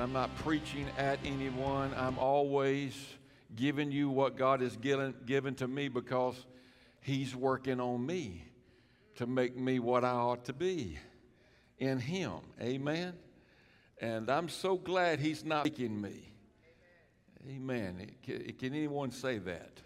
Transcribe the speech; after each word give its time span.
that 0.00 0.04
I'm 0.04 0.12
not 0.14 0.34
preaching 0.36 0.86
at 0.96 1.18
anyone. 1.26 1.92
I'm 1.94 2.18
always 2.18 2.94
giving 3.54 3.92
you 3.92 4.08
what 4.08 4.34
God 4.34 4.62
has 4.62 4.74
given, 4.78 5.14
given 5.26 5.54
to 5.56 5.68
me 5.68 5.88
because 5.88 6.46
He's 7.02 7.36
working 7.36 7.80
on 7.80 8.06
me 8.06 8.44
to 9.16 9.26
make 9.26 9.58
me 9.58 9.78
what 9.78 10.02
I 10.02 10.12
ought 10.12 10.46
to 10.46 10.54
be 10.54 10.98
in 11.78 11.98
Him. 11.98 12.32
Amen. 12.62 13.12
And 14.00 14.30
I'm 14.30 14.48
so 14.48 14.78
glad 14.78 15.20
He's 15.20 15.44
not 15.44 15.64
making 15.66 16.00
me. 16.00 16.32
Amen. 17.46 18.10
Can, 18.22 18.54
can 18.58 18.74
anyone 18.74 19.10
say 19.10 19.36
that? 19.36 19.82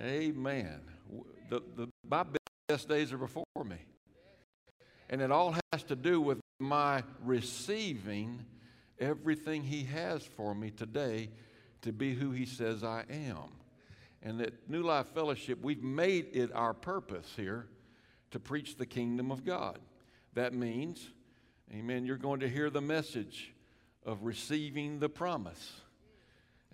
Amen. 0.00 0.80
The, 1.48 1.62
the, 1.76 1.88
my 2.08 2.24
best 2.68 2.88
days 2.88 3.12
are 3.12 3.18
before 3.18 3.44
me. 3.64 3.78
And 5.08 5.20
it 5.20 5.30
all 5.30 5.54
has 5.72 5.84
to 5.84 5.94
do 5.94 6.20
with 6.20 6.40
my 6.58 7.04
receiving 7.22 8.46
everything 9.02 9.62
He 9.64 9.84
has 9.84 10.22
for 10.24 10.54
me 10.54 10.70
today 10.70 11.28
to 11.82 11.92
be 11.92 12.14
who 12.14 12.30
He 12.30 12.46
says 12.46 12.84
I 12.84 13.04
am. 13.10 13.50
And 14.22 14.40
at 14.40 14.68
New 14.68 14.82
Life 14.82 15.08
Fellowship, 15.08 15.58
we've 15.62 15.82
made 15.82 16.28
it 16.32 16.54
our 16.54 16.72
purpose 16.72 17.32
here 17.36 17.66
to 18.30 18.38
preach 18.38 18.76
the 18.76 18.86
kingdom 18.86 19.32
of 19.32 19.44
God. 19.44 19.80
That 20.34 20.54
means, 20.54 21.10
amen, 21.74 22.06
you're 22.06 22.16
going 22.16 22.40
to 22.40 22.48
hear 22.48 22.70
the 22.70 22.80
message 22.80 23.52
of 24.06 24.22
receiving 24.22 25.00
the 25.00 25.08
promise. 25.08 25.80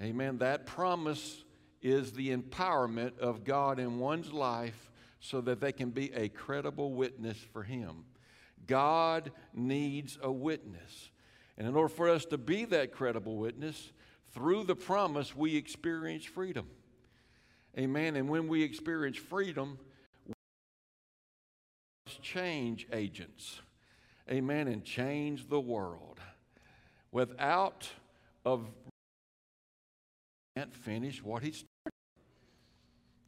Amen. 0.00 0.38
That 0.38 0.66
promise 0.66 1.44
is 1.82 2.12
the 2.12 2.36
empowerment 2.36 3.18
of 3.18 3.44
God 3.44 3.78
in 3.78 3.98
one's 3.98 4.32
life 4.32 4.90
so 5.20 5.40
that 5.40 5.60
they 5.60 5.72
can 5.72 5.90
be 5.90 6.12
a 6.12 6.28
credible 6.28 6.92
witness 6.92 7.38
for 7.52 7.62
Him. 7.62 8.04
God 8.66 9.32
needs 9.54 10.18
a 10.22 10.30
witness. 10.30 11.10
And 11.58 11.66
in 11.66 11.74
order 11.74 11.88
for 11.88 12.08
us 12.08 12.24
to 12.26 12.38
be 12.38 12.64
that 12.66 12.92
credible 12.92 13.36
witness, 13.36 13.92
through 14.32 14.64
the 14.64 14.76
promise, 14.76 15.34
we 15.34 15.56
experience 15.56 16.24
freedom. 16.24 16.66
Amen. 17.76 18.14
And 18.16 18.28
when 18.28 18.46
we 18.46 18.62
experience 18.62 19.16
freedom, 19.16 19.78
we 20.26 20.34
change 22.22 22.86
agents. 22.92 23.60
Amen. 24.30 24.68
And 24.68 24.84
change 24.84 25.48
the 25.48 25.60
world. 25.60 26.20
Without 27.10 27.88
of 28.44 28.68
can't 30.56 30.74
finish 30.74 31.22
what 31.22 31.42
he 31.42 31.50
started. 31.52 31.92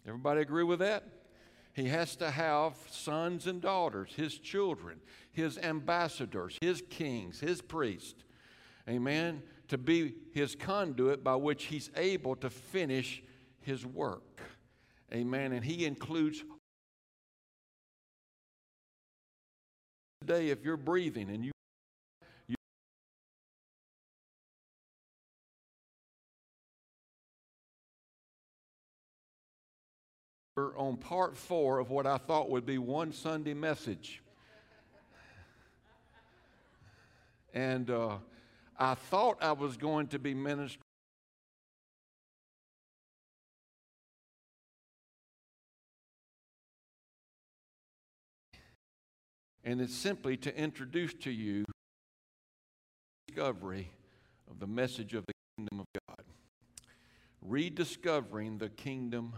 Everybody 0.06 0.40
agree 0.40 0.64
with 0.64 0.78
that? 0.80 1.04
He 1.80 1.88
has 1.88 2.14
to 2.16 2.30
have 2.30 2.74
sons 2.90 3.46
and 3.46 3.62
daughters, 3.62 4.12
his 4.14 4.36
children, 4.36 5.00
his 5.32 5.56
ambassadors, 5.56 6.58
his 6.60 6.82
kings, 6.90 7.40
his 7.40 7.62
priests. 7.62 8.22
Amen. 8.86 9.42
To 9.68 9.78
be 9.78 10.14
his 10.34 10.54
conduit 10.54 11.24
by 11.24 11.36
which 11.36 11.64
he's 11.64 11.90
able 11.96 12.36
to 12.36 12.50
finish 12.50 13.22
his 13.62 13.86
work. 13.86 14.42
Amen. 15.10 15.52
And 15.52 15.64
he 15.64 15.86
includes 15.86 16.44
today 20.20 20.50
if 20.50 20.62
you're 20.62 20.76
breathing 20.76 21.30
and 21.30 21.42
you 21.42 21.52
on 30.80 30.96
part 30.96 31.36
four 31.36 31.78
of 31.78 31.90
what 31.90 32.06
I 32.06 32.16
thought 32.16 32.48
would 32.48 32.64
be 32.64 32.78
one 32.78 33.12
Sunday 33.12 33.52
message. 33.52 34.22
And 37.52 37.90
uh, 37.90 38.16
I 38.78 38.94
thought 38.94 39.36
I 39.42 39.52
was 39.52 39.76
going 39.76 40.06
to 40.08 40.18
be 40.18 40.32
ministering. 40.32 40.80
And 49.64 49.82
it's 49.82 49.94
simply 49.94 50.38
to 50.38 50.56
introduce 50.56 51.12
to 51.12 51.30
you 51.30 51.66
discovery 53.28 53.90
of 54.50 54.58
the 54.58 54.66
message 54.66 55.12
of 55.12 55.26
the 55.26 55.34
kingdom 55.58 55.80
of 55.80 55.86
God. 56.08 56.24
Rediscovering 57.42 58.56
the 58.56 58.70
kingdom 58.70 59.34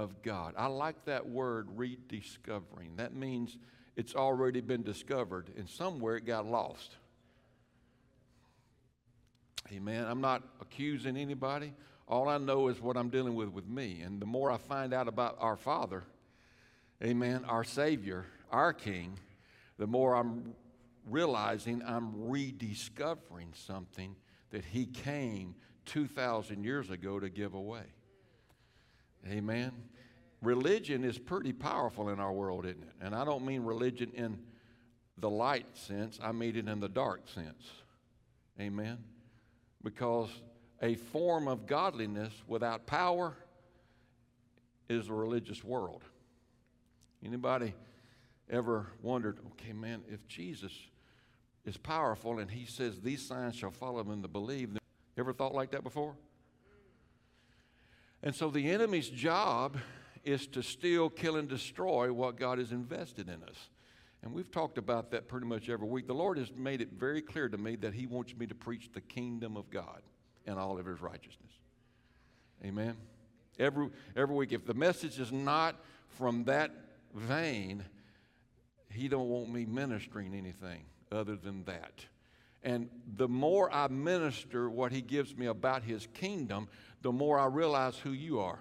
of 0.00 0.22
God. 0.22 0.54
I 0.56 0.66
like 0.66 1.04
that 1.04 1.28
word, 1.28 1.68
rediscovering. 1.76 2.96
That 2.96 3.14
means 3.14 3.58
it's 3.96 4.14
already 4.14 4.60
been 4.60 4.82
discovered, 4.82 5.50
and 5.56 5.68
somewhere 5.68 6.16
it 6.16 6.24
got 6.24 6.46
lost. 6.46 6.96
Amen. 9.70 10.06
I'm 10.06 10.20
not 10.20 10.42
accusing 10.60 11.16
anybody. 11.16 11.74
All 12.08 12.28
I 12.28 12.38
know 12.38 12.68
is 12.68 12.80
what 12.80 12.96
I'm 12.96 13.10
dealing 13.10 13.34
with 13.34 13.50
with 13.50 13.68
me. 13.68 14.00
And 14.00 14.20
the 14.20 14.26
more 14.26 14.50
I 14.50 14.56
find 14.56 14.92
out 14.92 15.06
about 15.06 15.36
our 15.38 15.56
Father, 15.56 16.02
amen, 17.04 17.44
our 17.46 17.62
Savior, 17.62 18.26
our 18.50 18.72
King, 18.72 19.18
the 19.78 19.86
more 19.86 20.16
I'm 20.16 20.54
realizing 21.06 21.82
I'm 21.86 22.28
rediscovering 22.28 23.52
something 23.54 24.16
that 24.50 24.64
He 24.64 24.86
came 24.86 25.54
2,000 25.84 26.64
years 26.64 26.90
ago 26.90 27.20
to 27.20 27.28
give 27.28 27.54
away. 27.54 27.84
Amen. 29.28 29.72
Religion 30.42 31.04
is 31.04 31.18
pretty 31.18 31.52
powerful 31.52 32.08
in 32.08 32.18
our 32.18 32.32
world, 32.32 32.64
isn't 32.64 32.82
it? 32.82 32.94
And 33.00 33.14
I 33.14 33.24
don't 33.24 33.44
mean 33.44 33.62
religion 33.62 34.10
in 34.14 34.38
the 35.18 35.28
light 35.28 35.66
sense, 35.74 36.18
I 36.22 36.32
mean 36.32 36.56
it 36.56 36.68
in 36.68 36.80
the 36.80 36.88
dark 36.88 37.28
sense. 37.28 37.68
Amen. 38.58 38.98
Because 39.82 40.30
a 40.80 40.94
form 40.94 41.46
of 41.46 41.66
godliness 41.66 42.32
without 42.46 42.86
power 42.86 43.36
is 44.88 45.08
a 45.08 45.12
religious 45.12 45.62
world. 45.62 46.02
Anybody 47.24 47.74
ever 48.48 48.86
wondered, 49.02 49.38
okay, 49.52 49.72
man, 49.72 50.02
if 50.10 50.26
Jesus 50.26 50.72
is 51.64 51.76
powerful 51.76 52.38
and 52.38 52.50
he 52.50 52.64
says 52.64 53.00
these 53.00 53.24
signs 53.24 53.54
shall 53.54 53.70
follow 53.70 54.02
them 54.02 54.22
that 54.22 54.32
believe, 54.32 54.78
ever 55.18 55.32
thought 55.32 55.54
like 55.54 55.70
that 55.72 55.84
before? 55.84 56.14
And 58.22 58.34
so 58.34 58.50
the 58.50 58.70
enemy's 58.70 59.08
job 59.08 59.78
is 60.24 60.46
to 60.48 60.62
steal, 60.62 61.08
kill, 61.08 61.36
and 61.36 61.48
destroy 61.48 62.12
what 62.12 62.36
God 62.36 62.58
has 62.58 62.72
invested 62.72 63.28
in 63.28 63.42
us. 63.42 63.70
And 64.22 64.34
we've 64.34 64.50
talked 64.50 64.76
about 64.76 65.10
that 65.12 65.28
pretty 65.28 65.46
much 65.46 65.70
every 65.70 65.88
week. 65.88 66.06
The 66.06 66.14
Lord 66.14 66.36
has 66.36 66.52
made 66.54 66.82
it 66.82 66.92
very 66.92 67.22
clear 67.22 67.48
to 67.48 67.56
me 67.56 67.76
that 67.76 67.94
He 67.94 68.06
wants 68.06 68.36
me 68.36 68.46
to 68.46 68.54
preach 68.54 68.90
the 68.92 69.00
kingdom 69.00 69.56
of 69.56 69.70
God 69.70 70.02
and 70.46 70.58
all 70.58 70.78
of 70.78 70.84
His 70.84 71.00
righteousness. 71.00 71.52
Amen. 72.64 72.96
Every, 73.58 73.88
every 74.14 74.36
week. 74.36 74.52
If 74.52 74.66
the 74.66 74.74
message 74.74 75.18
is 75.18 75.32
not 75.32 75.76
from 76.08 76.44
that 76.44 76.70
vein, 77.14 77.84
He 78.90 79.08
don't 79.08 79.28
want 79.28 79.50
me 79.50 79.64
ministering 79.64 80.34
anything 80.34 80.84
other 81.10 81.36
than 81.36 81.64
that. 81.64 82.04
And 82.62 82.90
the 83.16 83.28
more 83.28 83.72
I 83.72 83.88
minister 83.88 84.68
what 84.68 84.92
He 84.92 85.00
gives 85.00 85.34
me 85.34 85.46
about 85.46 85.82
His 85.82 86.06
kingdom, 86.12 86.68
the 87.02 87.12
more 87.12 87.38
I 87.38 87.46
realize 87.46 87.96
who 87.96 88.12
you 88.12 88.40
are. 88.40 88.58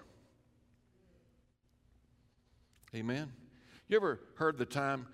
Amen. 2.95 3.31
You 3.88 3.97
ever 3.97 4.19
heard 4.35 4.57
the 4.57 4.66
time 4.66 5.07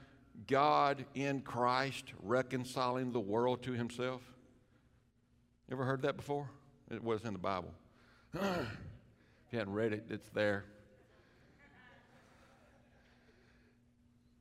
God 0.48 1.06
in 1.14 1.42
Christ 1.42 2.14
reconciling 2.22 3.12
the 3.12 3.20
world 3.20 3.64
to 3.64 3.72
himself? 3.72 4.22
You 5.68 5.76
ever 5.76 5.86
heard 5.86 6.04
that 6.04 6.16
before? 6.16 6.50
It 6.92 7.04
was 7.04 7.26
in 7.26 7.34
the 7.34 7.40
Bible. 7.40 7.74
if 8.34 8.42
you 9.52 9.60
hadn't 9.60 9.74
read 9.74 9.94
it, 9.94 10.06
it's 10.10 10.30
there. 10.30 10.66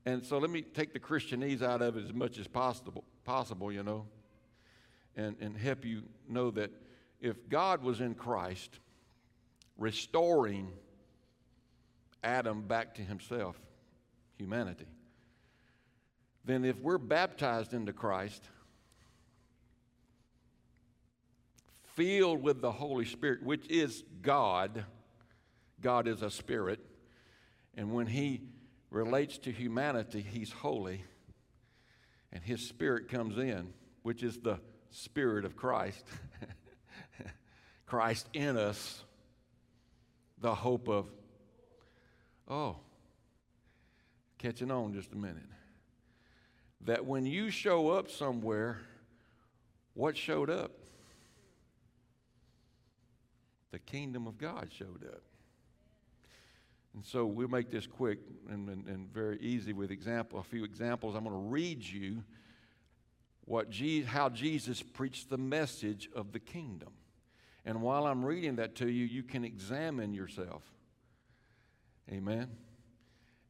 And 0.07 0.25
so 0.25 0.39
let 0.39 0.51
me 0.51 0.61
take 0.61 0.93
the 0.93 1.01
Christianese 1.01 1.63
out 1.63 1.81
of 1.81 1.97
it 1.97 2.05
as 2.05 2.13
much 2.13 2.39
as 2.39 2.47
possible, 2.47 3.05
possible 3.25 3.73
you 3.73 3.83
know, 3.83 4.07
and, 5.17 5.35
and 5.41 5.57
help 5.57 5.85
you 5.85 6.03
know 6.29 6.51
that 6.51 6.71
if 7.25 7.49
God 7.49 7.83
was 7.83 8.03
in 8.03 8.15
Christ, 8.15 8.79
restoring 9.79 10.71
Adam 12.23 12.63
back 12.63 12.95
to 12.97 13.03
himself, 13.03 13.59
humanity, 14.37 14.85
then 16.45 16.67
if 16.67 16.79
we're 16.81 16.99
baptized 16.99 17.73
into 17.73 17.95
Christ, 17.95 18.43
filled 21.95 22.43
with 22.43 22.61
the 22.61 22.73
Holy 22.73 23.07
Spirit, 23.07 23.43
which 23.43 23.67
is 23.71 24.05
God, 24.21 24.85
God 25.81 26.07
is 26.07 26.21
a 26.21 26.31
spirit, 26.31 26.81
and 27.75 27.95
when 27.95 28.07
He 28.07 28.43
relates 28.91 29.39
to 29.39 29.51
humanity, 29.51 30.21
He's 30.21 30.53
holy, 30.53 31.03
and 32.31 32.43
His 32.43 32.69
Spirit 32.69 33.09
comes 33.09 33.39
in, 33.39 33.73
which 34.03 34.23
is 34.23 34.37
the 34.41 34.59
Spirit 34.91 35.47
of 35.47 35.57
Christ. 35.57 36.05
Christ 37.87 38.29
in 38.33 38.57
us, 38.57 39.03
the 40.39 40.55
hope 40.55 40.89
of, 40.89 41.07
oh, 42.49 42.77
catching 44.39 44.71
on 44.71 44.95
just 44.95 45.13
a 45.13 45.17
minute. 45.17 45.43
That 46.83 47.05
when 47.05 47.25
you 47.25 47.51
show 47.51 47.91
up 47.91 48.11
somewhere 48.11 48.79
what 49.95 50.17
showed 50.17 50.51
up? 50.51 50.73
The 53.71 53.79
kingdom 53.79 54.27
of 54.27 54.39
God 54.39 54.69
showed 54.77 55.05
up. 55.07 55.23
And 56.95 57.05
so 57.05 57.27
we'll 57.27 57.49
make 57.49 57.71
this 57.71 57.87
quick 57.87 58.19
and, 58.49 58.69
and, 58.69 58.87
and 58.87 59.13
very 59.13 59.39
easy 59.41 59.73
with 59.73 59.91
example. 59.91 60.39
A 60.39 60.45
few 60.45 60.65
examples. 60.65 61.17
I'm 61.17 61.25
going 61.25 61.35
to 61.35 61.49
read 61.49 61.83
you 61.83 62.23
what 63.47 63.71
Je- 63.71 64.03
how 64.03 64.29
Jesus 64.29 64.83
preached 64.83 65.29
the 65.29 65.39
message 65.39 66.09
of 66.15 66.33
the 66.33 66.39
kingdom. 66.39 66.91
And 67.65 67.81
while 67.81 68.07
I'm 68.07 68.25
reading 68.25 68.57
that 68.57 68.75
to 68.77 68.89
you, 68.89 69.05
you 69.07 69.23
can 69.23 69.45
examine 69.45 70.13
yourself. 70.13 70.63
Amen. 72.11 72.51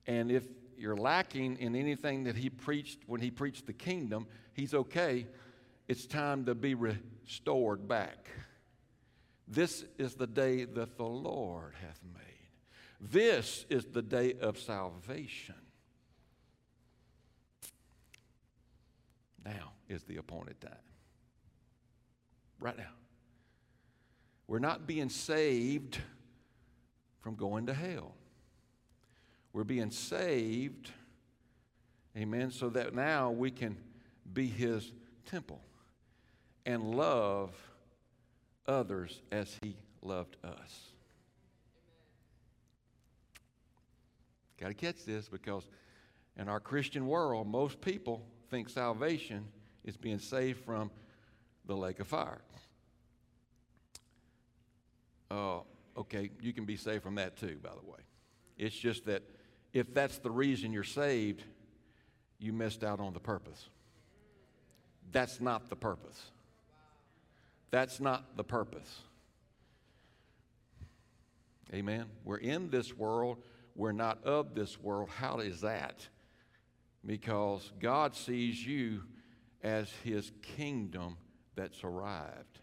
And 0.07 0.31
if 0.31 0.45
you're 0.77 0.97
lacking 0.97 1.57
in 1.59 1.75
anything 1.75 2.25
that 2.25 2.37
he 2.37 2.51
preached 2.51 3.01
when 3.07 3.21
he 3.21 3.31
preached 3.31 3.67
the 3.67 3.73
kingdom, 3.73 4.27
he's 4.53 4.75
okay. 4.75 5.27
It's 5.89 6.07
time 6.07 6.45
to 6.47 6.55
be 6.55 6.75
restored 6.75 7.89
back. 7.89 8.29
This 9.47 9.85
is 9.99 10.15
the 10.15 10.27
day 10.27 10.65
that 10.65 10.97
the 10.97 11.05
Lord 11.05 11.75
hath 11.81 12.01
made. 12.15 12.23
This 13.01 13.67
is 13.69 13.85
the 13.87 14.03
day 14.03 14.35
of 14.41 14.59
salvation. 14.59 15.57
Now 19.45 19.73
is 19.89 20.05
the 20.05 20.17
appointed 20.17 20.61
time. 20.61 20.73
Right 22.59 22.79
now. 22.79 23.04
We're 24.47 24.59
not 24.59 24.87
being 24.87 25.09
saved 25.09 25.99
from 27.21 27.35
going 27.35 27.67
to 27.67 27.75
hell. 27.75 28.15
We're 29.53 29.65
being 29.65 29.91
saved, 29.91 30.91
amen, 32.17 32.51
so 32.51 32.69
that 32.71 32.95
now 32.95 33.31
we 33.31 33.51
can 33.51 33.77
be 34.33 34.47
His 34.47 34.93
temple 35.27 35.61
and 36.67 36.95
love 36.95 37.55
others 38.67 39.23
as 39.31 39.57
He 39.63 39.77
loved 40.03 40.37
us. 40.45 40.93
Got 44.59 44.69
to 44.69 44.75
catch 44.75 45.05
this 45.05 45.29
because 45.29 45.67
in 46.37 46.49
our 46.49 46.61
Christian 46.61 47.07
world, 47.07 47.47
most 47.47 47.81
people 47.81 48.27
think 48.51 48.69
salvation 48.69 49.47
is 49.85 49.97
being 49.97 50.19
saved 50.19 50.65
from 50.65 50.91
the 51.67 51.77
lake 51.77 52.01
of 52.01 52.07
fire. 52.07 52.41
Uh, 55.35 55.61
okay, 55.99 56.31
you 56.41 56.53
can 56.53 56.65
be 56.65 56.77
saved 56.77 57.03
from 57.03 57.17
that 57.17 57.37
too, 57.37 57.59
by 57.63 57.71
the 57.71 57.91
way. 57.91 57.99
It's 58.57 58.77
just 58.77 59.07
that 59.07 59.23
if 59.73 59.93
that's 59.93 60.19
the 60.19 60.31
reason 60.31 60.73
you're 60.73 60.85
saved, 60.85 61.43
you 62.39 62.53
missed 62.53 62.85
out 62.85 63.01
on 63.01 63.13
the 63.13 63.21
purpose. 63.21 63.69
That's 65.11 65.41
not 65.41 65.69
the 65.71 65.77
purpose. 65.77 66.31
That's 67.71 68.01
not 68.01 68.37
the 68.37 68.45
purpose. 68.45 69.01
Amen. 71.73 72.05
We're 72.25 72.37
in 72.37 72.71
this 72.71 72.97
world 72.97 73.39
we're 73.75 73.93
not 73.93 74.23
of 74.25 74.55
this 74.55 74.81
world. 74.81 75.09
How 75.09 75.39
is 75.39 75.61
that? 75.63 76.07
Because 77.05 77.73
God 77.81 78.15
sees 78.15 78.65
you 78.65 79.03
as 79.63 79.91
his 80.05 80.31
kingdom 80.57 81.17
that's 81.57 81.83
arrived. 81.83 82.61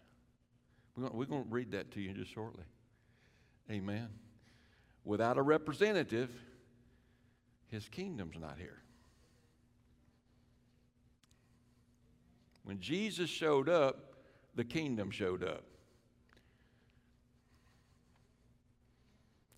We're 0.96 1.24
going, 1.24 1.44
to 1.44 1.48
read 1.48 1.72
that 1.72 1.90
to 1.92 2.00
you 2.00 2.12
just 2.12 2.30
shortly. 2.30 2.64
Amen. 3.70 4.08
Without 5.04 5.38
a 5.38 5.42
representative, 5.42 6.30
his 7.68 7.88
kingdom's 7.88 8.36
not 8.38 8.58
here. 8.58 8.82
When 12.64 12.78
Jesus 12.78 13.30
showed 13.30 13.68
up, 13.68 14.14
the 14.54 14.64
kingdom 14.64 15.10
showed 15.10 15.42
up. 15.42 15.64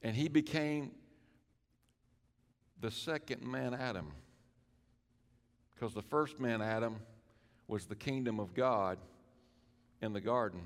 And 0.03 0.15
he 0.15 0.29
became 0.29 0.93
the 2.81 2.91
second 2.91 3.43
man, 3.43 3.75
Adam. 3.75 4.13
Because 5.75 5.95
the 5.95 6.03
first 6.03 6.39
man, 6.39 6.63
Adam, 6.63 6.97
was 7.67 7.87
the 7.87 7.97
kingdom 7.97 8.39
of 8.39 8.55
God 8.55 8.99
in 10.01 10.13
the 10.13 10.21
garden 10.21 10.61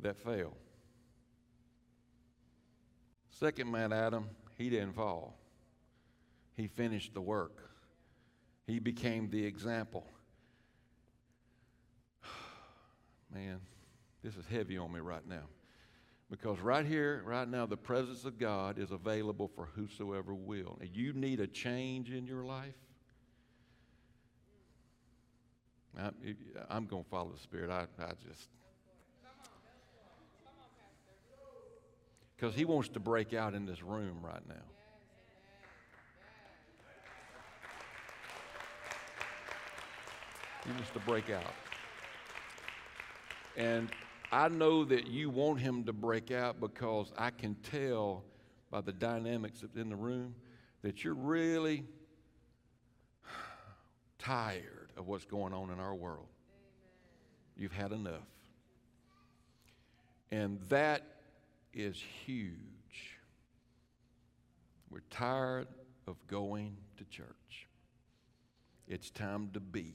that 0.00 0.16
fell. 0.16 0.56
Second 3.30 3.70
man, 3.70 3.92
Adam, 3.92 4.28
he 4.56 4.68
didn't 4.68 4.94
fall. 4.94 5.38
He 6.56 6.66
finished 6.66 7.14
the 7.14 7.20
work. 7.20 7.70
He 8.66 8.80
became 8.80 9.30
the 9.30 9.44
example. 9.44 10.04
Man, 13.32 13.60
this 14.24 14.36
is 14.36 14.44
heavy 14.50 14.76
on 14.76 14.92
me 14.92 15.00
right 15.00 15.26
now. 15.26 15.44
Because 16.30 16.58
right 16.58 16.84
here, 16.84 17.22
right 17.24 17.48
now, 17.48 17.64
the 17.64 17.76
presence 17.76 18.24
of 18.24 18.38
God 18.38 18.78
is 18.78 18.90
available 18.90 19.48
for 19.54 19.68
whosoever 19.74 20.34
will. 20.34 20.76
And 20.80 20.90
you 20.92 21.12
need 21.14 21.40
a 21.40 21.46
change 21.46 22.10
in 22.10 22.26
your 22.26 22.44
life. 22.44 22.74
I, 25.98 26.10
am 26.70 26.86
going 26.86 27.04
to 27.04 27.08
follow 27.08 27.30
the 27.30 27.40
Spirit. 27.40 27.70
I, 27.70 27.86
I 28.02 28.10
just. 28.28 28.48
Because 32.38 32.54
He 32.54 32.64
wants 32.64 32.88
to 32.90 33.00
break 33.00 33.34
out 33.34 33.54
in 33.54 33.66
this 33.66 33.82
room 33.82 34.18
right 34.22 34.46
now. 34.48 34.54
He 40.64 40.72
wants 40.72 40.90
to 40.90 41.00
break 41.00 41.30
out. 41.30 41.54
And 43.56 43.90
I 44.30 44.48
know 44.48 44.84
that 44.84 45.06
you 45.06 45.30
want 45.30 45.60
him 45.60 45.84
to 45.84 45.92
break 45.92 46.30
out 46.30 46.60
because 46.60 47.12
I 47.16 47.30
can 47.30 47.54
tell 47.56 48.22
by 48.70 48.82
the 48.82 48.92
dynamics 48.92 49.64
in 49.74 49.88
the 49.88 49.96
room 49.96 50.34
that 50.82 51.02
you're 51.02 51.14
really 51.14 51.84
tired 54.18 54.90
of 54.96 55.08
what's 55.08 55.24
going 55.24 55.54
on 55.54 55.70
in 55.70 55.80
our 55.80 55.94
world. 55.94 56.26
Amen. 56.50 57.56
You've 57.56 57.72
had 57.72 57.92
enough. 57.92 58.26
And 60.30 60.60
that 60.68 61.02
is 61.72 62.02
huge. 62.24 63.18
We're 64.90 65.00
tired 65.10 65.68
of 66.06 66.16
going 66.26 66.76
to 66.96 67.04
church. 67.04 67.68
It's 68.86 69.10
time 69.10 69.50
to 69.52 69.60
be. 69.60 69.94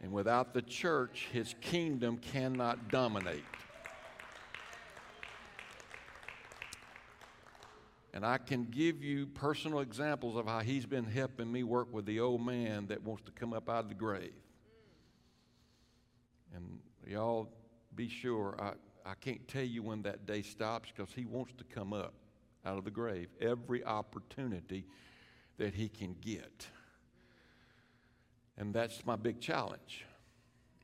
And 0.00 0.12
without 0.12 0.52
the 0.52 0.62
church, 0.62 1.28
his 1.32 1.54
kingdom 1.60 2.18
cannot 2.18 2.90
dominate. 2.90 3.44
And 8.12 8.24
I 8.24 8.38
can 8.38 8.64
give 8.70 9.02
you 9.02 9.26
personal 9.26 9.80
examples 9.80 10.36
of 10.36 10.46
how 10.46 10.60
he's 10.60 10.86
been 10.86 11.04
helping 11.04 11.50
me 11.50 11.64
work 11.64 11.92
with 11.92 12.06
the 12.06 12.20
old 12.20 12.44
man 12.44 12.86
that 12.86 13.02
wants 13.02 13.22
to 13.24 13.32
come 13.32 13.52
up 13.52 13.68
out 13.68 13.84
of 13.84 13.88
the 13.88 13.94
grave. 13.94 14.32
And 16.54 16.78
y'all 17.06 17.48
be 17.96 18.08
sure, 18.08 18.56
I, 18.60 18.72
I 19.04 19.14
can't 19.14 19.46
tell 19.48 19.64
you 19.64 19.82
when 19.82 20.02
that 20.02 20.26
day 20.26 20.42
stops 20.42 20.90
because 20.94 21.12
he 21.12 21.26
wants 21.26 21.52
to 21.58 21.64
come 21.64 21.92
up 21.92 22.14
out 22.64 22.78
of 22.78 22.84
the 22.84 22.90
grave 22.90 23.28
every 23.40 23.84
opportunity 23.84 24.86
that 25.58 25.74
he 25.74 25.88
can 25.88 26.16
get. 26.20 26.66
And 28.56 28.72
that's 28.72 29.04
my 29.04 29.16
big 29.16 29.40
challenge. 29.40 30.04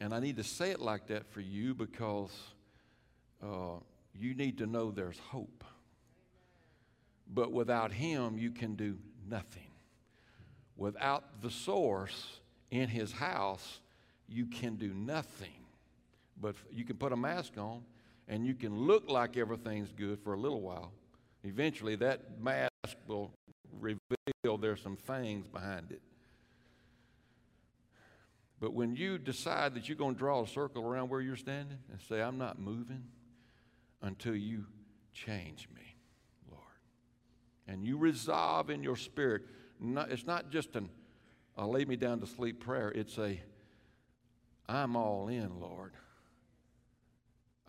And 0.00 0.12
I 0.14 0.20
need 0.20 0.36
to 0.36 0.44
say 0.44 0.70
it 0.70 0.80
like 0.80 1.06
that 1.06 1.30
for 1.32 1.40
you 1.40 1.74
because 1.74 2.32
uh, 3.42 3.78
you 4.14 4.34
need 4.34 4.58
to 4.58 4.66
know 4.66 4.90
there's 4.90 5.18
hope. 5.18 5.64
But 7.32 7.52
without 7.52 7.92
Him, 7.92 8.38
you 8.38 8.50
can 8.50 8.74
do 8.74 8.98
nothing. 9.28 9.70
Without 10.76 11.42
the 11.42 11.50
source 11.50 12.40
in 12.70 12.88
His 12.88 13.12
house, 13.12 13.80
you 14.28 14.46
can 14.46 14.76
do 14.76 14.92
nothing. 14.92 15.48
But 16.40 16.56
you 16.72 16.84
can 16.84 16.96
put 16.96 17.12
a 17.12 17.16
mask 17.16 17.52
on 17.56 17.82
and 18.30 18.46
you 18.46 18.54
can 18.54 18.86
look 18.86 19.10
like 19.10 19.36
everything's 19.36 19.90
good 19.92 20.20
for 20.22 20.34
a 20.34 20.38
little 20.38 20.60
while. 20.60 20.92
Eventually, 21.42 21.96
that 21.96 22.40
mask 22.40 22.96
will 23.08 23.32
reveal 23.80 24.56
there's 24.56 24.80
some 24.80 24.96
things 24.96 25.48
behind 25.48 25.90
it. 25.90 26.00
But 28.60 28.72
when 28.72 28.94
you 28.94 29.18
decide 29.18 29.74
that 29.74 29.88
you're 29.88 29.96
going 29.96 30.14
to 30.14 30.18
draw 30.18 30.44
a 30.44 30.46
circle 30.46 30.84
around 30.84 31.08
where 31.08 31.20
you're 31.20 31.34
standing 31.34 31.78
and 31.90 32.00
say, 32.08 32.22
I'm 32.22 32.38
not 32.38 32.60
moving 32.60 33.02
until 34.00 34.36
you 34.36 34.64
change 35.12 35.68
me, 35.74 35.96
Lord. 36.48 36.62
And 37.66 37.84
you 37.84 37.98
resolve 37.98 38.70
in 38.70 38.84
your 38.84 38.96
spirit, 38.96 39.42
not, 39.80 40.12
it's 40.12 40.26
not 40.26 40.50
just 40.50 40.76
an, 40.76 40.88
I'll 41.58 41.72
lay 41.72 41.84
me 41.84 41.96
down 41.96 42.20
to 42.20 42.28
sleep 42.28 42.60
prayer. 42.60 42.92
It's 42.94 43.18
a, 43.18 43.40
I'm 44.68 44.94
all 44.94 45.26
in, 45.26 45.58
Lord. 45.58 45.94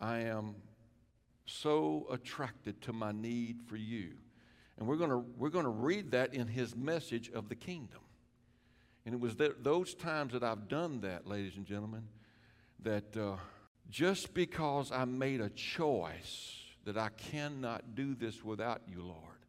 I 0.02 0.18
am 0.22 0.56
so 1.46 2.08
attracted 2.10 2.82
to 2.82 2.92
my 2.92 3.12
need 3.12 3.62
for 3.68 3.76
you. 3.76 4.14
And 4.76 4.88
we're 4.88 4.96
going 4.96 5.10
to 5.10 5.24
we're 5.38 5.48
going 5.48 5.64
to 5.64 5.70
read 5.70 6.10
that 6.10 6.34
in 6.34 6.48
his 6.48 6.74
message 6.74 7.30
of 7.30 7.48
the 7.48 7.54
kingdom. 7.54 8.00
And 9.06 9.14
it 9.14 9.20
was 9.20 9.36
th- 9.36 9.56
those 9.62 9.94
times 9.94 10.32
that 10.32 10.42
I've 10.42 10.68
done 10.68 11.00
that, 11.02 11.26
ladies 11.26 11.56
and 11.56 11.64
gentlemen, 11.64 12.08
that 12.80 13.16
uh, 13.16 13.36
just 13.90 14.34
because 14.34 14.90
I 14.90 15.04
made 15.04 15.40
a 15.40 15.50
choice 15.50 16.56
that 16.84 16.96
I 16.96 17.10
cannot 17.10 17.94
do 17.94 18.16
this 18.16 18.44
without 18.44 18.82
you, 18.88 19.02
Lord, 19.02 19.46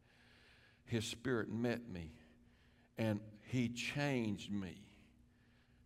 His 0.85 1.05
Spirit 1.05 1.51
met 1.51 1.89
me 1.89 2.11
and 2.97 3.19
He 3.47 3.69
changed 3.69 4.51
me 4.51 4.83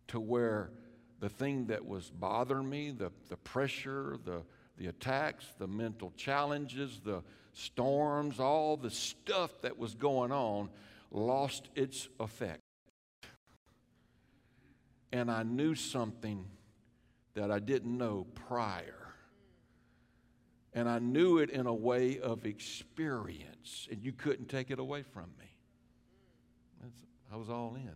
to 0.08 0.20
where 0.20 0.72
the 1.20 1.28
thing 1.28 1.66
that 1.66 1.86
was 1.86 2.10
bothering 2.10 2.68
me, 2.68 2.90
the, 2.90 3.10
the 3.28 3.36
pressure, 3.36 4.18
the, 4.24 4.42
the 4.78 4.86
attacks, 4.86 5.44
the 5.58 5.66
mental 5.66 6.12
challenges, 6.16 7.00
the 7.04 7.22
storms, 7.52 8.38
all 8.38 8.76
the 8.76 8.90
stuff 8.90 9.50
that 9.62 9.76
was 9.76 9.94
going 9.94 10.30
on 10.30 10.70
lost 11.10 11.68
its 11.74 12.08
effect. 12.20 12.62
And 15.12 15.30
I 15.30 15.42
knew 15.42 15.74
something 15.74 16.44
that 17.34 17.50
I 17.50 17.58
didn't 17.58 17.96
know 17.96 18.26
prior. 18.46 18.94
And 20.74 20.88
I 20.88 21.00
knew 21.00 21.38
it 21.38 21.50
in 21.50 21.66
a 21.66 21.74
way 21.74 22.20
of 22.20 22.46
experience, 22.46 23.88
and 23.90 24.04
you 24.04 24.12
couldn't 24.12 24.48
take 24.48 24.70
it 24.70 24.78
away 24.78 25.02
from 25.02 25.30
me. 25.40 25.46
That's, 26.82 27.02
I 27.32 27.36
was 27.36 27.50
all 27.50 27.74
in. 27.74 27.90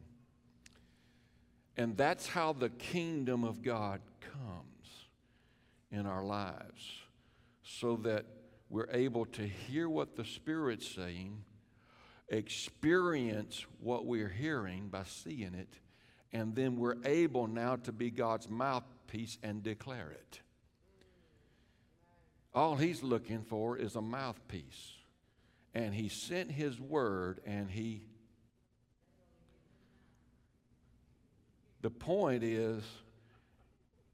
And 1.77 1.97
that's 1.97 2.27
how 2.27 2.55
the 2.55 2.71
kingdom 2.71 3.45
of 3.45 3.62
God 3.62 4.01
comes 4.21 4.72
in 5.93 6.07
our 6.07 6.25
lives, 6.25 6.91
so 7.63 7.97
that 7.97 8.25
we're 8.69 8.89
able 8.91 9.27
to 9.27 9.43
hear 9.43 9.89
what 9.89 10.17
the 10.17 10.25
Spirit's 10.25 10.89
saying, 10.89 11.45
experience 12.29 13.65
what 13.79 14.07
we're 14.07 14.29
hearing 14.29 14.89
by 14.89 15.05
seeing 15.05 15.55
it, 15.55 15.79
and 16.33 16.55
then 16.57 16.77
we're 16.77 16.97
able 17.05 17.47
now 17.47 17.77
to 17.77 17.93
be 17.93 18.11
God's 18.11 18.49
mouthpiece 18.49 19.37
and 19.43 19.63
declare 19.63 20.11
it. 20.11 20.41
All 22.55 22.77
He's 22.77 23.03
looking 23.03 23.43
for 23.43 23.77
is 23.77 23.95
a 23.95 24.03
mouthpiece. 24.03 24.95
And 25.75 25.95
He 25.95 26.09
sent 26.09 26.51
His 26.51 26.81
word 26.81 27.41
and 27.47 27.71
He 27.71 28.03
The 31.83 31.91
point 31.91 32.45
is 32.45 32.85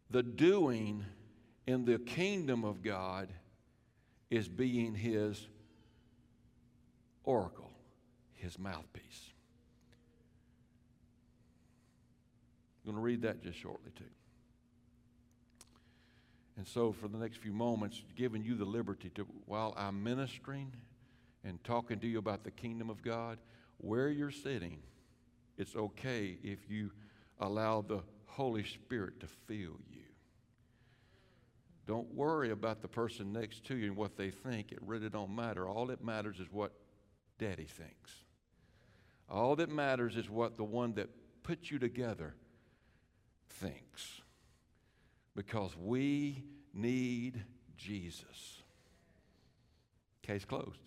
the 0.08 0.23
doing 0.23 1.04
in 1.68 1.84
the 1.84 1.98
kingdom 1.98 2.64
of 2.64 2.82
God 2.82 3.28
is 4.30 4.48
being 4.48 4.94
his 4.94 5.46
oracle, 7.25 7.70
his 8.32 8.58
mouthpiece. 8.58 9.32
I'm 12.87 12.92
going 12.92 12.96
to 12.96 13.02
read 13.02 13.20
that 13.20 13.42
just 13.42 13.58
shortly, 13.58 13.90
too. 13.94 14.04
And 16.56 16.66
so, 16.66 16.90
for 16.90 17.06
the 17.06 17.18
next 17.18 17.37
few 17.37 17.52
moments, 17.52 18.02
giving 18.16 18.42
you 18.42 18.54
the 18.54 18.64
liberty 18.64 19.10
to, 19.16 19.26
while 19.44 19.75
I'm 19.76 20.02
ministering 20.02 20.72
and 21.44 21.62
talking 21.64 22.00
to 22.00 22.06
you 22.06 22.16
about 22.16 22.44
the 22.44 22.50
kingdom 22.50 22.88
of 22.88 23.02
God, 23.02 23.37
where 23.76 24.08
you're 24.08 24.30
sitting, 24.30 24.78
it's 25.58 25.76
okay 25.76 26.38
if 26.42 26.60
you 26.70 26.92
allow 27.38 27.82
the 27.82 28.00
Holy 28.25 28.64
Spirit 28.64 29.20
to 29.20 29.26
fill 29.26 29.76
you. 29.92 30.07
Don't 31.88 32.14
worry 32.14 32.50
about 32.50 32.83
the 32.83 32.88
person 32.88 33.33
next 33.33 33.64
to 33.64 33.75
you 33.75 33.87
and 33.87 33.97
what 33.97 34.18
they 34.18 34.30
think. 34.30 34.73
It 34.73 34.78
really 34.83 35.09
don't 35.09 35.35
matter. 35.35 35.66
All 35.66 35.87
that 35.87 36.04
matters 36.04 36.38
is 36.38 36.47
what 36.52 36.73
daddy 37.38 37.64
thinks. 37.64 38.12
All 39.30 39.57
that 39.57 39.71
matters 39.71 40.14
is 40.14 40.28
what 40.28 40.59
the 40.59 40.64
one 40.64 40.92
that 40.95 41.09
put 41.42 41.71
you 41.71 41.78
together 41.78 42.35
thinks. 43.49 44.21
Because 45.35 45.75
we 45.78 46.45
need 46.75 47.42
Jesus. 47.78 48.62
Case 50.21 50.45
closed. 50.45 50.83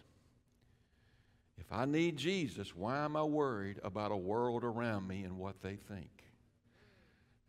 If 1.58 1.72
I 1.72 1.86
need 1.86 2.18
Jesus, 2.18 2.76
why 2.76 3.04
am 3.04 3.16
I 3.16 3.24
worried 3.24 3.80
about 3.84 4.12
a 4.12 4.18
world 4.18 4.64
around 4.64 5.08
me 5.08 5.24
and 5.24 5.40
what 5.40 5.62
they 5.64 5.78
think? 5.78 6.26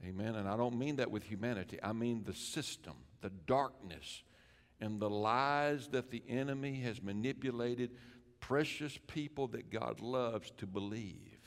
Amen. 0.03 0.37
And 0.37 0.49
I 0.49 0.57
don't 0.57 0.79
mean 0.79 0.97
that 0.97 1.11
with 1.11 1.25
humanity, 1.25 1.79
I 1.83 1.93
mean 1.93 2.23
the 2.25 2.33
system, 2.33 2.95
the 3.23 3.31
darkness, 3.31 4.23
and 4.81 5.01
the 5.01 5.09
lies 5.11 5.89
that 5.89 6.11
the 6.11 6.23
enemy 6.29 6.81
has 6.81 7.03
manipulated 7.03 7.93
precious 8.41 8.99
people 9.07 9.47
that 9.49 9.71
God 9.71 10.01
loves 10.01 10.53
to 10.59 10.67
believe. 10.67 11.39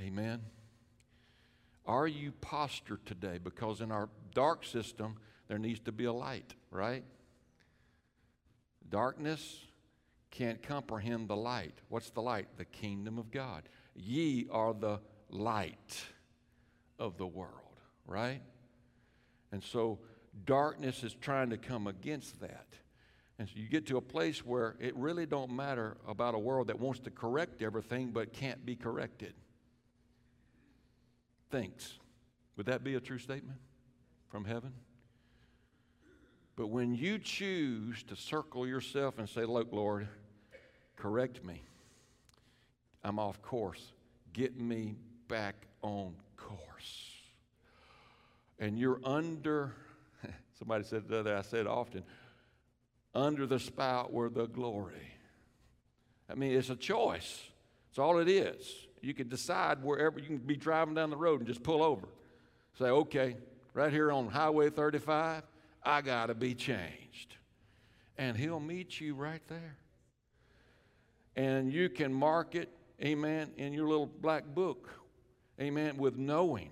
Amen. 0.00 0.40
Are 1.84 2.06
you 2.06 2.32
postured 2.40 3.04
today? 3.06 3.38
Because 3.42 3.80
in 3.80 3.92
our 3.92 4.08
dark 4.34 4.64
system, 4.64 5.16
there 5.48 5.58
needs 5.58 5.80
to 5.80 5.92
be 5.92 6.04
a 6.04 6.12
light, 6.12 6.54
right? 6.70 7.04
Darkness 8.88 9.66
can't 10.30 10.62
comprehend 10.62 11.28
the 11.28 11.36
light. 11.36 11.74
What's 11.88 12.10
the 12.10 12.22
light? 12.22 12.48
The 12.56 12.64
kingdom 12.64 13.18
of 13.18 13.30
God. 13.30 13.68
Ye 13.94 14.46
are 14.50 14.74
the 14.74 15.00
light 15.30 16.04
of 16.98 17.16
the 17.16 17.26
world, 17.26 17.80
right? 18.06 18.42
And 19.52 19.62
so 19.62 19.98
darkness 20.44 21.02
is 21.02 21.14
trying 21.14 21.50
to 21.50 21.56
come 21.56 21.86
against 21.86 22.40
that. 22.40 22.66
And 23.38 23.48
so 23.48 23.54
you 23.56 23.68
get 23.68 23.86
to 23.86 23.96
a 23.96 24.02
place 24.02 24.44
where 24.44 24.76
it 24.80 24.96
really 24.96 25.26
don't 25.26 25.50
matter 25.50 25.96
about 26.06 26.34
a 26.34 26.38
world 26.38 26.68
that 26.68 26.80
wants 26.80 27.00
to 27.00 27.10
correct 27.10 27.62
everything 27.62 28.10
but 28.10 28.32
can't 28.32 28.64
be 28.64 28.76
corrected. 28.76 29.34
Thinks. 31.50 31.98
Would 32.56 32.66
that 32.66 32.82
be 32.82 32.94
a 32.94 33.00
true 33.00 33.18
statement 33.18 33.58
from 34.30 34.44
heaven? 34.44 34.72
But 36.56 36.68
when 36.68 36.94
you 36.94 37.18
choose 37.18 38.02
to 38.04 38.16
circle 38.16 38.66
yourself 38.66 39.18
and 39.18 39.28
say, 39.28 39.44
Look, 39.44 39.68
Lord, 39.72 40.08
correct 40.96 41.44
me, 41.44 41.62
I'm 43.04 43.18
off 43.18 43.42
course. 43.42 43.92
Get 44.32 44.58
me 44.58 44.96
back 45.28 45.54
on 45.82 46.14
course. 46.36 47.12
And 48.58 48.78
you're 48.78 49.00
under, 49.04 49.74
somebody 50.58 50.84
said 50.84 51.08
the 51.08 51.20
other, 51.20 51.36
I 51.36 51.42
said 51.42 51.66
often, 51.66 52.02
under 53.14 53.46
the 53.46 53.58
spout 53.58 54.12
were 54.12 54.28
the 54.28 54.46
glory. 54.46 55.12
I 56.28 56.34
mean, 56.34 56.52
it's 56.52 56.70
a 56.70 56.76
choice. 56.76 57.42
It's 57.90 57.98
all 57.98 58.18
it 58.18 58.28
is. 58.28 58.86
You 59.00 59.14
can 59.14 59.28
decide 59.28 59.82
wherever 59.82 60.18
you 60.18 60.26
can 60.26 60.38
be 60.38 60.56
driving 60.56 60.94
down 60.94 61.10
the 61.10 61.16
road 61.16 61.40
and 61.40 61.48
just 61.48 61.62
pull 61.62 61.82
over. 61.82 62.08
Say, 62.78 62.86
okay, 62.86 63.36
right 63.74 63.92
here 63.92 64.10
on 64.10 64.28
Highway 64.28 64.70
35, 64.70 65.42
I 65.82 66.00
got 66.02 66.26
to 66.26 66.34
be 66.34 66.54
changed. 66.54 67.36
And 68.18 68.36
He'll 68.36 68.60
meet 68.60 69.00
you 69.00 69.14
right 69.14 69.42
there. 69.48 69.76
And 71.36 71.72
you 71.72 71.88
can 71.88 72.12
mark 72.12 72.54
it, 72.54 72.70
amen, 73.02 73.52
in 73.56 73.72
your 73.72 73.86
little 73.86 74.06
black 74.06 74.44
book 74.46 74.88
Amen. 75.60 75.96
With 75.96 76.16
knowing 76.16 76.70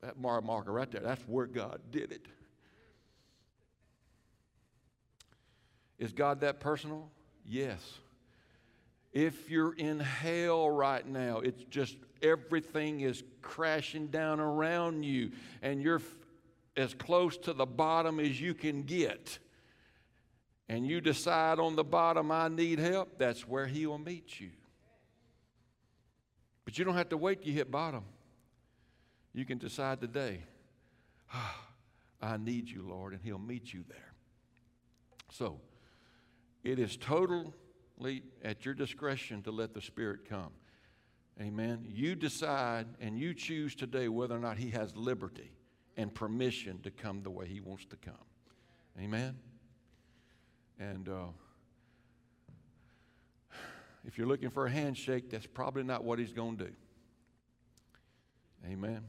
that 0.00 0.18
marker 0.18 0.72
right 0.72 0.90
there, 0.90 1.02
that's 1.02 1.22
where 1.26 1.46
God 1.46 1.80
did 1.90 2.12
it. 2.12 2.26
Is 5.98 6.12
God 6.12 6.40
that 6.40 6.60
personal? 6.60 7.10
Yes. 7.44 7.80
If 9.12 9.50
you're 9.50 9.74
in 9.74 9.98
hell 10.00 10.70
right 10.70 11.06
now, 11.06 11.38
it's 11.38 11.64
just 11.64 11.96
everything 12.22 13.00
is 13.00 13.22
crashing 13.42 14.08
down 14.08 14.38
around 14.38 15.02
you, 15.02 15.32
and 15.62 15.82
you're 15.82 16.02
as 16.76 16.94
close 16.94 17.36
to 17.38 17.52
the 17.52 17.66
bottom 17.66 18.20
as 18.20 18.40
you 18.40 18.54
can 18.54 18.82
get, 18.82 19.38
and 20.68 20.86
you 20.86 21.00
decide 21.00 21.58
on 21.58 21.74
the 21.74 21.84
bottom, 21.84 22.30
I 22.30 22.48
need 22.48 22.78
help, 22.78 23.18
that's 23.18 23.48
where 23.48 23.66
He 23.66 23.86
will 23.86 23.98
meet 23.98 24.38
you. 24.38 24.50
But 26.64 26.78
you 26.78 26.84
don't 26.84 26.94
have 26.94 27.08
to 27.08 27.16
wait 27.16 27.40
till 27.40 27.48
you 27.48 27.54
hit 27.54 27.70
bottom. 27.70 28.04
You 29.32 29.44
can 29.44 29.58
decide 29.58 30.00
today, 30.00 30.40
ah, 31.32 31.56
I 32.20 32.36
need 32.36 32.68
you, 32.68 32.82
Lord, 32.82 33.14
and 33.14 33.22
He'll 33.22 33.38
meet 33.38 33.72
you 33.72 33.84
there. 33.88 34.12
So, 35.32 35.60
it 36.70 36.78
is 36.78 36.96
totally 36.96 38.22
at 38.44 38.64
your 38.64 38.74
discretion 38.74 39.42
to 39.42 39.50
let 39.50 39.74
the 39.74 39.80
Spirit 39.80 40.28
come. 40.28 40.50
Amen. 41.40 41.86
You 41.88 42.14
decide 42.14 42.86
and 43.00 43.18
you 43.18 43.32
choose 43.32 43.74
today 43.74 44.08
whether 44.08 44.36
or 44.36 44.40
not 44.40 44.58
He 44.58 44.70
has 44.70 44.94
liberty 44.96 45.52
and 45.96 46.14
permission 46.14 46.80
to 46.82 46.90
come 46.90 47.22
the 47.22 47.30
way 47.30 47.46
He 47.46 47.60
wants 47.60 47.86
to 47.86 47.96
come. 47.96 48.14
Amen. 49.00 49.36
And, 50.78 51.08
uh, 51.08 51.26
if 54.08 54.16
you're 54.16 54.26
looking 54.26 54.48
for 54.48 54.64
a 54.64 54.70
handshake, 54.70 55.28
that's 55.30 55.46
probably 55.46 55.82
not 55.82 56.02
what 56.02 56.18
he's 56.18 56.32
going 56.32 56.56
to 56.56 56.64
do. 56.64 56.70
Amen. 58.66 59.02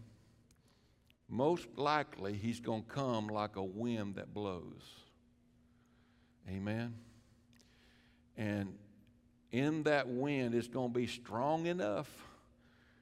Most 1.30 1.68
likely, 1.78 2.34
he's 2.34 2.60
going 2.60 2.84
to 2.84 2.89
come 2.89 3.28
like 3.28 3.56
a 3.56 3.63
wind 3.63 4.16
that 4.16 4.34
blows. 4.34 4.84
Amen. 6.50 6.96
And 8.39 8.74
in 9.51 9.84
that 9.84 10.08
wind, 10.08 10.55
it's 10.55 10.69
going 10.69 10.93
to 10.93 10.98
be 10.98 11.08
strong 11.08 11.65
enough 11.65 12.08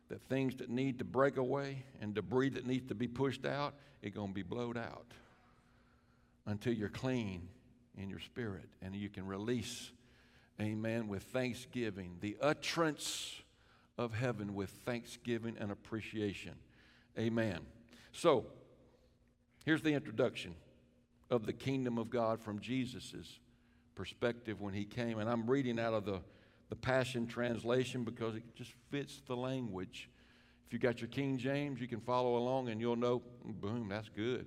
that 0.09 0.21
things 0.23 0.55
that 0.55 0.69
need 0.69 0.97
to 0.97 1.05
break 1.05 1.37
away 1.37 1.83
and 2.01 2.15
debris 2.15 2.49
that 2.49 2.65
needs 2.65 2.87
to 2.87 2.95
be 2.95 3.07
pushed 3.07 3.45
out, 3.45 3.75
it's 4.01 4.15
going 4.15 4.29
to 4.29 4.33
be 4.33 4.41
blowed 4.41 4.77
out 4.77 5.05
until 6.47 6.73
you're 6.73 6.89
clean 6.89 7.47
in 7.97 8.09
your 8.09 8.19
spirit 8.19 8.67
and 8.81 8.95
you 8.95 9.09
can 9.09 9.27
release, 9.27 9.91
amen, 10.59 11.07
with 11.07 11.23
thanksgiving, 11.23 12.17
the 12.19 12.35
utterance 12.41 13.35
of 13.97 14.15
heaven 14.15 14.55
with 14.55 14.71
thanksgiving 14.85 15.55
and 15.59 15.71
appreciation. 15.71 16.53
Amen. 17.19 17.59
So, 18.11 18.45
here's 19.65 19.81
the 19.83 19.93
introduction 19.93 20.55
of 21.29 21.45
the 21.45 21.53
kingdom 21.53 21.99
of 21.99 22.09
God 22.09 22.39
from 22.39 22.59
Jesus' 22.59 23.39
perspective 23.97 24.61
when 24.61 24.75
he 24.75 24.85
came. 24.85 25.17
And 25.17 25.27
I'm 25.27 25.49
reading 25.49 25.79
out 25.79 25.93
of 25.93 26.05
the, 26.05 26.21
the 26.69 26.75
Passion 26.75 27.25
Translation 27.25 28.03
because 28.03 28.35
it 28.35 28.43
just 28.55 28.71
fits 28.91 29.21
the 29.25 29.35
language. 29.35 30.09
If 30.67 30.73
you 30.73 30.79
got 30.79 31.01
your 31.01 31.07
King 31.07 31.37
James, 31.37 31.81
you 31.81 31.87
can 31.87 31.99
follow 31.99 32.37
along 32.37 32.69
and 32.69 32.79
you'll 32.79 32.95
know, 32.95 33.23
boom, 33.43 33.89
that's 33.89 34.09
good. 34.09 34.45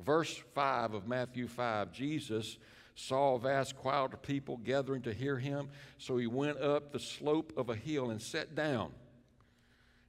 Verse 0.00 0.40
5 0.54 0.94
of 0.94 1.08
Matthew 1.08 1.48
5 1.48 1.92
Jesus 1.92 2.56
saw 2.94 3.34
a 3.34 3.38
vast 3.38 3.76
crowd 3.76 4.14
of 4.14 4.22
people 4.22 4.58
gathering 4.58 5.02
to 5.02 5.12
hear 5.12 5.38
him, 5.38 5.68
so 5.98 6.16
he 6.16 6.26
went 6.26 6.58
up 6.60 6.92
the 6.92 6.98
slope 6.98 7.52
of 7.56 7.68
a 7.68 7.74
hill 7.74 8.10
and 8.10 8.22
sat 8.22 8.54
down. 8.54 8.92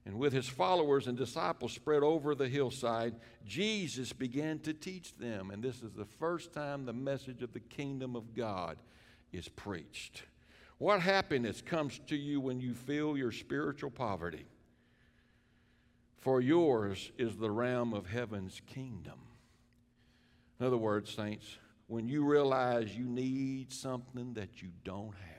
And 0.04 0.18
with 0.18 0.32
his 0.32 0.48
followers 0.48 1.06
and 1.06 1.16
disciples 1.16 1.72
spread 1.72 2.02
over 2.02 2.34
the 2.34 2.48
hillside, 2.48 3.14
Jesus 3.46 4.12
began 4.12 4.58
to 4.60 4.72
teach 4.72 5.16
them. 5.16 5.50
And 5.50 5.62
this 5.62 5.82
is 5.82 5.92
the 5.92 6.04
first 6.04 6.52
time 6.52 6.84
the 6.84 6.92
message 6.92 7.42
of 7.42 7.52
the 7.52 7.60
kingdom 7.60 8.16
of 8.16 8.34
God 8.34 8.78
is 9.32 9.48
preached. 9.48 10.24
What 10.78 11.00
happiness 11.00 11.62
comes 11.62 12.00
to 12.08 12.16
you 12.16 12.40
when 12.40 12.60
you 12.60 12.74
feel 12.74 13.16
your 13.16 13.30
spiritual 13.30 13.90
poverty? 13.90 14.46
For 16.16 16.40
yours 16.40 17.12
is 17.18 17.36
the 17.36 17.50
realm 17.50 17.94
of 17.94 18.06
heaven's 18.06 18.60
kingdom. 18.66 19.20
In 20.58 20.66
other 20.66 20.76
words, 20.76 21.14
saints, 21.14 21.58
when 21.86 22.08
you 22.08 22.24
realize 22.24 22.96
you 22.96 23.04
need 23.04 23.72
something 23.72 24.34
that 24.34 24.62
you 24.62 24.70
don't 24.84 25.14
have, 25.14 25.31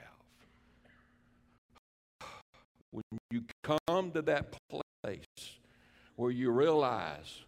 when 2.94 3.04
you 3.32 3.44
come 3.64 4.12
to 4.12 4.22
that 4.22 4.56
place 4.70 5.58
where 6.16 6.32
you 6.32 6.52
realize 6.52 7.42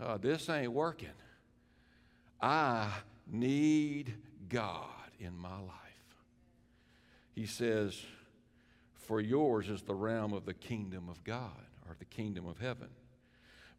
uh, 0.00 0.16
this 0.16 0.48
ain't 0.48 0.72
working, 0.72 1.08
I 2.40 2.88
need 3.30 4.14
God 4.48 4.86
in 5.18 5.36
my 5.36 5.58
life. 5.58 5.78
He 7.34 7.46
says, 7.46 8.00
For 8.94 9.20
yours 9.20 9.68
is 9.68 9.82
the 9.82 9.94
realm 9.94 10.32
of 10.32 10.46
the 10.46 10.54
kingdom 10.54 11.08
of 11.08 11.22
God 11.24 11.50
or 11.88 11.96
the 11.98 12.04
kingdom 12.04 12.46
of 12.46 12.58
heaven. 12.58 12.88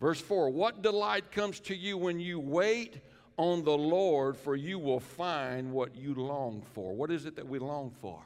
Verse 0.01 0.19
4 0.19 0.49
What 0.49 0.81
delight 0.81 1.31
comes 1.31 1.59
to 1.61 1.75
you 1.75 1.97
when 1.97 2.19
you 2.19 2.39
wait 2.39 2.97
on 3.37 3.63
the 3.63 3.77
Lord, 3.77 4.37
for 4.37 4.55
you 4.55 4.77
will 4.77 4.99
find 4.99 5.71
what 5.71 5.95
you 5.95 6.13
long 6.13 6.61
for. 6.73 6.93
What 6.93 7.09
is 7.09 7.25
it 7.25 7.35
that 7.37 7.47
we 7.47 7.57
long 7.59 7.91
for? 8.01 8.19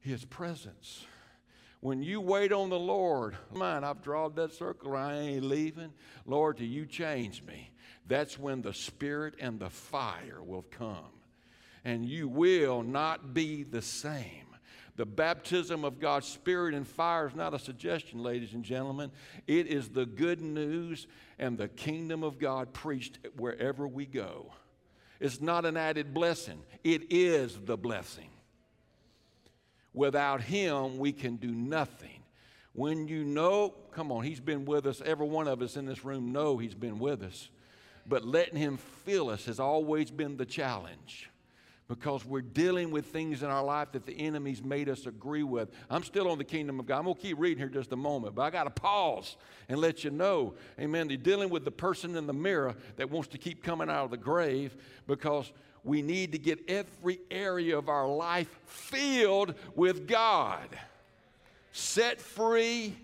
His 0.00 0.24
presence. 0.24 1.06
When 1.84 2.02
you 2.02 2.22
wait 2.22 2.50
on 2.50 2.70
the 2.70 2.78
Lord, 2.78 3.36
mine, 3.52 3.84
I've 3.84 4.00
drawn 4.00 4.34
that 4.36 4.54
circle, 4.54 4.96
I 4.96 5.16
ain't 5.16 5.44
leaving. 5.44 5.92
Lord, 6.24 6.56
do 6.56 6.64
you 6.64 6.86
change 6.86 7.42
me. 7.42 7.72
That's 8.06 8.38
when 8.38 8.62
the 8.62 8.72
Spirit 8.72 9.34
and 9.38 9.60
the 9.60 9.68
fire 9.68 10.42
will 10.42 10.64
come. 10.70 11.12
And 11.84 12.06
you 12.06 12.26
will 12.26 12.82
not 12.82 13.34
be 13.34 13.64
the 13.64 13.82
same. 13.82 14.46
The 14.96 15.04
baptism 15.04 15.84
of 15.84 16.00
God's 16.00 16.26
Spirit 16.26 16.72
and 16.72 16.88
fire 16.88 17.26
is 17.26 17.34
not 17.34 17.52
a 17.52 17.58
suggestion, 17.58 18.22
ladies 18.22 18.54
and 18.54 18.64
gentlemen. 18.64 19.10
It 19.46 19.66
is 19.66 19.90
the 19.90 20.06
good 20.06 20.40
news 20.40 21.06
and 21.38 21.58
the 21.58 21.68
kingdom 21.68 22.22
of 22.22 22.38
God 22.38 22.72
preached 22.72 23.18
wherever 23.36 23.86
we 23.86 24.06
go. 24.06 24.54
It's 25.20 25.42
not 25.42 25.66
an 25.66 25.76
added 25.76 26.14
blessing, 26.14 26.62
it 26.82 27.12
is 27.12 27.58
the 27.62 27.76
blessing. 27.76 28.30
Without 29.94 30.42
Him, 30.42 30.98
we 30.98 31.12
can 31.12 31.36
do 31.36 31.50
nothing. 31.50 32.10
When 32.72 33.06
you 33.06 33.24
know, 33.24 33.74
come 33.92 34.10
on, 34.10 34.24
He's 34.24 34.40
been 34.40 34.64
with 34.64 34.86
us. 34.86 35.00
Every 35.04 35.26
one 35.26 35.48
of 35.48 35.62
us 35.62 35.76
in 35.76 35.86
this 35.86 36.04
room 36.04 36.32
know 36.32 36.58
He's 36.58 36.74
been 36.74 36.98
with 36.98 37.22
us. 37.22 37.48
But 38.06 38.24
letting 38.24 38.58
Him 38.58 38.76
fill 38.76 39.30
us 39.30 39.46
has 39.46 39.60
always 39.60 40.10
been 40.10 40.36
the 40.36 40.44
challenge 40.44 41.30
because 41.86 42.24
we're 42.24 42.40
dealing 42.40 42.90
with 42.90 43.06
things 43.06 43.42
in 43.42 43.50
our 43.50 43.62
life 43.62 43.92
that 43.92 44.06
the 44.06 44.18
enemy's 44.18 44.62
made 44.62 44.88
us 44.88 45.06
agree 45.06 45.42
with. 45.42 45.68
I'm 45.90 46.02
still 46.02 46.28
on 46.30 46.38
the 46.38 46.44
kingdom 46.44 46.80
of 46.80 46.86
God. 46.86 46.98
I'm 46.98 47.04
going 47.04 47.16
to 47.16 47.20
keep 47.20 47.38
reading 47.38 47.58
here 47.58 47.68
just 47.68 47.92
a 47.92 47.96
moment, 47.96 48.34
but 48.34 48.42
I 48.42 48.50
got 48.50 48.64
to 48.64 48.70
pause 48.70 49.36
and 49.68 49.78
let 49.78 50.02
you 50.02 50.10
know, 50.10 50.54
amen, 50.80 51.08
they're 51.08 51.16
dealing 51.16 51.50
with 51.50 51.64
the 51.64 51.70
person 51.70 52.16
in 52.16 52.26
the 52.26 52.32
mirror 52.32 52.74
that 52.96 53.10
wants 53.10 53.28
to 53.28 53.38
keep 53.38 53.62
coming 53.62 53.90
out 53.90 54.04
of 54.06 54.10
the 54.10 54.16
grave 54.16 54.76
because 55.06 55.52
we 55.84 56.00
need 56.02 56.32
to 56.32 56.38
get 56.38 56.68
every 56.68 57.20
area 57.30 57.76
of 57.76 57.88
our 57.88 58.08
life 58.08 58.48
filled 58.66 59.54
with 59.74 60.08
God, 60.08 60.68
set 61.72 62.20
free. 62.20 62.96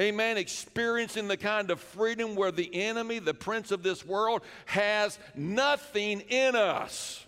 Amen. 0.00 0.38
Experiencing 0.38 1.28
the 1.28 1.36
kind 1.36 1.70
of 1.70 1.78
freedom 1.78 2.34
where 2.34 2.50
the 2.50 2.74
enemy, 2.74 3.18
the 3.18 3.34
prince 3.34 3.70
of 3.70 3.82
this 3.82 4.06
world, 4.06 4.40
has 4.64 5.18
nothing 5.34 6.20
in 6.20 6.56
us. 6.56 7.26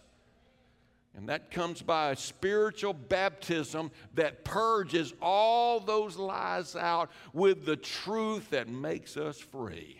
And 1.14 1.28
that 1.28 1.50
comes 1.50 1.82
by 1.82 2.10
a 2.10 2.16
spiritual 2.16 2.94
baptism 2.94 3.90
that 4.14 4.44
purges 4.44 5.12
all 5.20 5.78
those 5.78 6.16
lies 6.16 6.74
out 6.74 7.10
with 7.32 7.66
the 7.66 7.76
truth 7.76 8.50
that 8.50 8.66
makes 8.66 9.16
us 9.18 9.38
free. 9.38 9.98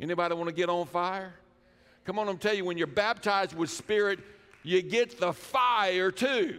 Anybody 0.00 0.34
want 0.34 0.48
to 0.48 0.54
get 0.54 0.68
on 0.68 0.86
fire? 0.86 1.34
Come 2.04 2.18
on, 2.18 2.28
I'm 2.28 2.38
telling 2.38 2.58
you, 2.58 2.64
when 2.64 2.78
you're 2.78 2.86
baptized 2.86 3.54
with 3.54 3.70
spirit, 3.70 4.18
you 4.62 4.82
get 4.82 5.18
the 5.18 5.32
fire 5.32 6.10
too. 6.10 6.58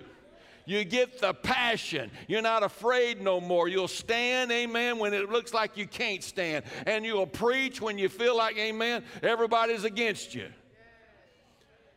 You 0.65 0.85
get 0.85 1.19
the 1.19 1.33
passion. 1.33 2.09
You're 2.27 2.41
not 2.41 2.63
afraid 2.63 3.21
no 3.21 3.41
more. 3.41 3.67
You'll 3.67 3.89
stand, 3.89 4.51
amen, 4.51 4.97
when 4.97 5.13
it 5.13 5.29
looks 5.29 5.53
like 5.53 5.75
you 5.75 5.85
can't 5.85 6.23
stand. 6.23 6.63
And 6.85 7.05
you'll 7.05 7.27
preach 7.27 7.81
when 7.81 7.97
you 7.97 8.07
feel 8.07 8.37
like, 8.37 8.57
amen, 8.57 9.03
everybody's 9.21 9.83
against 9.83 10.33
you. 10.33 10.47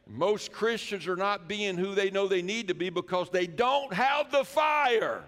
Most 0.09 0.53
Christians 0.53 1.07
are 1.07 1.17
not 1.17 1.49
being 1.49 1.77
who 1.77 1.95
they 1.95 2.11
know 2.11 2.27
they 2.27 2.43
need 2.43 2.69
to 2.69 2.75
be 2.75 2.91
because 2.91 3.31
they 3.31 3.47
don't 3.47 3.93
have 3.93 4.31
the 4.33 4.45
fire. 4.45 5.23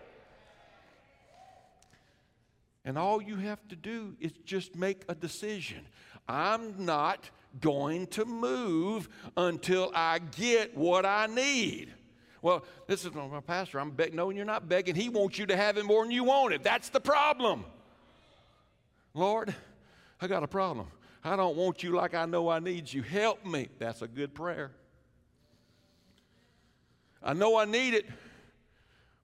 And 2.84 2.96
all 2.96 3.20
you 3.20 3.36
have 3.36 3.66
to 3.68 3.76
do 3.76 4.16
is 4.18 4.32
just 4.44 4.74
make 4.74 5.02
a 5.08 5.14
decision. 5.14 5.86
I'm 6.28 6.84
not 6.84 7.28
going 7.60 8.06
to 8.08 8.24
move 8.24 9.08
until 9.36 9.90
I 9.94 10.18
get 10.18 10.76
what 10.76 11.04
I 11.06 11.26
need. 11.26 11.92
Well, 12.40 12.64
this 12.86 13.04
is 13.04 13.12
my 13.14 13.40
pastor. 13.40 13.80
I'm 13.80 13.90
begging. 13.90 14.16
No, 14.16 14.30
you're 14.30 14.44
not 14.44 14.68
begging. 14.68 14.94
He 14.94 15.08
wants 15.08 15.38
you 15.38 15.46
to 15.46 15.56
have 15.56 15.76
it 15.76 15.84
more 15.84 16.04
than 16.04 16.12
you 16.12 16.24
want 16.24 16.54
it. 16.54 16.62
That's 16.62 16.88
the 16.88 17.00
problem. 17.00 17.64
Lord, 19.14 19.54
I 20.20 20.28
got 20.28 20.42
a 20.42 20.48
problem. 20.48 20.86
I 21.24 21.34
don't 21.34 21.56
want 21.56 21.82
you 21.82 21.92
like 21.92 22.14
I 22.14 22.26
know 22.26 22.48
I 22.48 22.60
need 22.60 22.92
you. 22.92 23.02
Help 23.02 23.44
me. 23.44 23.68
That's 23.78 24.02
a 24.02 24.08
good 24.08 24.34
prayer. 24.34 24.70
I 27.22 27.32
know 27.32 27.56
I 27.56 27.64
need 27.64 27.94
it, 27.94 28.06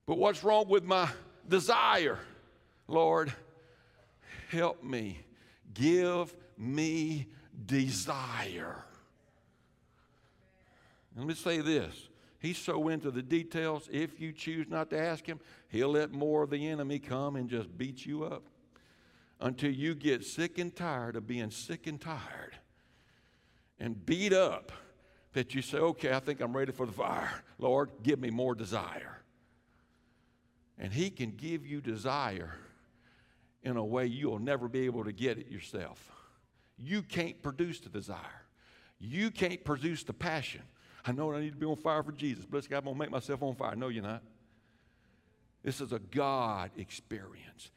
but 0.07 0.19
what's 0.19 0.43
wrong 0.43 0.69
with 0.69 0.83
my 0.83 1.09
desire? 1.49 2.19
Lord, 2.89 3.33
help 4.51 4.83
me. 4.83 5.21
Give 5.73 6.35
me 6.59 7.29
desire. 7.67 8.85
Let 11.17 11.27
me 11.27 11.35
say 11.35 11.61
this. 11.61 12.09
He's 12.41 12.59
so 12.59 12.89
into 12.89 13.11
the 13.11 13.23
details, 13.23 13.89
if 13.91 14.21
you 14.21 14.33
choose 14.33 14.69
not 14.69 14.91
to 14.91 14.99
ask 14.99 15.25
him, 15.25 15.41
he'll 15.69 15.93
let 15.93 16.13
more 16.13 16.43
of 16.43 16.51
the 16.51 16.69
enemy 16.69 16.99
come 16.99 17.37
and 17.37 17.49
just 17.49 17.77
beat 17.79 18.05
you 18.05 18.25
up 18.25 18.43
until 19.41 19.71
you 19.71 19.95
get 19.95 20.25
sick 20.25 20.59
and 20.59 20.75
tired 20.75 21.17
of 21.17 21.27
being 21.27 21.51
sick 21.51 21.87
and 21.87 22.01
tired 22.01 22.59
and 23.79 24.05
beat 24.05 24.33
up 24.33 24.73
that 25.33 25.55
you 25.55 25.63
say, 25.63 25.79
okay, 25.79 26.13
I 26.13 26.21
think 26.21 26.41
I'm 26.41 26.57
ready 26.57 26.73
for 26.73 26.87
the 26.87 26.93
fire. 26.93 27.43
Lord, 27.59 27.91
give 28.03 28.21
me 28.21 28.31
more 28.31 28.55
desire. 28.55 29.23
And 30.79 30.93
He 30.93 31.11
can 31.11 31.33
give 31.33 31.67
you 31.67 31.81
desire 31.81 32.55
in 33.63 33.77
a 33.77 33.85
way 33.85 34.07
you'll 34.07 34.39
never 34.39 34.69
be 34.69 34.85
able 34.87 35.05
to 35.05 35.13
get 35.13 35.39
it 35.39 35.51
yourself. 35.51 36.14
You 36.77 37.03
can't 37.03 37.41
produce 37.43 37.81
the 37.81 37.89
desire, 37.89 38.47
you 38.99 39.31
can't 39.31 39.65
produce 39.65 40.05
the 40.05 40.13
passion. 40.13 40.63
I 41.07 41.13
know 41.13 41.35
I 41.35 41.41
need 41.41 41.53
to 41.53 41.59
be 41.59 41.67
on 41.67 41.77
fire 41.77 42.03
for 42.03 42.13
Jesus. 42.13 42.47
Bless 42.47 42.67
God, 42.67 42.79
I'm 42.79 42.85
going 42.85 42.97
to 42.97 43.01
make 43.01 43.11
myself 43.11 43.43
on 43.43 43.55
fire. 43.57 43.77
No, 43.77 43.89
you're 43.89 44.03
not. 44.03 44.23
This 45.63 45.83
is 45.83 45.93
a 45.93 45.99
God 45.99 46.71
experience 46.79 47.71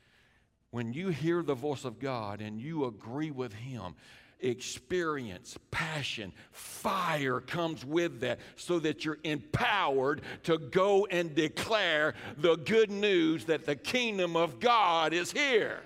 when 0.71 0.93
you 0.93 1.09
hear 1.09 1.43
the 1.43 1.55
voice 1.55 1.85
of 1.85 1.99
God 1.99 2.41
and 2.41 2.59
you 2.59 2.85
agree 2.85 3.31
with 3.31 3.53
Him 3.53 3.95
experience, 4.39 5.57
passion, 5.71 6.31
fire 6.51 7.39
comes 7.39 7.83
with 7.83 8.19
that 8.19 8.39
so 8.55 8.77
that 8.77 9.03
you're 9.03 9.17
empowered 9.23 10.21
to 10.43 10.59
go 10.59 11.07
and 11.07 11.33
declare 11.33 12.13
the 12.37 12.55
good 12.57 12.91
news 12.91 13.45
that 13.45 13.65
the 13.65 13.75
kingdom 13.75 14.35
of 14.35 14.59
God 14.59 15.11
is 15.11 15.31
here. 15.31 15.81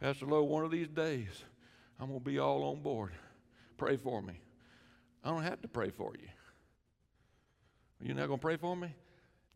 Pastor 0.00 0.26
Lowe, 0.26 0.44
one 0.44 0.64
of 0.64 0.70
these 0.70 0.88
days, 0.88 1.44
I'm 1.98 2.08
going 2.08 2.20
to 2.20 2.24
be 2.24 2.38
all 2.38 2.64
on 2.64 2.82
board. 2.82 3.12
Pray 3.76 3.96
for 3.96 4.20
me. 4.20 4.40
I 5.24 5.30
don't 5.30 5.42
have 5.42 5.62
to 5.62 5.68
pray 5.68 5.90
for 5.90 6.12
you. 6.20 6.28
You're 8.00 8.14
not 8.14 8.26
going 8.26 8.38
to 8.38 8.42
pray 8.42 8.56
for 8.56 8.76
me? 8.76 8.94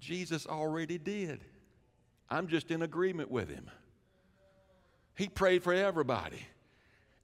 Jesus 0.01 0.47
already 0.47 0.99
did. 0.99 1.45
I'm 2.29 2.49
just 2.49 2.71
in 2.71 2.83
agreement 2.83 3.31
with 3.31 3.49
him. 3.51 3.71
He 5.15 5.29
prayed 5.29 5.63
for 5.63 5.75
everybody. 5.75 6.41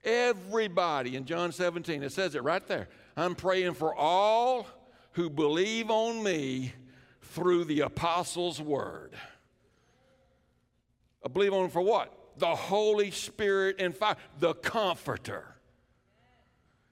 Everybody 0.05 1.17
in 1.17 1.25
John 1.25 1.53
17, 1.53 2.03
it 2.03 2.13
says 2.13 2.35
it 2.35 2.43
right 2.43 2.67
there. 2.69 2.89
I'm 3.17 3.35
praying 3.35 3.75
for 3.75 3.95
all 3.95 4.67
who 5.13 5.31
believe 5.31 5.91
on 5.91 6.23
me 6.23 6.73
through 7.23 7.65
the 7.65 7.81
apostles' 7.81 8.61
word. 8.61 9.15
I 11.25 11.29
believe 11.29 11.55
on 11.55 11.71
for 11.71 11.81
what? 11.81 12.13
The 12.39 12.55
Holy 12.55 13.11
Spirit 13.11 13.77
and 13.79 13.95
fire, 13.97 14.17
the 14.39 14.55
comforter. 14.55 15.45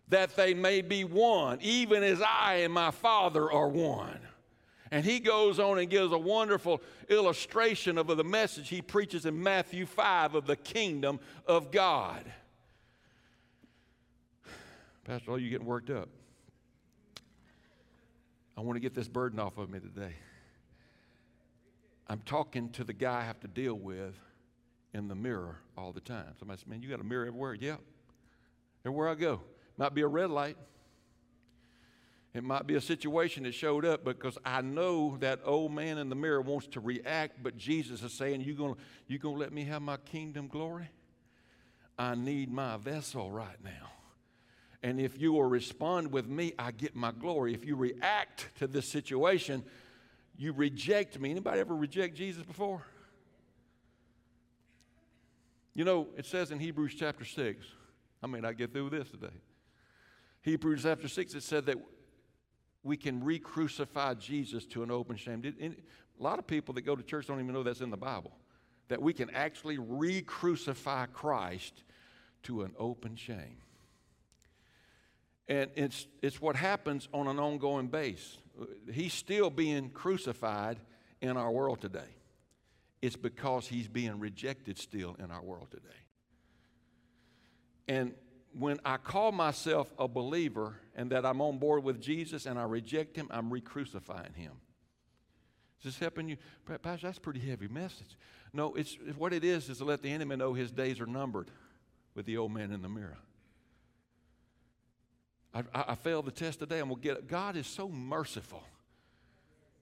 That 0.08 0.36
they 0.36 0.54
may 0.54 0.82
be 0.82 1.04
one, 1.04 1.58
even 1.62 2.02
as 2.02 2.22
I 2.22 2.56
and 2.56 2.72
my 2.72 2.90
Father 2.90 3.50
are 3.50 3.68
one. 3.68 4.20
And 4.90 5.04
he 5.04 5.18
goes 5.18 5.58
on 5.58 5.78
and 5.78 5.90
gives 5.90 6.12
a 6.12 6.18
wonderful 6.18 6.80
illustration 7.08 7.98
of 7.98 8.06
the 8.06 8.22
message 8.22 8.68
he 8.68 8.80
preaches 8.80 9.26
in 9.26 9.42
Matthew 9.42 9.86
5 9.86 10.34
of 10.34 10.46
the 10.46 10.56
kingdom 10.56 11.18
of 11.46 11.70
God. 11.70 12.24
Pastor, 15.04 15.32
are 15.32 15.38
you 15.38 15.50
getting 15.50 15.66
worked 15.66 15.90
up? 15.90 16.08
I 18.56 18.60
want 18.60 18.76
to 18.76 18.80
get 18.80 18.94
this 18.94 19.08
burden 19.08 19.40
off 19.40 19.58
of 19.58 19.68
me 19.68 19.80
today. 19.80 20.14
I'm 22.06 22.20
talking 22.20 22.70
to 22.70 22.84
the 22.84 22.92
guy 22.92 23.20
I 23.20 23.24
have 23.24 23.40
to 23.40 23.48
deal 23.48 23.74
with 23.74 24.14
in 24.94 25.08
the 25.08 25.14
mirror 25.14 25.58
all 25.76 25.92
the 25.92 26.00
time. 26.00 26.26
Somebody 26.38 26.60
says, 26.60 26.66
Man, 26.66 26.80
you 26.80 26.88
got 26.88 27.00
a 27.00 27.04
mirror 27.04 27.26
everywhere? 27.26 27.54
Yeah. 27.54 27.76
Everywhere 28.86 29.08
I 29.08 29.14
go. 29.14 29.40
Might 29.76 29.92
be 29.94 30.02
a 30.02 30.06
red 30.06 30.30
light. 30.30 30.56
It 32.32 32.42
might 32.42 32.66
be 32.66 32.74
a 32.74 32.80
situation 32.80 33.44
that 33.44 33.54
showed 33.54 33.84
up 33.84 34.04
because 34.04 34.36
I 34.44 34.60
know 34.60 35.16
that 35.18 35.40
old 35.44 35.72
man 35.72 35.98
in 35.98 36.08
the 36.08 36.16
mirror 36.16 36.40
wants 36.40 36.66
to 36.68 36.80
react, 36.80 37.42
but 37.42 37.56
Jesus 37.56 38.02
is 38.02 38.12
saying, 38.12 38.40
You 38.40 38.54
gonna, 38.54 38.74
you 39.06 39.18
gonna 39.18 39.38
let 39.38 39.52
me 39.52 39.64
have 39.64 39.82
my 39.82 39.98
kingdom 39.98 40.48
glory? 40.48 40.88
I 41.96 42.14
need 42.16 42.50
my 42.50 42.76
vessel 42.76 43.30
right 43.30 43.62
now. 43.62 43.90
And 44.82 45.00
if 45.00 45.18
you 45.18 45.32
will 45.32 45.44
respond 45.44 46.12
with 46.12 46.26
me, 46.26 46.52
I 46.58 46.72
get 46.72 46.94
my 46.94 47.12
glory. 47.12 47.54
If 47.54 47.64
you 47.64 47.76
react 47.76 48.48
to 48.58 48.66
this 48.66 48.88
situation, 48.88 49.64
you 50.36 50.52
reject 50.52 51.18
me. 51.18 51.30
Anybody 51.30 51.60
ever 51.60 51.74
reject 51.74 52.16
Jesus 52.16 52.42
before? 52.42 52.82
You 55.74 55.84
know, 55.84 56.08
it 56.16 56.24
says 56.24 56.50
in 56.52 56.60
Hebrews 56.60 56.94
chapter 56.96 57.24
6, 57.24 57.66
I 58.22 58.26
may 58.26 58.40
not 58.40 58.56
get 58.56 58.72
through 58.72 58.90
this 58.90 59.10
today. 59.10 59.34
Hebrews 60.42 60.84
chapter 60.84 61.08
6, 61.08 61.34
it 61.34 61.42
said 61.42 61.66
that 61.66 61.76
we 62.84 62.96
can 62.96 63.24
re 63.24 63.38
crucify 63.38 64.14
Jesus 64.14 64.66
to 64.66 64.82
an 64.82 64.90
open 64.90 65.16
shame. 65.16 65.42
A 65.60 66.22
lot 66.22 66.38
of 66.38 66.46
people 66.46 66.74
that 66.74 66.82
go 66.82 66.94
to 66.94 67.02
church 67.02 67.26
don't 67.26 67.40
even 67.40 67.52
know 67.52 67.62
that's 67.62 67.80
in 67.80 67.90
the 67.90 67.96
Bible. 67.96 68.32
That 68.88 69.02
we 69.02 69.12
can 69.12 69.30
actually 69.30 69.78
re 69.78 70.22
crucify 70.22 71.06
Christ 71.06 71.82
to 72.44 72.62
an 72.62 72.72
open 72.78 73.16
shame. 73.16 73.56
And 75.48 75.70
it's, 75.74 76.06
it's 76.22 76.40
what 76.40 76.56
happens 76.56 77.08
on 77.12 77.26
an 77.26 77.38
ongoing 77.38 77.88
base. 77.88 78.38
He's 78.92 79.12
still 79.12 79.50
being 79.50 79.90
crucified 79.90 80.78
in 81.20 81.36
our 81.36 81.50
world 81.50 81.80
today. 81.80 82.16
It's 83.04 83.16
because 83.16 83.66
he's 83.66 83.86
being 83.86 84.18
rejected 84.18 84.78
still 84.78 85.14
in 85.18 85.30
our 85.30 85.42
world 85.42 85.70
today. 85.70 85.88
And 87.86 88.14
when 88.58 88.80
I 88.82 88.96
call 88.96 89.30
myself 89.30 89.92
a 89.98 90.08
believer 90.08 90.76
and 90.96 91.12
that 91.12 91.26
I'm 91.26 91.42
on 91.42 91.58
board 91.58 91.84
with 91.84 92.00
Jesus 92.00 92.46
and 92.46 92.58
I 92.58 92.62
reject 92.62 93.14
him, 93.14 93.28
I'm 93.30 93.52
re 93.52 93.60
crucifying 93.60 94.32
him. 94.32 94.52
Is 95.80 95.84
this 95.84 95.98
helping 95.98 96.30
you? 96.30 96.38
Pastor, 96.80 97.08
that's 97.08 97.18
pretty 97.18 97.40
heavy 97.40 97.68
message. 97.68 98.16
No, 98.54 98.74
it's, 98.74 98.96
what 99.18 99.34
it 99.34 99.44
is 99.44 99.68
is 99.68 99.76
to 99.76 99.84
let 99.84 100.00
the 100.00 100.10
enemy 100.10 100.36
know 100.36 100.54
his 100.54 100.70
days 100.70 100.98
are 100.98 101.06
numbered 101.06 101.50
with 102.14 102.24
the 102.24 102.38
old 102.38 102.52
man 102.52 102.72
in 102.72 102.80
the 102.80 102.88
mirror. 102.88 103.18
I, 105.52 105.58
I, 105.74 105.84
I 105.88 105.94
failed 105.94 106.24
the 106.24 106.30
test 106.30 106.60
today. 106.60 106.78
I'm 106.78 106.88
to 106.88 106.96
get 106.96 107.18
it. 107.18 107.28
God 107.28 107.56
is 107.56 107.66
so 107.66 107.86
merciful. 107.86 108.62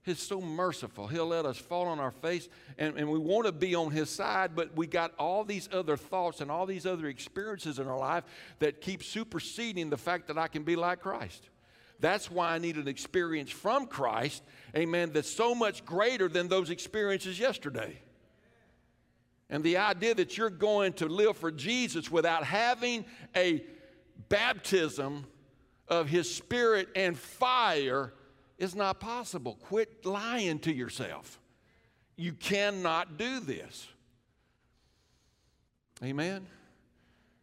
He's 0.05 0.19
so 0.19 0.41
merciful. 0.41 1.07
He'll 1.07 1.29
let 1.29 1.47
us 1.47 1.57
fall 1.57 1.87
on 1.87 2.01
our 2.01 2.11
face, 2.11 2.49
and, 2.77 2.97
and 2.97 3.09
we 3.09 3.19
want 3.19 3.47
to 3.47 3.53
be 3.53 3.77
on 3.77 3.93
His 3.93 4.11
side, 4.11 4.57
but 4.57 4.77
we 4.77 4.89
got 4.89 5.15
all 5.17 5.45
these 5.45 5.69
other 5.73 5.97
thoughts 5.97 6.41
and 6.41 6.51
all 6.51 6.67
these 6.67 6.87
other 6.87 7.07
experiences 7.07 7.79
in 7.79 7.87
our 7.87 7.99
life 7.99 8.25
that 8.59 8.81
keep 8.81 9.05
superseding 9.05 9.91
the 9.91 9.97
fact 9.97 10.27
that 10.27 10.37
I 10.37 10.49
can 10.49 10.65
be 10.65 10.75
like 10.75 11.01
Christ. 11.01 11.49
That's 12.01 12.29
why 12.29 12.53
I 12.53 12.59
need 12.59 12.77
an 12.77 12.89
experience 12.89 13.53
from 13.53 13.87
Christ, 13.87 14.43
amen, 14.77 15.13
that's 15.13 15.31
so 15.31 15.55
much 15.55 15.85
greater 15.85 16.29
than 16.29 16.49
those 16.49 16.71
experiences 16.71 17.39
yesterday. 17.39 17.97
And 19.49 19.63
the 19.63 19.77
idea 19.77 20.17
that 20.17 20.37
you're 20.37 20.51
going 20.51 20.95
to 20.95 21.07
live 21.07 21.37
for 21.37 21.53
Jesus 21.53 22.11
without 22.11 22.43
having 22.43 23.05
a 23.37 23.63
baptism 24.29 25.27
of 25.87 26.09
His 26.09 26.35
Spirit 26.35 26.89
and 26.97 27.17
fire 27.17 28.13
is 28.63 28.77
not 28.77 29.01
possible. 29.01 29.59
Quit 29.65 30.07
lying 30.07 30.61
to 30.61 30.73
yourself. 30.73 31.41
You 32.17 32.33
cannot 32.33 33.19
do 33.19 33.41
this. 33.41 33.89
Amen? 36.03 36.47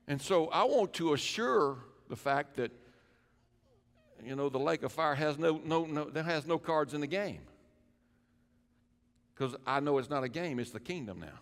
And 0.08 0.22
so 0.22 0.48
I 0.48 0.64
want 0.64 0.94
to 0.94 1.12
assure 1.14 1.78
the 2.08 2.16
fact 2.16 2.56
that, 2.56 2.72
you 4.24 4.34
know, 4.34 4.48
the 4.48 4.60
lake 4.60 4.82
of 4.84 4.94
fire 4.94 5.14
has 5.14 5.38
no, 5.38 5.60
no, 5.66 5.84
no, 5.86 6.06
that 6.06 6.24
has 6.24 6.48
no 6.48 6.58
cards 6.58 6.94
in 6.94 7.02
the 7.02 7.08
game. 7.08 7.42
Because 9.36 9.58
I 9.68 9.82
know 9.82 9.98
it's 9.98 10.10
not 10.10 10.24
a 10.24 10.30
game, 10.30 10.58
it's 10.58 10.72
the 10.72 10.80
kingdom 10.80 11.20
now. 11.20 11.40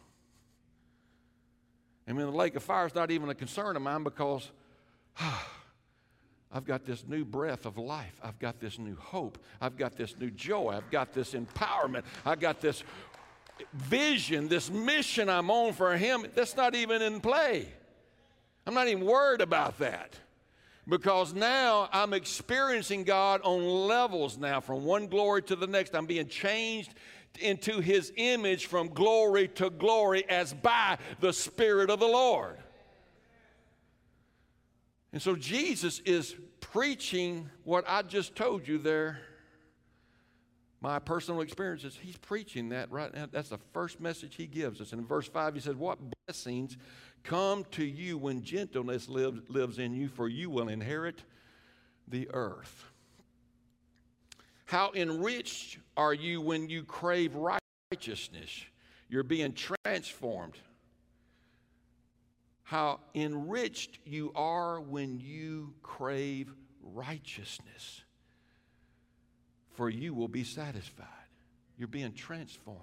I 2.08 2.14
mean, 2.14 2.26
the 2.26 2.32
lake 2.32 2.56
of 2.56 2.64
fire 2.64 2.88
is 2.88 2.96
not 2.96 3.12
even 3.12 3.30
a 3.30 3.36
concern 3.36 3.76
of 3.76 3.84
mine 3.84 4.04
because 4.04 4.50
ah, 5.20 5.48
I've 6.52 6.66
got 6.66 6.86
this 6.86 7.06
new 7.08 7.26
breath 7.26 7.66
of 7.66 7.78
life. 7.78 8.20
I've 8.24 8.40
got 8.40 8.60
this 8.60 8.80
new 8.80 8.96
hope. 8.96 9.38
I've 9.60 9.78
got 9.78 9.98
this 9.98 10.18
new 10.18 10.32
joy. 10.32 10.74
I've 10.76 10.90
got 10.90 11.14
this 11.14 11.34
empowerment. 11.34 12.04
I've 12.26 12.40
got 12.40 12.62
this 12.62 12.84
vision, 13.74 14.48
this 14.48 14.70
mission 14.72 15.30
I'm 15.30 15.52
on 15.52 15.74
for 15.74 15.98
Him. 15.98 16.26
That's 16.36 16.56
not 16.56 16.74
even 16.76 17.02
in 17.02 17.20
play. 17.20 17.68
I'm 18.66 18.74
not 18.74 18.88
even 18.88 19.06
worried 19.06 19.42
about 19.42 19.80
that 19.80 20.18
because 20.88 21.34
now 21.34 21.90
I'm 21.92 22.14
experiencing 22.14 23.04
God 23.04 23.42
on 23.44 23.64
levels 23.88 24.38
now 24.38 24.62
from 24.62 24.86
one 24.86 25.08
glory 25.08 25.42
to 25.44 25.56
the 25.56 25.68
next. 25.68 25.96
I'm 25.96 26.06
being 26.06 26.28
changed 26.28 26.94
into 27.40 27.82
His 27.82 28.12
image 28.16 28.68
from 28.68 28.90
glory 28.90 29.50
to 29.50 29.70
glory 29.70 30.28
as 30.30 30.54
by 30.54 30.98
the 31.20 31.34
Spirit 31.34 31.90
of 31.90 32.00
the 32.00 32.08
Lord. 32.08 32.58
And 35.18 35.22
so 35.24 35.36
Jesus 35.36 36.00
is 36.06 36.36
preaching 36.60 37.50
what 37.64 37.86
I 37.88 38.04
just 38.04 38.36
told 38.36 38.68
you 38.68 38.78
there, 38.78 39.20
my 40.80 41.00
personal 41.00 41.42
experiences. 41.42 41.98
He's 42.00 42.18
preaching 42.18 42.70
that 42.70 42.92
right 42.92 43.12
now. 43.12 43.26
That's 43.32 43.50
the 43.50 43.58
first 43.74 44.00
message 44.00 44.36
he 44.36 44.46
gives 44.46 44.80
us. 44.80 44.92
And 44.92 45.02
in 45.02 45.08
verse 45.08 45.28
5, 45.28 45.56
he 45.56 45.60
says, 45.60 45.74
What 45.74 45.98
blessings 46.28 46.78
come 47.24 47.66
to 47.72 47.84
you 47.84 48.20
when 48.20 48.44
gentleness 48.44 49.10
lives, 49.10 49.42
lives 49.50 49.80
in 49.80 49.96
you, 49.96 50.08
for 50.08 50.28
you 50.28 50.52
will 50.52 50.68
inherit 50.68 51.24
the 52.08 52.30
earth. 52.32 52.86
How 54.66 54.92
enriched 54.94 55.80
are 55.98 56.14
you 56.14 56.42
when 56.42 56.70
you 56.70 56.84
crave 56.84 57.34
righteousness? 57.34 58.66
You're 59.10 59.24
being 59.24 59.54
transformed 59.54 60.60
how 62.68 63.00
enriched 63.16 63.98
you 64.04 64.30
are 64.36 64.82
when 64.82 65.22
you 65.22 65.74
crave 65.82 66.54
righteousness, 66.82 68.04
for 69.72 69.90
you 69.90 70.14
will 70.14 70.28
be 70.28 70.44
satisfied. 70.44 71.08
You're 71.78 71.88
being 71.88 72.12
transformed 72.12 72.82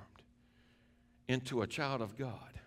into 1.28 1.60
a 1.60 1.66
child 1.66 2.00
of 2.00 2.16
God. 2.16 2.58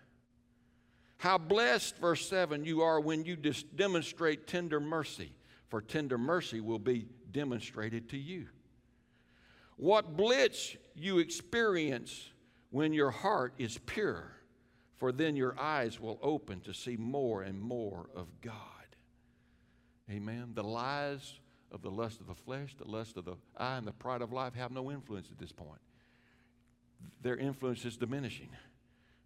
How 1.16 1.38
blessed, 1.38 1.98
verse 1.98 2.24
7, 2.28 2.64
you 2.64 2.82
are 2.82 3.00
when 3.00 3.24
you 3.24 3.34
dis- 3.34 3.64
demonstrate 3.64 4.46
tender 4.46 4.78
mercy, 4.78 5.32
for 5.66 5.80
tender 5.80 6.18
mercy 6.18 6.60
will 6.60 6.78
be 6.78 7.08
demonstrated 7.32 8.08
to 8.10 8.16
you. 8.16 8.46
What 9.76 10.16
bliss 10.16 10.76
you 10.94 11.18
experience 11.18 12.28
when 12.70 12.92
your 12.92 13.10
heart 13.10 13.54
is 13.58 13.76
pure, 13.86 14.37
for 14.98 15.12
then 15.12 15.36
your 15.36 15.58
eyes 15.58 16.00
will 16.00 16.18
open 16.22 16.60
to 16.60 16.74
see 16.74 16.96
more 16.96 17.42
and 17.42 17.60
more 17.60 18.10
of 18.14 18.26
God. 18.42 18.54
Amen. 20.10 20.50
The 20.54 20.64
lies 20.64 21.34
of 21.70 21.82
the 21.82 21.90
lust 21.90 22.20
of 22.20 22.26
the 22.26 22.34
flesh, 22.34 22.74
the 22.76 22.90
lust 22.90 23.16
of 23.16 23.24
the 23.24 23.36
eye, 23.56 23.76
and 23.76 23.86
the 23.86 23.92
pride 23.92 24.22
of 24.22 24.32
life 24.32 24.54
have 24.54 24.72
no 24.72 24.90
influence 24.90 25.28
at 25.30 25.38
this 25.38 25.52
point. 25.52 25.80
Their 27.22 27.36
influence 27.36 27.84
is 27.84 27.96
diminishing. 27.96 28.48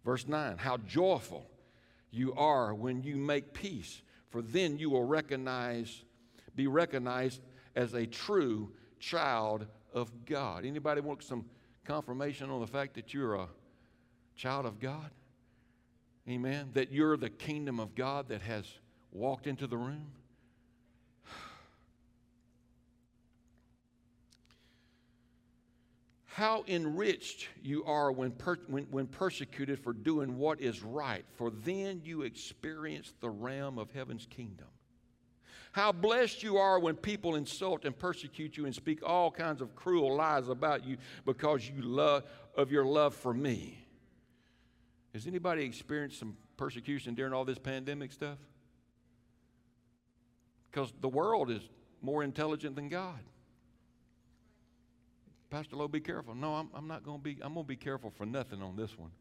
Verse 0.05 0.27
9 0.27 0.57
How 0.57 0.77
joyful 0.77 1.49
you 2.11 2.33
are 2.35 2.75
when 2.75 3.01
you 3.01 3.15
make 3.15 3.53
peace, 3.53 4.01
for 4.29 4.41
then 4.41 4.77
you 4.77 4.89
will 4.89 5.05
recognize, 5.05 6.03
be 6.55 6.67
recognized 6.67 7.41
as 7.75 7.93
a 7.93 8.05
true 8.05 8.71
child 8.99 9.65
of 9.93 10.25
God. 10.25 10.65
Anybody 10.65 11.01
want 11.01 11.23
some 11.23 11.45
confirmation 11.85 12.49
on 12.49 12.61
the 12.61 12.67
fact 12.67 12.93
that 12.95 13.13
you're 13.13 13.35
a 13.35 13.47
child 14.35 14.65
of 14.65 14.79
God? 14.79 15.09
Amen. 16.27 16.69
That 16.73 16.91
you're 16.91 17.17
the 17.17 17.29
kingdom 17.29 17.79
of 17.79 17.95
God 17.95 18.29
that 18.29 18.41
has 18.41 18.65
walked 19.11 19.47
into 19.47 19.67
the 19.67 19.77
room? 19.77 20.07
How 26.25 26.63
enriched 26.67 27.47
you 27.61 27.83
are 27.83 28.11
when, 28.11 28.31
per, 28.31 28.57
when, 28.67 28.85
when, 28.85 29.05
persecuted 29.05 29.77
for 29.79 29.93
doing 29.93 30.39
what 30.39 30.59
is 30.59 30.81
right, 30.81 31.23
for 31.35 31.51
then 31.51 32.01
you 32.03 32.23
experience 32.23 33.13
the 33.19 33.29
realm 33.29 33.77
of 33.77 33.91
heaven's 33.91 34.25
kingdom. 34.25 34.65
How 35.73 35.91
blessed 35.91 36.41
you 36.41 36.57
are 36.57 36.79
when 36.79 36.95
people 36.95 37.35
insult 37.35 37.85
and 37.85 37.97
persecute 37.97 38.57
you 38.57 38.65
and 38.65 38.73
speak 38.73 39.01
all 39.03 39.29
kinds 39.29 39.61
of 39.61 39.75
cruel 39.75 40.15
lies 40.15 40.47
about 40.47 40.85
you 40.85 40.97
because 41.23 41.69
you 41.69 41.83
love 41.83 42.23
of 42.55 42.71
your 42.71 42.85
love 42.85 43.13
for 43.13 43.33
me. 43.33 43.82
Has 45.13 45.27
anybody 45.27 45.63
experienced 45.63 46.19
some 46.19 46.35
persecution 46.57 47.13
during 47.13 47.33
all 47.33 47.45
this 47.45 47.59
pandemic 47.59 48.11
stuff? 48.11 48.37
Because 50.71 50.91
the 51.01 51.09
world 51.09 51.51
is 51.51 51.61
more 52.01 52.23
intelligent 52.23 52.75
than 52.75 52.89
God. 52.89 53.19
Pastor 55.51 55.75
Lowe, 55.75 55.87
be 55.87 55.99
careful. 55.99 56.33
No, 56.33 56.55
I'm, 56.55 56.69
I'm 56.73 56.87
not 56.87 57.03
going 57.03 57.19
to 57.19 57.23
be, 57.23 57.37
I'm 57.43 57.53
going 57.53 57.65
to 57.65 57.67
be 57.67 57.75
careful 57.75 58.09
for 58.09 58.25
nothing 58.25 58.63
on 58.63 58.75
this 58.75 58.97
one 58.97 59.11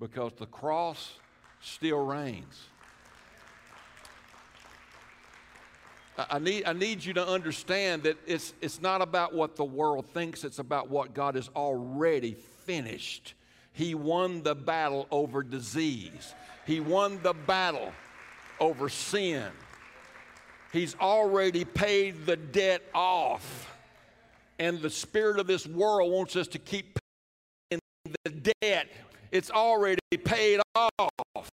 because 0.00 0.32
the 0.32 0.46
cross 0.46 1.18
still 1.60 2.04
reigns. 2.04 2.68
I, 6.16 6.38
need, 6.38 6.64
I 6.64 6.72
need 6.72 7.04
you 7.04 7.12
to 7.14 7.26
understand 7.26 8.04
that 8.04 8.16
it's, 8.26 8.54
it's 8.62 8.80
not 8.80 9.02
about 9.02 9.34
what 9.34 9.56
the 9.56 9.64
world 9.64 10.06
thinks, 10.06 10.44
it's 10.44 10.58
about 10.58 10.88
what 10.88 11.12
God 11.12 11.34
has 11.34 11.50
already 11.54 12.34
finished. 12.64 13.34
He 13.74 13.94
won 13.94 14.42
the 14.42 14.54
battle 14.54 15.06
over 15.10 15.42
disease, 15.42 16.34
He 16.66 16.80
won 16.80 17.20
the 17.22 17.34
battle 17.34 17.92
over 18.58 18.88
sin. 18.88 19.50
He's 20.72 20.96
already 20.98 21.64
paid 21.64 22.26
the 22.26 22.36
debt 22.36 22.82
off 22.92 23.74
and 24.58 24.80
the 24.80 24.90
spirit 24.90 25.38
of 25.38 25.46
this 25.46 25.66
world 25.66 26.12
wants 26.12 26.36
us 26.36 26.46
to 26.48 26.58
keep 26.58 26.98
paying 27.70 27.80
the 28.24 28.52
debt. 28.60 28.88
It's 29.30 29.50
already 29.50 30.00
paid 30.24 30.60
off. 30.74 31.50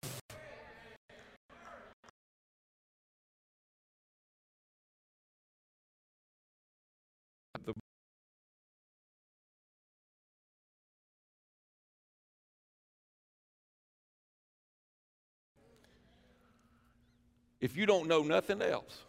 If 17.60 17.76
you 17.76 17.86
don't 17.86 18.06
know 18.06 18.22
nothing 18.22 18.62
else, 18.62 19.02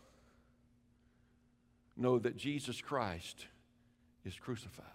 know 1.96 2.18
that 2.20 2.36
Jesus 2.36 2.82
Christ 2.82 3.46
is 4.26 4.36
crucified. 4.36 4.86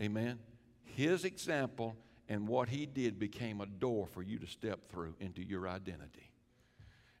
Amen. 0.00 0.38
His 0.84 1.24
example 1.24 1.96
and 2.28 2.48
what 2.48 2.68
he 2.68 2.86
did 2.86 3.18
became 3.18 3.60
a 3.60 3.66
door 3.66 4.06
for 4.06 4.22
you 4.22 4.38
to 4.38 4.46
step 4.46 4.90
through 4.90 5.16
into 5.20 5.42
your 5.42 5.68
identity. 5.68 6.30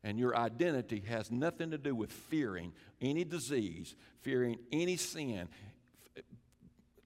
And 0.02 0.18
your 0.18 0.34
identity 0.34 1.02
has 1.08 1.30
nothing 1.30 1.72
to 1.72 1.78
do 1.78 1.94
with 1.94 2.10
fearing 2.10 2.72
any 3.02 3.24
disease, 3.24 3.94
fearing 4.22 4.58
any 4.72 4.96
sin. 4.96 5.48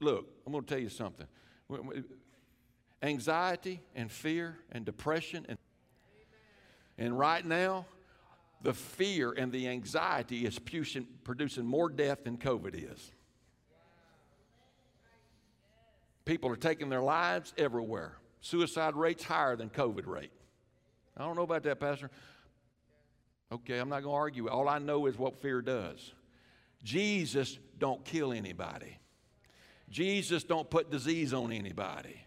Look, 0.00 0.28
I'm 0.46 0.52
going 0.52 0.64
to 0.64 0.70
tell 0.70 0.82
you 0.82 0.90
something. 0.90 1.26
Anxiety 3.02 3.80
and 3.96 4.12
fear 4.12 4.58
and 4.70 4.84
depression 4.84 5.44
and 5.48 5.58
and 6.96 7.18
right 7.18 7.44
now, 7.44 7.86
the 8.64 8.72
fear 8.72 9.30
and 9.30 9.52
the 9.52 9.68
anxiety 9.68 10.46
is 10.46 10.58
producing 10.58 11.66
more 11.66 11.90
death 11.90 12.24
than 12.24 12.38
COVID 12.38 12.74
is. 12.74 13.12
People 16.24 16.50
are 16.50 16.56
taking 16.56 16.88
their 16.88 17.02
lives 17.02 17.52
everywhere. 17.58 18.16
Suicide 18.40 18.96
rate's 18.96 19.22
higher 19.22 19.54
than 19.54 19.68
COVID 19.68 20.06
rate. 20.06 20.32
I 21.16 21.24
don't 21.24 21.36
know 21.36 21.42
about 21.42 21.62
that, 21.64 21.78
Pastor. 21.78 22.10
Okay, 23.52 23.78
I'm 23.78 23.90
not 23.90 24.02
going 24.02 24.14
to 24.14 24.18
argue. 24.18 24.48
All 24.48 24.66
I 24.68 24.78
know 24.78 25.06
is 25.06 25.18
what 25.18 25.36
fear 25.36 25.60
does. 25.60 26.12
Jesus 26.82 27.58
don't 27.78 28.02
kill 28.04 28.32
anybody. 28.32 28.96
Jesus 29.90 30.42
don't 30.42 30.68
put 30.68 30.90
disease 30.90 31.34
on 31.34 31.52
anybody. 31.52 32.23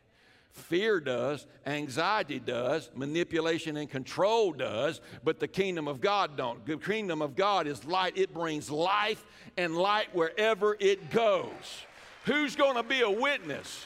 Fear 0.58 1.02
does, 1.02 1.46
anxiety 1.66 2.40
does, 2.40 2.90
manipulation 2.96 3.78
and 3.78 3.90
control 3.90 4.52
does, 4.52 5.02
but 5.24 5.40
the 5.40 5.48
kingdom 5.48 5.88
of 5.88 6.02
God 6.02 6.36
don't. 6.36 6.66
The 6.66 6.78
kingdom 6.78 7.22
of 7.22 7.36
God 7.36 7.68
is 7.68 7.86
light. 7.86 8.18
It 8.18 8.34
brings 8.34 8.70
life 8.70 9.24
and 9.56 9.78
light 9.78 10.14
wherever 10.14 10.76
it 10.80 11.12
goes. 11.12 11.86
Who's 12.26 12.56
going 12.56 12.76
to 12.76 12.84
be 12.84 13.02
a 13.02 13.10
witness? 13.10 13.86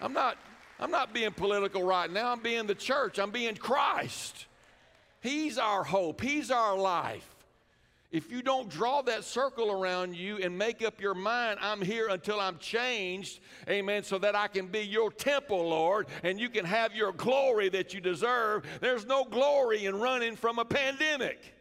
I'm 0.00 0.12
not, 0.12 0.38
I'm 0.80 0.90
not 0.90 1.12
being 1.12 1.32
political 1.32 1.82
right 1.84 2.10
now. 2.10 2.32
I'm 2.32 2.40
being 2.40 2.66
the 2.66 2.74
church. 2.74 3.18
I'm 3.18 3.30
being 3.30 3.56
Christ. 3.56 4.46
He's 5.20 5.58
our 5.58 5.84
hope. 5.84 6.20
He's 6.20 6.50
our 6.50 6.76
life. 6.76 7.28
If 8.10 8.30
you 8.30 8.40
don't 8.40 8.70
draw 8.70 9.02
that 9.02 9.24
circle 9.24 9.70
around 9.70 10.16
you 10.16 10.38
and 10.38 10.56
make 10.56 10.82
up 10.82 10.98
your 10.98 11.14
mind, 11.14 11.58
I'm 11.60 11.82
here 11.82 12.08
until 12.08 12.40
I'm 12.40 12.56
changed, 12.56 13.40
amen, 13.68 14.02
so 14.02 14.18
that 14.18 14.34
I 14.34 14.48
can 14.48 14.68
be 14.68 14.80
your 14.80 15.10
temple, 15.10 15.68
Lord, 15.68 16.06
and 16.22 16.40
you 16.40 16.48
can 16.48 16.64
have 16.64 16.94
your 16.94 17.12
glory 17.12 17.68
that 17.68 17.92
you 17.92 18.00
deserve. 18.00 18.64
There's 18.80 19.04
no 19.04 19.24
glory 19.24 19.84
in 19.84 20.00
running 20.00 20.36
from 20.36 20.58
a 20.58 20.64
pandemic. 20.64 21.54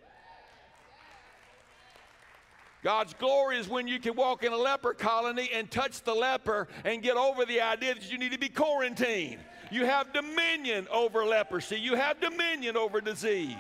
God's 2.82 3.14
glory 3.16 3.58
is 3.58 3.68
when 3.68 3.86
you 3.86 4.00
can 4.00 4.16
walk 4.16 4.44
in 4.44 4.54
a 4.54 4.58
leper 4.58 4.94
colony 4.94 5.50
and 5.54 5.70
touch 5.70 6.02
the 6.04 6.14
leper 6.14 6.70
and 6.86 7.04
get 7.04 7.18
over 7.18 7.44
the 7.44 7.60
idea 7.60 7.96
that 7.96 8.10
you 8.10 8.18
need 8.18 8.32
to 8.32 8.40
be 8.40 8.48
quarantined. 8.48 9.40
You 9.70 9.86
have 9.86 10.14
dominion 10.14 10.88
over 10.94 11.26
leprosy, 11.26 11.78
you 11.78 11.96
have 11.96 12.22
dominion 12.22 12.78
over 12.78 13.02
disease. 13.02 13.58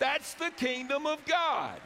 That's 0.00 0.34
the 0.34 0.50
kingdom 0.56 1.06
of 1.06 1.24
God. 1.26 1.78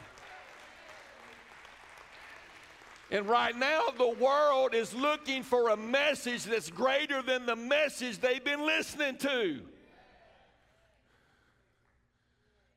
And 3.11 3.27
right 3.29 3.55
now, 3.55 3.83
the 3.95 4.09
world 4.09 4.73
is 4.73 4.95
looking 4.95 5.43
for 5.43 5.69
a 5.69 5.77
message 5.77 6.45
that's 6.45 6.71
greater 6.71 7.21
than 7.21 7.45
the 7.45 7.55
message 7.55 8.17
they've 8.17 8.43
been 8.43 8.65
listening 8.65 9.17
to. 9.17 9.61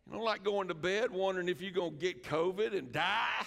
You 0.07 0.13
don't 0.13 0.25
like 0.25 0.45
going 0.45 0.69
to 0.69 0.75
bed 0.75 1.11
wondering 1.11 1.49
if 1.49 1.63
you're 1.63 1.71
going 1.71 1.93
to 1.93 1.99
get 1.99 2.25
COVID 2.25 2.77
and 2.77 2.93
die. 2.93 3.47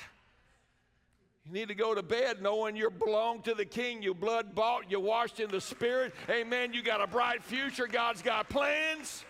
You 1.46 1.54
need 1.54 1.68
to 1.68 1.76
go 1.76 1.94
to 1.94 2.04
bed 2.04 2.42
knowing 2.42 2.76
you 2.76 2.90
belong 2.90 3.42
to 3.44 3.54
the 3.54 3.66
King. 3.66 4.02
You 4.02 4.14
blood 4.14 4.56
bought, 4.56 4.90
you 4.90 5.00
washed 5.00 5.40
in 5.40 5.50
the 5.50 5.62
Spirit. 5.62 6.14
Amen. 6.30 6.74
You 6.74 6.84
got 6.84 7.02
a 7.02 7.08
bright 7.08 7.44
future. 7.44 7.88
God's 7.88 8.22
got 8.22 8.48
plans. 8.48 9.24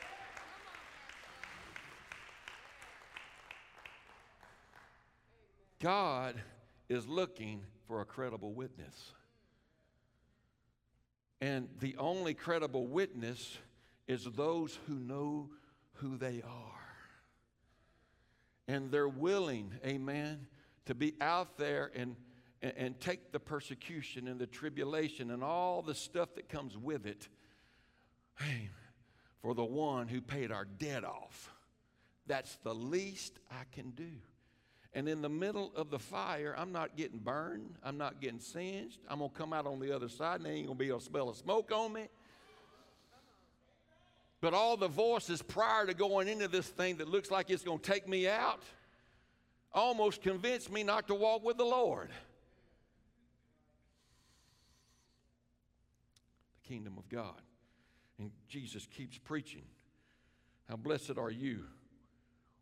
God 5.81 6.35
is 6.89 7.07
looking 7.07 7.63
for 7.87 8.01
a 8.01 8.05
credible 8.05 8.53
witness. 8.53 9.11
And 11.41 11.67
the 11.79 11.95
only 11.97 12.33
credible 12.33 12.85
witness 12.85 13.57
is 14.07 14.25
those 14.35 14.77
who 14.87 14.93
know 14.93 15.49
who 15.93 16.17
they 16.17 16.41
are 16.45 16.81
and 18.67 18.91
they're 18.91 19.07
willing, 19.07 19.73
amen, 19.85 20.47
to 20.85 20.95
be 20.95 21.13
out 21.19 21.57
there 21.57 21.91
and, 21.95 22.15
and, 22.61 22.73
and, 22.77 22.99
take 22.99 23.31
the 23.31 23.39
persecution 23.39 24.27
and 24.27 24.39
the 24.39 24.47
tribulation 24.47 25.31
and 25.31 25.43
all 25.43 25.81
the 25.81 25.93
stuff 25.95 26.35
that 26.35 26.47
comes 26.47 26.77
with 26.77 27.05
it 27.05 27.27
hey, 28.39 28.69
for 29.41 29.53
the 29.53 29.65
one 29.65 30.07
who 30.07 30.21
paid 30.21 30.51
our 30.51 30.65
debt 30.65 31.03
off. 31.03 31.51
That's 32.27 32.55
the 32.63 32.73
least 32.73 33.39
I 33.51 33.63
can 33.73 33.91
do. 33.91 34.11
And 34.93 35.07
in 35.07 35.21
the 35.21 35.29
middle 35.29 35.71
of 35.75 35.89
the 35.89 35.99
fire, 35.99 36.53
I'm 36.57 36.73
not 36.73 36.97
getting 36.97 37.19
burned. 37.19 37.75
I'm 37.83 37.97
not 37.97 38.19
getting 38.19 38.39
singed. 38.39 38.99
I'm 39.09 39.19
going 39.19 39.31
to 39.31 39.37
come 39.37 39.53
out 39.53 39.65
on 39.65 39.79
the 39.79 39.95
other 39.95 40.09
side 40.09 40.41
and 40.41 40.45
they 40.45 40.51
ain't 40.51 40.67
going 40.67 40.77
to 40.77 40.83
be 40.83 40.89
to 40.89 40.99
smell 40.99 41.31
the 41.31 41.37
smoke 41.37 41.71
on 41.73 41.93
me. 41.93 42.09
But 44.41 44.53
all 44.53 44.75
the 44.75 44.87
voices 44.87 45.41
prior 45.41 45.85
to 45.85 45.93
going 45.93 46.27
into 46.27 46.47
this 46.47 46.67
thing 46.67 46.97
that 46.97 47.07
looks 47.07 47.31
like 47.31 47.49
it's 47.49 47.63
going 47.63 47.79
to 47.79 47.91
take 47.91 48.07
me 48.07 48.27
out 48.27 48.63
almost 49.73 50.21
convinced 50.21 50.71
me 50.71 50.83
not 50.83 51.07
to 51.07 51.15
walk 51.15 51.43
with 51.43 51.57
the 51.57 51.63
Lord. 51.63 52.09
The 56.61 56.67
kingdom 56.67 56.95
of 56.97 57.07
God. 57.07 57.39
And 58.19 58.31
Jesus 58.49 58.85
keeps 58.87 59.17
preaching. 59.17 59.63
How 60.67 60.75
blessed 60.75 61.17
are 61.17 61.31
you 61.31 61.65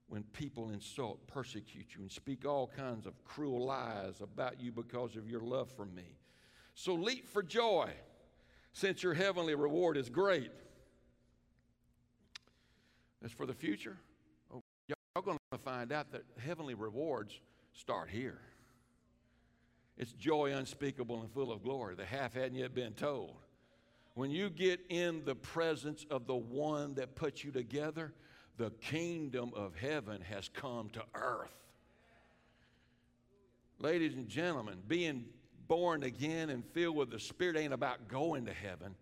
when 0.10 0.24
people 0.34 0.72
insult, 0.72 1.26
persecute 1.28 1.86
you, 1.95 2.02
and 2.02 2.12
speak 2.12 2.45
all 2.45 2.69
kinds 2.76 3.06
of 3.06 3.13
cruel 3.24 3.65
lies 3.65 4.22
about 4.22 4.60
you 4.60 4.72
because 4.72 5.15
of 5.15 5.30
your 5.30 5.41
love 5.41 5.69
for 5.72 5.86
me. 5.86 6.17
So 6.74 6.95
leap 6.95 7.28
for 7.28 7.43
joy, 7.43 7.91
since 8.74 9.04
your 9.04 9.13
heavenly 9.13 9.54
reward 9.54 9.98
is 9.98 10.10
great. 10.10 10.52
As 13.24 13.32
for 13.32 13.45
the 13.45 13.54
future, 13.54 13.98
oh, 14.54 14.63
y'all 14.88 15.24
going 15.24 15.38
to 15.52 15.58
find 15.60 15.91
out 15.91 16.12
that 16.12 16.24
heavenly 16.43 16.74
rewards 16.74 17.39
start 17.74 18.10
here. 18.10 18.39
It's 19.98 20.13
joy 20.13 20.54
unspeakable 20.54 21.22
and 21.22 21.30
full 21.32 21.52
of 21.52 21.62
glory. 21.62 21.93
The 21.93 22.06
half 22.06 22.34
hadn't 22.34 22.56
yet 22.56 22.74
been 22.74 22.93
told. 22.93 23.36
When 24.15 24.32
you 24.32 24.50
get 24.50 24.80
in 24.89 25.24
the 25.26 25.36
presence 25.36 26.06
of 26.10 26.26
the 26.26 26.36
one 26.36 26.95
that 26.95 27.15
put 27.15 27.43
you 27.43 27.52
together, 27.52 28.13
the 28.60 28.69
kingdom 28.82 29.52
of 29.56 29.74
heaven 29.76 30.22
has 30.30 30.50
come 30.50 30.89
to 30.89 31.02
earth. 31.15 31.56
Ladies 33.80 34.13
and 34.13 34.28
gentlemen, 34.28 34.76
being 34.86 35.24
born 35.69 36.04
again 36.04 36.50
and 36.50 36.65
filled 36.74 36.98
with 36.98 37.10
the 37.10 37.19
Spirit 37.19 37.56
ain't 37.56 37.72
about 37.72 38.10
going 38.10 38.45
to 38.48 38.54
heaven. 38.54 38.95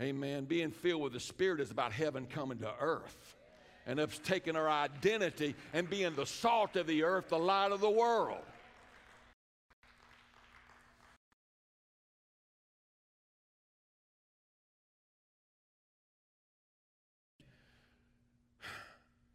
Amen. 0.00 0.44
Being 0.44 0.70
filled 0.70 1.00
with 1.00 1.14
the 1.14 1.20
Spirit 1.20 1.58
is 1.60 1.70
about 1.70 1.92
heaven 1.92 2.26
coming 2.26 2.58
to 2.58 2.70
earth. 2.78 3.34
And 3.86 3.98
us 3.98 4.20
taking 4.22 4.54
our 4.54 4.68
identity 4.68 5.54
and 5.72 5.88
being 5.88 6.14
the 6.14 6.26
salt 6.26 6.76
of 6.76 6.86
the 6.86 7.02
earth, 7.02 7.30
the 7.30 7.38
light 7.38 7.72
of 7.72 7.80
the 7.80 7.90
world. 7.90 8.42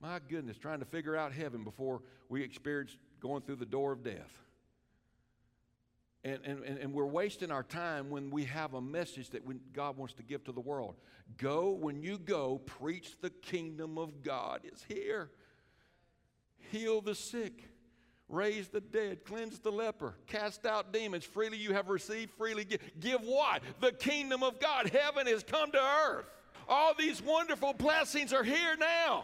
My 0.04 0.20
goodness, 0.30 0.58
trying 0.58 0.80
to 0.80 0.86
figure 0.86 1.16
out 1.16 1.32
heaven 1.32 1.64
before 1.64 2.02
we 2.28 2.44
experience 2.44 2.98
going 3.22 3.42
through 3.42 3.56
the 3.56 3.66
door 3.66 3.94
of 3.94 4.04
death. 4.04 4.38
And, 6.26 6.40
and, 6.44 6.62
and 6.66 6.94
we're 6.94 7.06
wasting 7.06 7.52
our 7.52 7.64
time 7.64 8.10
when 8.10 8.30
we 8.30 8.44
have 8.44 8.74
a 8.74 8.82
message 8.82 9.30
that 9.30 9.44
God 9.72 9.96
wants 9.96 10.14
to 10.16 10.24
give 10.24 10.44
to 10.44 10.52
the 10.52 10.60
world. 10.60 10.96
Go, 11.38 11.70
when 11.70 12.04
you 12.04 12.18
go, 12.18 12.60
preach 12.66 13.16
the 13.22 13.30
kingdom 13.30 13.98
of 13.98 14.22
God 14.22 14.60
is 14.66 14.84
here. 14.90 15.30
Heal 16.70 17.00
the 17.00 17.16
sick, 17.16 17.70
raise 18.28 18.68
the 18.68 18.82
dead, 18.82 19.24
cleanse 19.24 19.60
the 19.60 19.72
leper, 19.72 20.16
cast 20.28 20.66
out 20.66 20.92
demons. 20.92 21.24
Freely 21.24 21.58
you 21.58 21.74
have 21.74 21.88
received, 21.88 22.32
freely 22.32 22.66
give. 22.66 22.82
Give 23.00 23.22
what? 23.22 23.62
The 23.80 23.94
kingdom 23.94 24.44
of 24.44 24.60
God. 24.60 24.90
Heaven 24.90 25.28
has 25.28 25.44
come 25.44 25.72
to 25.72 25.82
earth. 26.08 26.26
All 26.68 26.94
these 26.94 27.22
wonderful 27.22 27.72
blessings 27.72 28.34
are 28.34 28.44
here 28.44 28.76
now. 28.78 29.24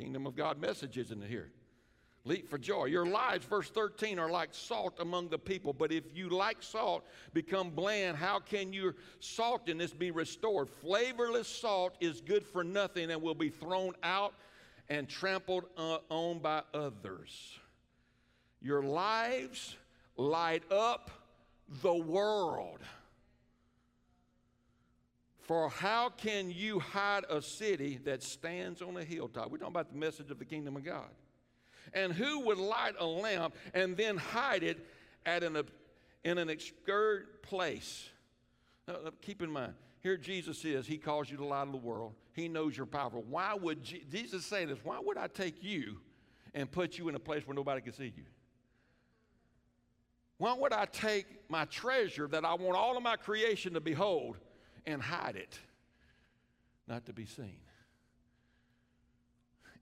Kingdom 0.00 0.26
of 0.26 0.34
God 0.34 0.58
messages 0.58 1.10
in 1.10 1.20
here. 1.20 1.50
Leap 2.24 2.48
for 2.48 2.56
joy. 2.56 2.86
Your 2.86 3.04
lives, 3.04 3.44
verse 3.44 3.68
13, 3.68 4.18
are 4.18 4.30
like 4.30 4.48
salt 4.52 4.94
among 4.98 5.28
the 5.28 5.38
people. 5.38 5.74
But 5.74 5.92
if 5.92 6.04
you, 6.14 6.30
like 6.30 6.62
salt, 6.62 7.06
become 7.34 7.68
bland, 7.68 8.16
how 8.16 8.40
can 8.40 8.72
your 8.72 8.94
saltiness 9.20 9.96
be 9.96 10.10
restored? 10.10 10.70
Flavorless 10.70 11.48
salt 11.48 11.96
is 12.00 12.22
good 12.22 12.46
for 12.46 12.64
nothing 12.64 13.10
and 13.10 13.20
will 13.20 13.34
be 13.34 13.50
thrown 13.50 13.92
out 14.02 14.32
and 14.88 15.06
trampled 15.06 15.64
uh, 15.76 15.98
on 16.08 16.38
by 16.38 16.62
others. 16.72 17.58
Your 18.62 18.82
lives 18.82 19.76
light 20.16 20.62
up 20.72 21.10
the 21.82 21.94
world. 21.94 22.80
For 25.50 25.68
how 25.68 26.10
can 26.10 26.52
you 26.52 26.78
hide 26.78 27.24
a 27.28 27.42
city 27.42 27.98
that 28.04 28.22
stands 28.22 28.80
on 28.82 28.96
a 28.96 29.02
hilltop? 29.02 29.50
We're 29.50 29.58
talking 29.58 29.74
about 29.74 29.90
the 29.90 29.98
message 29.98 30.30
of 30.30 30.38
the 30.38 30.44
kingdom 30.44 30.76
of 30.76 30.84
God. 30.84 31.08
And 31.92 32.12
who 32.12 32.44
would 32.46 32.58
light 32.58 32.94
a 33.00 33.04
lamp 33.04 33.56
and 33.74 33.96
then 33.96 34.16
hide 34.16 34.62
it 34.62 34.86
at 35.26 35.42
an, 35.42 35.60
in 36.22 36.38
an 36.38 36.50
obscure 36.50 37.24
place? 37.42 38.08
Now, 38.86 38.98
keep 39.22 39.42
in 39.42 39.50
mind, 39.50 39.74
here 40.04 40.16
Jesus 40.16 40.64
is. 40.64 40.86
He 40.86 40.98
calls 40.98 41.28
you 41.28 41.36
the 41.36 41.44
light 41.44 41.62
of 41.62 41.72
the 41.72 41.78
world. 41.78 42.12
He 42.32 42.46
knows 42.46 42.76
you're 42.76 42.86
powerful. 42.86 43.24
Why 43.28 43.52
would 43.54 43.82
Je- 43.82 44.04
Jesus 44.08 44.46
say 44.46 44.66
this? 44.66 44.78
Why 44.84 45.00
would 45.02 45.18
I 45.18 45.26
take 45.26 45.64
you 45.64 45.96
and 46.54 46.70
put 46.70 46.96
you 46.96 47.08
in 47.08 47.16
a 47.16 47.18
place 47.18 47.44
where 47.44 47.56
nobody 47.56 47.80
can 47.80 47.92
see 47.92 48.12
you? 48.16 48.26
Why 50.38 50.54
would 50.56 50.72
I 50.72 50.84
take 50.84 51.26
my 51.50 51.64
treasure 51.64 52.28
that 52.28 52.44
I 52.44 52.54
want 52.54 52.76
all 52.76 52.96
of 52.96 53.02
my 53.02 53.16
creation 53.16 53.74
to 53.74 53.80
behold 53.80 54.36
and 54.86 55.02
hide 55.02 55.36
it, 55.36 55.58
not 56.86 57.06
to 57.06 57.12
be 57.12 57.26
seen. 57.26 57.60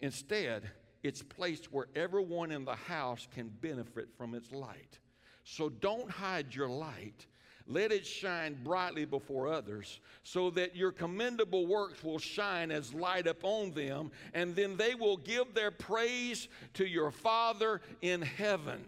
Instead, 0.00 0.70
it's 1.02 1.22
placed 1.22 1.72
where 1.72 1.86
everyone 1.94 2.50
in 2.50 2.64
the 2.64 2.74
house 2.74 3.26
can 3.34 3.48
benefit 3.48 4.08
from 4.16 4.34
its 4.34 4.52
light. 4.52 4.98
So 5.44 5.68
don't 5.68 6.10
hide 6.10 6.54
your 6.54 6.68
light. 6.68 7.26
Let 7.66 7.92
it 7.92 8.06
shine 8.06 8.58
brightly 8.64 9.04
before 9.04 9.46
others, 9.46 10.00
so 10.22 10.48
that 10.50 10.74
your 10.74 10.90
commendable 10.90 11.66
works 11.66 12.02
will 12.02 12.18
shine 12.18 12.70
as 12.70 12.94
light 12.94 13.26
upon 13.26 13.72
them, 13.72 14.10
and 14.32 14.56
then 14.56 14.78
they 14.78 14.94
will 14.94 15.18
give 15.18 15.52
their 15.52 15.70
praise 15.70 16.48
to 16.74 16.86
your 16.86 17.10
Father 17.10 17.82
in 18.00 18.22
heaven. 18.22 18.86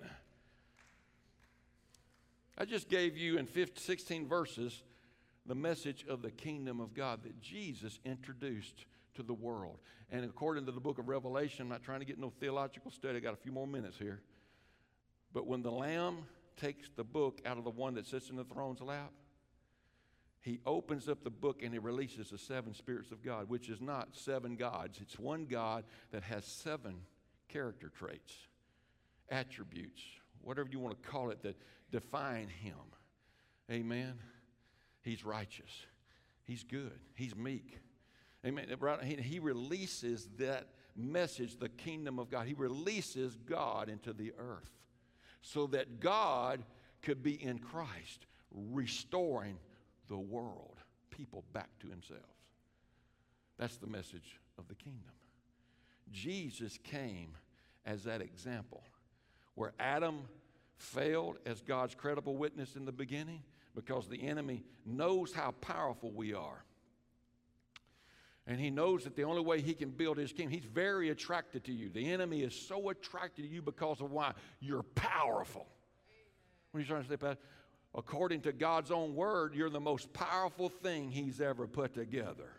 I 2.57 2.65
just 2.65 2.89
gave 2.89 3.19
you 3.19 3.37
in 3.37 3.47
15, 3.47 3.77
16 3.77 4.27
verses 4.27 4.83
the 5.47 5.55
message 5.55 6.05
of 6.09 6.23
the 6.23 6.31
kingdom 6.31 6.81
of 6.81 6.95
God 6.95 7.23
that 7.25 7.41
Jesus 7.41 7.99
introduced 8.05 8.85
to 9.15 9.23
the 9.23 9.35
world. 9.35 9.79
And 10.11 10.25
according 10.25 10.67
to 10.67 10.73
the 10.73 10.81
book 10.81 10.99
of 10.99 11.09
Revelation, 11.09 11.63
I'm 11.63 11.69
not 11.69 11.83
trying 11.83 12.01
to 12.01 12.07
get 12.07 12.19
no 12.19 12.33
theological 12.41 12.91
study, 12.91 13.17
I 13.17 13.21
got 13.21 13.35
a 13.35 13.39
few 13.39 13.53
more 13.53 13.67
minutes 13.67 13.97
here. 13.99 14.21
But 15.33 15.47
when 15.47 15.63
the 15.63 15.71
Lamb 15.71 16.19
takes 16.57 16.89
the 16.95 17.05
book 17.05 17.41
out 17.47 17.59
of 17.59 17.65
the 17.65 17.71
one 17.71 17.95
that 17.95 18.07
sits 18.07 18.31
in 18.31 18.37
the 18.37 18.45
throne's 18.45 18.81
lap, 18.81 19.13
he 20.41 20.59
opens 20.65 21.09
up 21.09 21.23
the 21.23 21.31
book 21.31 21.63
and 21.63 21.73
he 21.73 21.79
releases 21.79 22.31
the 22.31 22.39
seven 22.39 22.75
spirits 22.75 23.13
of 23.13 23.23
God, 23.23 23.49
which 23.49 23.69
is 23.69 23.81
not 23.81 24.09
seven 24.13 24.57
gods. 24.57 24.99
It's 25.01 25.19
one 25.19 25.45
God 25.45 25.85
that 26.13 26.23
has 26.23 26.45
seven 26.45 27.03
character 27.49 27.91
traits, 27.91 28.33
attributes, 29.29 30.01
whatever 30.41 30.69
you 30.71 30.79
want 30.79 31.01
to 31.01 31.09
call 31.09 31.31
it, 31.31 31.43
that 31.43 31.57
define 31.93 32.49
him. 32.49 32.75
Amen. 33.71 34.15
He's 35.03 35.25
righteous. 35.25 35.71
He's 36.45 36.63
good. 36.63 36.99
He's 37.15 37.37
meek. 37.37 37.79
Amen. 38.45 38.67
He 39.03 39.39
releases 39.39 40.29
that 40.39 40.69
message, 40.97 41.59
the 41.59 41.69
kingdom 41.69 42.19
of 42.19 42.31
God. 42.31 42.47
He 42.47 42.55
releases 42.55 43.37
God 43.37 43.89
into 43.89 44.13
the 44.13 44.33
earth 44.39 44.71
so 45.43 45.67
that 45.69 46.01
God 46.01 46.63
could 47.03 47.23
be 47.23 47.43
in 47.43 47.59
Christ, 47.59 48.27
restoring 48.51 49.59
the 50.09 50.19
world, 50.19 50.77
people 51.11 51.45
back 51.53 51.71
to 51.81 51.89
Himself. 51.89 52.21
That's 53.59 53.77
the 53.77 53.87
message 53.87 54.41
of 54.59 54.69
the 54.69 54.75
kingdom. 54.75 55.13
Jesus 56.11 56.79
came 56.83 57.37
as 57.87 58.05
that 58.05 58.21
example 58.21 58.83
where 59.55 59.73
Adam 59.79 60.23
failed 60.77 61.37
as 61.47 61.61
God's 61.61 61.95
credible 61.95 62.37
witness 62.37 62.75
in 62.75 62.85
the 62.85 62.93
beginning 62.93 63.43
because 63.75 64.09
the 64.09 64.27
enemy 64.27 64.65
knows 64.85 65.33
how 65.33 65.53
powerful 65.61 66.11
we 66.13 66.35
are. 66.35 66.65
And 68.47 68.59
he 68.59 68.71
knows 68.71 69.05
that 69.05 69.15
the 69.15 69.25
only 69.25 69.43
way 69.43 69.61
he 69.61 69.75
can 69.75 69.91
build 69.91 70.19
his 70.19 70.33
kingdom, 70.33 70.53
he's 70.53 70.65
very 70.65 71.11
attracted 71.11 71.65
to 71.65 71.73
you. 71.73 71.89
The 71.89 72.11
enemy 72.11 72.43
is 72.43 72.55
so 72.55 72.89
attracted 72.89 73.43
to 73.43 73.49
you 73.49 73.63
because 73.63 74.01
of 74.01 74.11
why? 74.11 74.33
You're 74.61 74.83
powerful. 74.83 75.67
Are 76.75 76.81
you 76.81 76.87
trying 76.87 77.03
to 77.03 77.09
say, 77.09 77.17
Pastor? 77.17 77.43
According 77.95 78.43
to 78.43 78.53
God's 78.53 78.91
own 78.91 79.15
word, 79.15 79.55
you're 79.55 79.71
the 79.71 79.81
most 79.81 80.13
powerful 80.13 80.69
thing 80.69 81.11
he's 81.11 81.41
ever 81.41 81.67
put 81.67 81.93
together. 81.95 82.53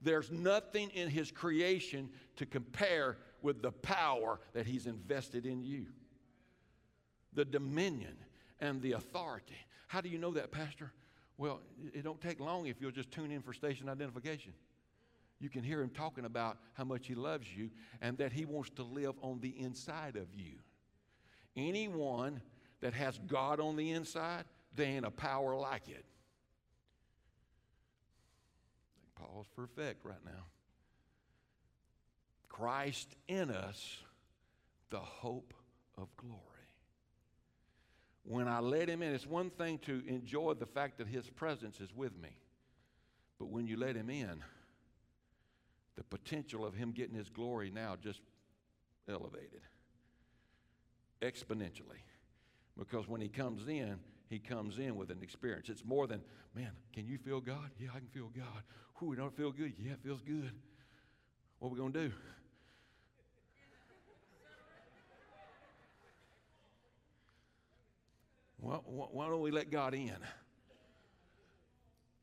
There's 0.00 0.30
nothing 0.30 0.90
in 0.90 1.08
his 1.08 1.32
creation 1.32 2.10
to 2.36 2.46
compare 2.46 3.16
with 3.42 3.62
the 3.62 3.72
power 3.72 4.40
that 4.52 4.66
he's 4.66 4.86
invested 4.86 5.46
in 5.46 5.62
you. 5.62 5.86
The 7.32 7.44
dominion 7.44 8.16
and 8.60 8.80
the 8.82 8.92
authority. 8.92 9.56
How 9.86 10.00
do 10.00 10.08
you 10.08 10.18
know 10.18 10.32
that, 10.32 10.50
Pastor? 10.50 10.92
Well, 11.38 11.60
it 11.92 12.02
don't 12.02 12.20
take 12.20 12.40
long 12.40 12.66
if 12.66 12.80
you'll 12.80 12.90
just 12.90 13.10
tune 13.10 13.30
in 13.30 13.42
for 13.42 13.52
station 13.52 13.88
identification. 13.88 14.52
You 15.38 15.50
can 15.50 15.62
hear 15.62 15.82
him 15.82 15.90
talking 15.90 16.24
about 16.24 16.56
how 16.72 16.84
much 16.84 17.06
he 17.06 17.14
loves 17.14 17.46
you 17.54 17.70
and 18.00 18.16
that 18.18 18.32
he 18.32 18.44
wants 18.46 18.70
to 18.76 18.82
live 18.82 19.14
on 19.20 19.40
the 19.40 19.54
inside 19.58 20.16
of 20.16 20.28
you. 20.34 20.54
Anyone 21.56 22.40
that 22.80 22.94
has 22.94 23.18
God 23.26 23.60
on 23.60 23.76
the 23.76 23.90
inside, 23.90 24.44
there 24.74 24.86
ain't 24.86 25.04
a 25.04 25.10
power 25.10 25.54
like 25.56 25.88
it. 25.88 26.04
Paul's 29.14 29.46
perfect 29.54 30.04
right 30.04 30.24
now. 30.24 30.44
Christ 32.48 33.14
in 33.28 33.50
us, 33.50 33.98
the 34.90 35.00
hope 35.00 35.52
of 35.98 36.08
glory. 36.16 36.55
When 38.28 38.48
I 38.48 38.58
let 38.58 38.88
him 38.88 39.02
in, 39.02 39.14
it's 39.14 39.26
one 39.26 39.50
thing 39.50 39.78
to 39.80 40.02
enjoy 40.06 40.54
the 40.54 40.66
fact 40.66 40.98
that 40.98 41.06
his 41.06 41.30
presence 41.30 41.80
is 41.80 41.94
with 41.94 42.20
me. 42.20 42.36
But 43.38 43.50
when 43.50 43.68
you 43.68 43.76
let 43.76 43.94
him 43.94 44.10
in, 44.10 44.42
the 45.94 46.02
potential 46.02 46.64
of 46.64 46.74
him 46.74 46.90
getting 46.90 47.14
his 47.14 47.30
glory 47.30 47.70
now 47.70 47.94
just 48.02 48.20
elevated 49.08 49.60
exponentially. 51.22 52.02
Because 52.76 53.08
when 53.08 53.20
he 53.20 53.28
comes 53.28 53.68
in, 53.68 53.98
he 54.28 54.38
comes 54.40 54.78
in 54.78 54.96
with 54.96 55.10
an 55.10 55.22
experience. 55.22 55.68
It's 55.68 55.84
more 55.84 56.06
than, 56.06 56.20
man, 56.54 56.72
can 56.92 57.06
you 57.06 57.18
feel 57.18 57.40
God? 57.40 57.70
Yeah, 57.78 57.90
I 57.94 57.98
can 57.98 58.08
feel 58.08 58.30
God. 58.36 58.62
Who 58.94 59.14
don't 59.14 59.34
feel 59.36 59.52
good? 59.52 59.74
Yeah, 59.78 59.92
it 59.92 60.00
feels 60.02 60.20
good. 60.22 60.50
What 61.60 61.68
are 61.68 61.72
we 61.72 61.78
going 61.78 61.92
to 61.92 62.08
do? 62.08 62.14
Well, 68.66 68.82
why 69.12 69.28
don't 69.28 69.40
we 69.42 69.52
let 69.52 69.70
God 69.70 69.94
in? 69.94 70.16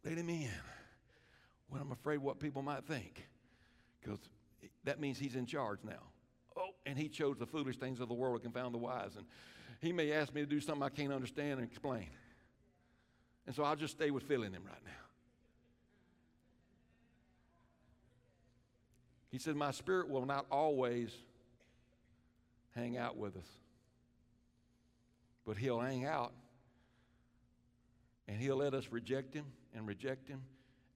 Let 0.03 0.17
him 0.17 0.27
in. 0.27 0.49
Well, 1.69 1.81
I'm 1.81 1.93
afraid 1.93 2.17
what 2.17 2.37
people 2.37 2.61
might 2.61 2.83
think 2.83 3.25
because 4.01 4.19
that 4.83 4.99
means 4.99 5.17
he's 5.17 5.35
in 5.35 5.45
charge 5.45 5.79
now. 5.85 6.01
Oh, 6.57 6.71
and 6.85 6.97
he 6.97 7.07
chose 7.07 7.37
the 7.37 7.45
foolish 7.45 7.77
things 7.77 8.01
of 8.01 8.09
the 8.09 8.13
world 8.13 8.41
to 8.41 8.43
confound 8.43 8.73
the 8.73 8.77
wise. 8.77 9.11
And 9.15 9.25
he 9.79 9.93
may 9.93 10.11
ask 10.11 10.33
me 10.33 10.41
to 10.41 10.47
do 10.47 10.59
something 10.59 10.83
I 10.83 10.89
can't 10.89 11.13
understand 11.13 11.61
and 11.61 11.63
explain. 11.63 12.09
And 13.47 13.55
so 13.55 13.63
I'll 13.63 13.77
just 13.77 13.93
stay 13.93 14.11
with 14.11 14.23
filling 14.23 14.51
him 14.51 14.63
right 14.65 14.83
now. 14.83 14.91
He 19.31 19.39
said, 19.39 19.55
My 19.55 19.71
spirit 19.71 20.09
will 20.09 20.25
not 20.25 20.45
always 20.51 21.09
hang 22.75 22.97
out 22.97 23.15
with 23.15 23.37
us, 23.37 23.47
but 25.45 25.57
he'll 25.57 25.79
hang 25.79 26.05
out 26.05 26.33
and 28.27 28.39
he'll 28.39 28.57
let 28.57 28.73
us 28.73 28.87
reject 28.91 29.33
him 29.33 29.45
and 29.75 29.87
reject 29.87 30.27
him 30.27 30.41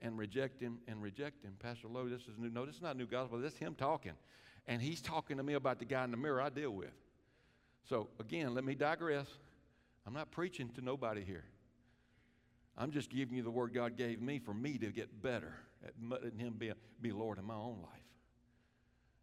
and 0.02 0.18
reject 0.18 0.62
him 0.62 0.80
and 0.88 1.02
reject 1.02 1.44
him. 1.44 1.54
Pastor 1.60 1.88
Lowe, 1.88 2.08
this 2.08 2.22
is 2.22 2.38
new. 2.38 2.50
No, 2.50 2.66
this 2.66 2.76
is 2.76 2.82
not 2.82 2.98
new 2.98 3.08
gospel. 3.08 3.40
This 3.40 3.54
is 3.54 3.60
him 3.60 3.76
talking. 3.76 4.14
And 4.68 4.82
he's 4.82 5.02
talking 5.02 5.38
to 5.38 5.44
me 5.44 5.54
about 5.54 5.80
the 5.80 5.86
guy 5.86 6.04
in 6.04 6.12
the 6.12 6.18
mirror 6.18 6.42
I 6.42 6.50
deal 6.50 6.72
with. 6.72 6.92
So, 7.90 8.10
again, 8.20 8.54
let 8.54 8.64
me 8.64 8.76
digress. 8.76 9.28
I'm 10.06 10.14
not 10.14 10.30
preaching 10.32 10.70
to 10.76 10.82
nobody 10.82 11.24
here. 11.24 11.46
I'm 12.78 12.92
just 12.92 13.10
giving 13.10 13.36
you 13.36 13.44
the 13.44 13.52
word 13.52 13.74
God 13.74 13.98
gave 13.98 14.22
me 14.22 14.40
for 14.40 14.54
me 14.54 14.78
to 14.78 14.88
get 14.88 15.22
better 15.22 15.54
at 15.84 15.94
letting 16.02 16.38
Him 16.38 16.54
be, 16.58 16.72
be 17.02 17.12
Lord 17.12 17.40
in 17.40 17.46
my 17.46 17.56
own 17.56 17.80
life. 17.82 18.02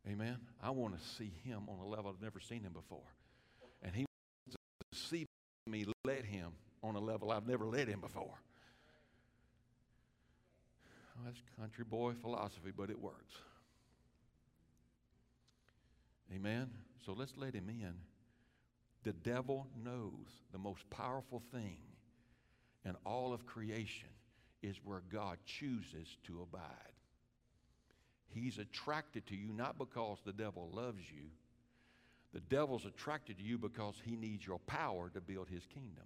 Amen. 0.09 0.37
I 0.62 0.70
want 0.70 0.99
to 0.99 1.05
see 1.16 1.33
Him 1.45 1.62
on 1.68 1.79
a 1.79 1.87
level 1.87 2.11
I've 2.14 2.22
never 2.22 2.41
seen 2.41 2.62
Him 2.62 2.72
before. 2.72 3.14
And 3.83 3.95
He 3.95 4.07
wants 4.47 4.57
to 4.93 5.09
see 5.09 5.27
me 5.66 5.86
let 6.04 6.24
Him 6.24 6.52
on 6.82 6.94
a 6.96 7.00
level 7.00 7.30
I've 7.30 7.46
never 7.46 7.66
led 7.66 7.88
Him 7.88 8.00
before. 8.00 8.38
Well, 11.14 11.24
that's 11.24 11.40
country 11.58 11.84
boy 11.84 12.12
philosophy, 12.20 12.72
but 12.76 12.90
it 12.90 13.00
works. 13.00 13.34
Amen. 16.34 16.70
So 17.04 17.12
let's 17.12 17.36
let 17.36 17.54
him 17.54 17.68
in. 17.68 17.94
The 19.04 19.12
devil 19.12 19.66
knows 19.84 20.26
the 20.52 20.58
most 20.58 20.88
powerful 20.90 21.42
thing 21.52 21.76
in 22.84 22.96
all 23.04 23.32
of 23.32 23.46
creation 23.46 24.08
is 24.62 24.76
where 24.82 25.02
God 25.12 25.38
chooses 25.44 26.16
to 26.26 26.40
abide. 26.42 26.62
He's 28.28 28.58
attracted 28.58 29.26
to 29.28 29.36
you 29.36 29.52
not 29.52 29.78
because 29.78 30.18
the 30.24 30.32
devil 30.32 30.70
loves 30.72 31.02
you. 31.10 31.28
The 32.35 32.41
devil's 32.41 32.85
attracted 32.85 33.39
to 33.39 33.45
you 33.45 33.59
because 33.59 33.95
he 34.05 34.16
needs 34.16 34.45
your 34.45 34.59
power 34.59 35.09
to 35.14 35.20
build 35.20 35.49
his 35.49 35.64
kingdom. 35.66 36.05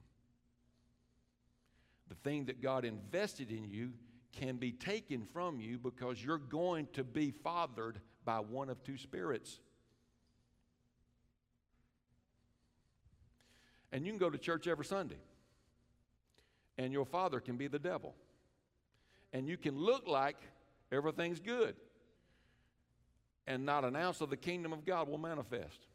The 2.08 2.16
thing 2.16 2.44
that 2.44 2.60
God 2.60 2.84
invested 2.84 3.50
in 3.50 3.64
you 3.64 3.92
can 4.32 4.58
be 4.58 4.70
taken 4.70 5.26
from 5.32 5.58
you 5.58 5.78
because 5.78 6.22
you're 6.22 6.36
going 6.36 6.86
to 6.92 7.02
be 7.02 7.30
fathered 7.30 8.00
by 8.26 8.40
one 8.40 8.68
of 8.68 8.82
two 8.84 8.98
spirits. 8.98 9.58
And 13.90 14.04
you 14.04 14.12
can 14.12 14.18
go 14.18 14.28
to 14.28 14.36
church 14.36 14.68
every 14.68 14.84
Sunday, 14.84 15.20
and 16.76 16.92
your 16.92 17.06
father 17.06 17.40
can 17.40 17.56
be 17.56 17.68
the 17.68 17.78
devil. 17.78 18.14
And 19.32 19.48
you 19.48 19.56
can 19.56 19.78
look 19.78 20.06
like 20.06 20.36
everything's 20.92 21.40
good, 21.40 21.74
and 23.46 23.64
not 23.64 23.86
an 23.86 23.96
ounce 23.96 24.20
of 24.20 24.28
the 24.28 24.36
kingdom 24.36 24.74
of 24.74 24.84
God 24.84 25.08
will 25.08 25.16
manifest. 25.16 25.87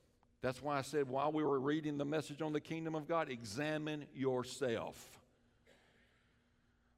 That's 0.43 0.61
why 0.61 0.77
I 0.77 0.81
said 0.81 1.07
while 1.07 1.31
we 1.31 1.41
were 1.41 1.59
reading 1.59 1.97
the 1.97 2.03
message 2.05 2.41
on 2.41 2.51
the 2.51 2.59
kingdom 2.59 2.95
of 2.95 3.07
God, 3.07 3.29
examine 3.29 4.05
yourself 4.13 5.21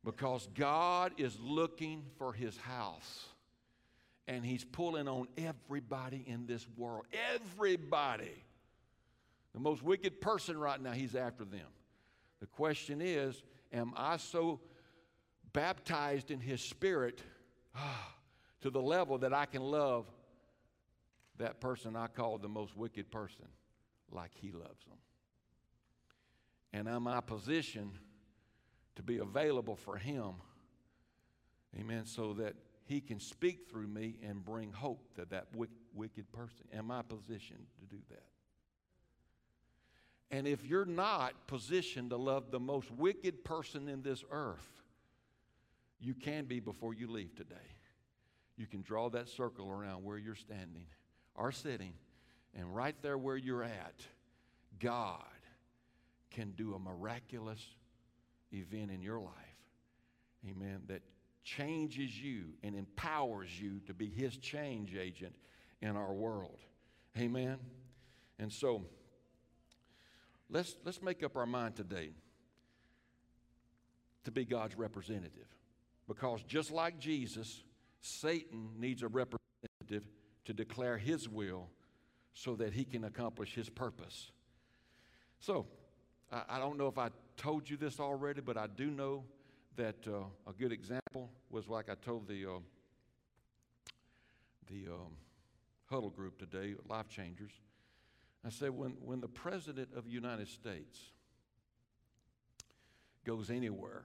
because 0.04 0.50
God 0.56 1.14
is 1.18 1.38
looking 1.40 2.04
for 2.18 2.34
his 2.34 2.58
house. 2.58 3.28
And 4.28 4.44
he's 4.44 4.64
pulling 4.64 5.08
on 5.08 5.28
everybody 5.38 6.26
in 6.26 6.48
this 6.48 6.66
world. 6.76 7.06
Everybody. 7.36 8.44
The 9.54 9.60
most 9.60 9.84
wicked 9.84 10.20
person 10.20 10.58
right 10.58 10.82
now, 10.82 10.94
he's 10.94 11.14
after 11.14 11.46
them. 11.46 11.68
The 12.40 12.48
question 12.48 13.00
is 13.00 13.44
Am 13.72 13.94
I 13.96 14.18
so 14.18 14.60
baptized 15.54 16.32
in 16.32 16.40
his 16.40 16.62
spirit 16.62 17.22
to 18.62 18.72
the 18.72 18.82
level 18.82 19.20
that 19.20 19.34
I 19.34 19.46
can 19.46 19.62
love 19.62 20.08
that 21.38 21.60
person 21.60 21.96
I 21.96 22.08
call 22.08 22.38
the 22.38 22.50
most 22.50 22.76
wicked 22.76 23.12
person 23.12 23.48
like 24.12 24.32
he 24.34 24.52
loves 24.52 24.86
them? 24.86 24.98
And 26.74 26.88
am 26.88 27.08
I 27.08 27.22
positioned? 27.22 27.98
to 28.96 29.04
be 29.04 29.18
available 29.18 29.76
for 29.76 29.98
Him. 29.98 30.34
Amen. 31.78 32.06
So 32.06 32.34
that 32.34 32.56
He 32.86 33.02
can 33.02 33.20
speak 33.20 33.70
through 33.70 33.88
me 33.88 34.20
and 34.24 34.44
bring 34.44 34.72
hope 34.72 35.16
to 35.16 35.26
that 35.26 35.48
wicked 35.94 36.32
person. 36.32 36.68
Am 36.74 36.92
I 36.92 37.02
positioned 37.02 37.66
to 37.80 37.86
do 37.86 38.02
that? 38.10 38.24
And 40.32 40.48
if 40.48 40.66
you're 40.66 40.86
not 40.86 41.48
positioned 41.48 42.10
to 42.10 42.18
love 42.18 42.52
the 42.52 42.60
most 42.60 42.92
wicked 42.92 43.44
person 43.44 43.88
in 43.88 44.02
this 44.02 44.24
earth, 44.32 44.82
you 46.00 46.14
can 46.14 46.46
be 46.46 46.60
before 46.60 46.94
you 46.94 47.10
leave 47.10 47.36
today. 47.36 47.56
You 48.58 48.66
can 48.66 48.82
draw 48.82 49.10
that 49.10 49.30
circle 49.30 49.70
around 49.70 50.04
where 50.04 50.18
you're 50.18 50.36
standing 50.36 50.88
or 51.36 51.52
sitting, 51.52 51.94
and 52.54 52.74
right 52.76 52.96
there 53.02 53.18
where 53.18 53.38
you're 53.38 53.64
at, 53.64 53.96
God 54.80 55.22
can 56.32 56.52
do 56.52 56.74
a 56.74 56.80
miraculous 56.80 57.64
event 58.52 58.92
in 58.92 59.02
your 59.02 59.20
life, 59.20 59.34
amen, 60.50 60.82
that 60.88 61.02
changes 61.44 62.20
you 62.20 62.46
and 62.64 62.76
empowers 62.76 63.50
you 63.60 63.80
to 63.88 63.94
be 63.94 64.10
His 64.10 64.38
change 64.38 64.96
agent 64.96 65.36
in 65.82 65.96
our 65.96 66.14
world. 66.14 66.60
Amen. 67.18 67.58
And 68.40 68.52
so, 68.52 68.84
let's, 70.50 70.76
let's 70.84 71.02
make 71.02 71.24
up 71.24 71.38
our 71.38 71.46
mind 71.46 71.76
today 71.76 72.12
to 74.26 74.32
be 74.32 74.44
God's 74.44 74.78
representative. 74.78 75.48
Because 76.08 76.44
just 76.44 76.72
like 76.72 77.00
Jesus, 77.00 77.64
Satan 78.02 78.70
needs 78.78 79.04
a 79.04 79.08
representative 79.08 80.08
to 80.46 80.54
declare 80.54 80.98
his 80.98 81.28
will 81.28 81.70
so 82.34 82.56
that 82.56 82.74
he 82.74 82.84
can 82.84 83.04
accomplish 83.04 83.54
his 83.54 83.70
purpose. 83.70 84.32
So, 85.40 85.66
I, 86.32 86.44
I 86.50 86.60
don't 86.60 86.78
know 86.78 86.88
if 86.88 86.98
I 86.98 87.10
told 87.38 87.70
you 87.70 87.78
this 87.78 88.00
already, 88.00 88.42
but 88.42 88.58
I 88.58 88.68
do 88.68 88.90
know 88.90 89.24
that 89.76 90.08
uh, 90.08 90.24
a 90.48 90.54
good 90.58 90.72
example 90.72 91.30
was 91.50 91.68
like 91.68 91.90
I 91.90 91.96
told 91.96 92.28
the, 92.28 92.46
uh, 92.46 92.60
the 94.70 94.92
um, 94.92 95.18
huddle 95.90 96.10
group 96.10 96.38
today, 96.38 96.76
Life 96.90 97.10
Changers. 97.10 97.52
I 98.46 98.50
said, 98.50 98.70
when, 98.72 98.92
when 99.04 99.22
the 99.22 99.28
President 99.28 99.90
of 99.96 100.06
the 100.06 100.12
United 100.12 100.48
States 100.48 101.00
goes 103.26 103.50
anywhere, 103.50 104.04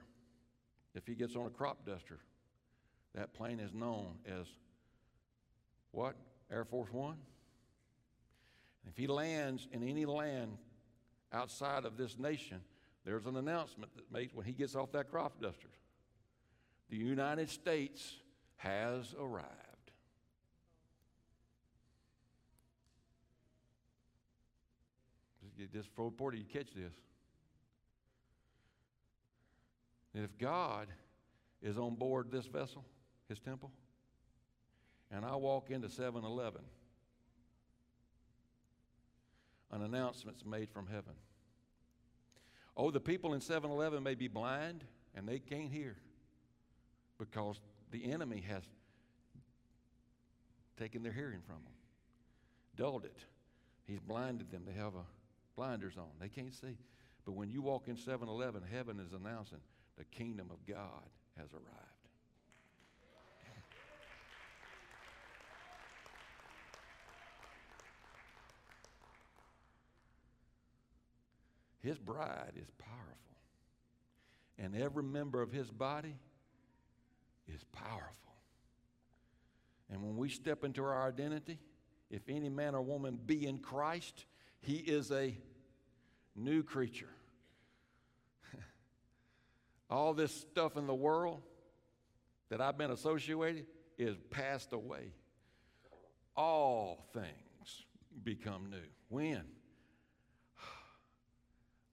if 0.95 1.07
he 1.07 1.15
gets 1.15 1.37
on 1.37 1.47
a 1.47 1.51
crop 1.51 1.85
duster, 1.85 2.19
that 3.15 3.35
plane 3.35 3.61
is 3.61 3.75
known 3.75 4.19
as 4.27 4.47
what? 5.93 6.17
Air 6.53 6.65
Force 6.65 6.93
One. 6.93 7.17
And 8.85 8.93
if 8.93 8.97
he 8.97 9.07
lands 9.07 9.69
in 9.73 9.83
any 9.83 10.07
land 10.07 10.57
outside 11.33 11.85
of 11.85 11.97
this 11.97 12.19
nation, 12.19 12.61
there's 13.05 13.27
an 13.27 13.37
announcement 13.37 13.95
that 13.97 14.11
makes 14.13 14.35
when 14.35 14.47
he 14.47 14.53
gets 14.53 14.75
off 14.75 14.93
that 14.93 15.11
crop 15.11 15.41
duster. 15.41 15.71
The 16.91 16.97
United 16.97 17.49
States 17.49 18.17
has 18.57 19.15
arrived. 19.19 19.47
Just 25.73 25.91
for 25.95 26.11
Porter, 26.11 26.39
you 26.39 26.45
catch 26.45 26.73
this. 26.75 26.95
And 30.15 30.25
if 30.25 30.37
God 30.39 30.89
is 31.63 31.79
on 31.79 31.95
board 31.95 32.31
this 32.31 32.47
vessel, 32.47 32.85
his 33.29 33.39
temple, 33.39 33.71
and 35.11 35.25
I 35.25 35.37
walk 35.37 35.71
into 35.71 35.89
7 35.89 36.25
Eleven, 36.25 36.63
an 39.73 39.83
announcement's 39.83 40.45
made 40.45 40.71
from 40.71 40.87
heaven. 40.87 41.15
Oh, 42.77 42.91
the 42.91 43.01
people 43.01 43.35
in 43.35 43.41
7 43.41 43.71
Eleven 43.71 44.03
may 44.03 44.15
be 44.15 44.29
blind 44.29 44.85
and 45.15 45.29
they 45.29 45.39
can't 45.39 45.71
hear 45.71 45.97
because 47.19 47.61
the 47.91 48.11
enemy 48.11 48.45
has 48.49 48.63
taken 50.79 51.03
their 51.03 51.13
hearing 51.13 51.43
from 51.45 51.57
them, 51.57 51.75
dulled 52.77 53.05
it. 53.05 53.19
He's 53.87 54.01
blinded 54.01 54.51
them. 54.51 54.63
They 54.67 54.73
have 54.73 54.95
a 54.95 55.05
blinders 55.57 55.99
on. 55.99 56.09
They 56.21 56.29
can't 56.29 56.55
see. 56.55 56.79
But 57.27 57.33
when 57.33 57.51
you 57.51 57.61
walk 57.61 57.89
in 57.89 57.97
7 57.97 58.29
Eleven, 58.29 58.63
heaven 58.71 58.99
is 58.99 59.13
announcing 59.13 59.59
the 59.99 60.05
kingdom 60.05 60.49
of 60.51 60.65
God 60.67 61.05
has 61.37 61.53
arrived. 61.53 61.90
His 71.83 71.99
bride 71.99 72.53
is 72.57 72.71
powerful. 72.79 73.17
And 74.59 74.77
every 74.77 75.03
member 75.03 75.41
of 75.41 75.51
his 75.51 75.71
body 75.71 76.15
is 77.49 77.65
powerful. 77.73 78.35
And 79.91 80.03
when 80.03 80.17
we 80.17 80.29
step 80.29 80.65
into 80.65 80.85
our 80.85 81.09
identity, 81.09 81.59
if 82.11 82.23
any 82.29 82.49
man 82.49 82.75
or 82.75 82.83
woman 82.83 83.19
be 83.25 83.47
in 83.47 83.59
Christ, 83.59 84.27
he 84.61 84.77
is 84.77 85.11
a 85.11 85.37
new 86.37 86.63
creature. 86.63 87.09
All 89.91 90.13
this 90.13 90.33
stuff 90.33 90.77
in 90.77 90.87
the 90.87 90.95
world 90.95 91.43
that 92.51 92.61
I've 92.61 92.77
been 92.77 92.91
associated 92.91 93.67
is 93.99 94.17
passed 94.31 94.73
away. 94.73 95.13
All 96.37 97.07
things 97.13 97.87
become 98.23 98.71
new. 98.71 98.77
When? 99.09 99.45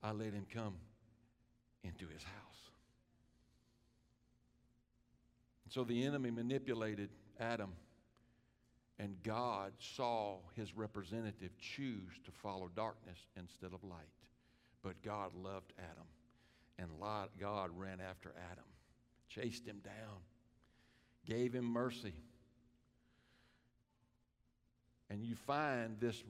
I 0.03 0.11
let 0.11 0.33
him 0.33 0.45
come 0.53 0.75
into 1.83 2.07
his 2.07 2.23
house. 2.23 2.57
So 5.69 5.83
the 5.83 6.05
enemy 6.05 6.31
manipulated 6.31 7.09
Adam, 7.39 7.73
and 8.99 9.15
God 9.23 9.73
saw 9.79 10.37
his 10.55 10.75
representative 10.75 11.51
choose 11.59 12.13
to 12.25 12.31
follow 12.31 12.69
darkness 12.75 13.19
instead 13.35 13.73
of 13.73 13.83
light. 13.83 13.99
But 14.81 15.01
God 15.03 15.31
loved 15.35 15.73
Adam, 15.77 16.07
and 16.79 16.89
God 17.39 17.69
ran 17.75 17.99
after 17.99 18.33
Adam, 18.51 18.63
chased 19.29 19.65
him 19.65 19.81
down, 19.83 20.21
gave 21.25 21.53
him 21.53 21.65
mercy. 21.65 22.13
And 25.09 25.23
you 25.23 25.35
find 25.35 25.99
this 25.99 26.23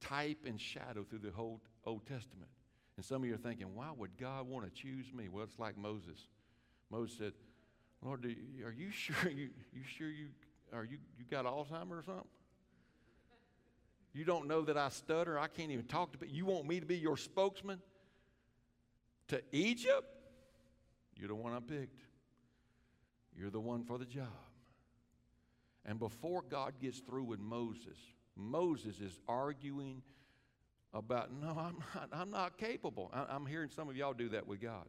type 0.00 0.38
and 0.46 0.60
shadow 0.60 1.04
through 1.08 1.20
the 1.20 1.30
whole 1.30 1.60
Old 1.86 2.06
Testament. 2.06 2.50
And 2.96 3.04
some 3.04 3.22
of 3.22 3.28
you 3.28 3.34
are 3.34 3.38
thinking, 3.38 3.74
why 3.74 3.90
would 3.96 4.16
God 4.18 4.48
want 4.48 4.64
to 4.64 4.70
choose 4.70 5.12
me? 5.12 5.28
Well, 5.28 5.44
it's 5.44 5.58
like 5.58 5.76
Moses. 5.76 6.28
Moses 6.90 7.16
said, 7.18 7.32
Lord, 8.02 8.24
you, 8.24 8.66
are 8.66 8.72
you 8.72 8.90
sure 8.90 9.30
you, 9.30 9.50
you 9.72 9.82
sure 9.84 10.08
you 10.08 10.28
are 10.72 10.84
you 10.84 10.98
you 11.16 11.24
got 11.30 11.44
Alzheimer's 11.44 11.92
or 11.92 12.02
something? 12.02 12.24
You 14.12 14.24
don't 14.24 14.48
know 14.48 14.62
that 14.62 14.78
I 14.78 14.88
stutter. 14.88 15.38
I 15.38 15.46
can't 15.46 15.70
even 15.70 15.84
talk 15.84 16.12
to 16.12 16.18
people. 16.18 16.34
You 16.34 16.46
want 16.46 16.66
me 16.66 16.80
to 16.80 16.86
be 16.86 16.96
your 16.96 17.16
spokesman 17.16 17.80
to 19.28 19.42
Egypt? 19.52 20.06
You're 21.16 21.28
the 21.28 21.34
one 21.34 21.52
I 21.52 21.60
picked. 21.60 22.00
You're 23.38 23.50
the 23.50 23.60
one 23.60 23.84
for 23.84 23.98
the 23.98 24.06
job. 24.06 24.28
And 25.84 25.98
before 25.98 26.42
God 26.48 26.74
gets 26.80 27.00
through 27.00 27.24
with 27.24 27.40
Moses, 27.40 27.98
Moses 28.34 29.00
is 29.00 29.18
arguing 29.28 30.02
about, 30.94 31.32
no, 31.32 31.48
I'm 31.48 31.82
not, 31.94 32.08
I'm 32.12 32.30
not 32.30 32.58
capable. 32.58 33.10
I, 33.12 33.34
am 33.34 33.46
hearing 33.46 33.70
some 33.70 33.88
of 33.88 33.96
y'all 33.96 34.14
do 34.14 34.28
that 34.30 34.46
with 34.46 34.60
God. 34.60 34.86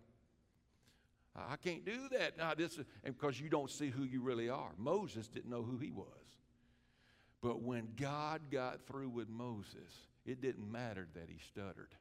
I 1.36 1.56
can't 1.58 1.86
do 1.86 2.10
that. 2.12 2.38
No, 2.38 2.54
this 2.58 2.80
is, 2.80 2.86
because 3.04 3.39
you 3.39 3.50
don't 3.50 3.70
see 3.70 3.89
who 3.89 4.04
you 4.04 4.22
really 4.22 4.50
are. 4.50 4.72
Moses 4.78 5.28
didn't 5.28 5.52
know 5.52 5.62
who 5.62 5.78
he 5.78 5.91
was. 5.91 6.08
But 7.41 7.62
when 7.62 7.89
God 7.95 8.41
got 8.50 8.88
through 8.88 9.10
with 9.10 9.30
Moses, 9.30 10.08
it 10.26 10.41
didn't 10.41 10.72
matter 10.72 11.08
that 11.14 11.30
he 11.30 11.38
stuttered. 11.48 11.93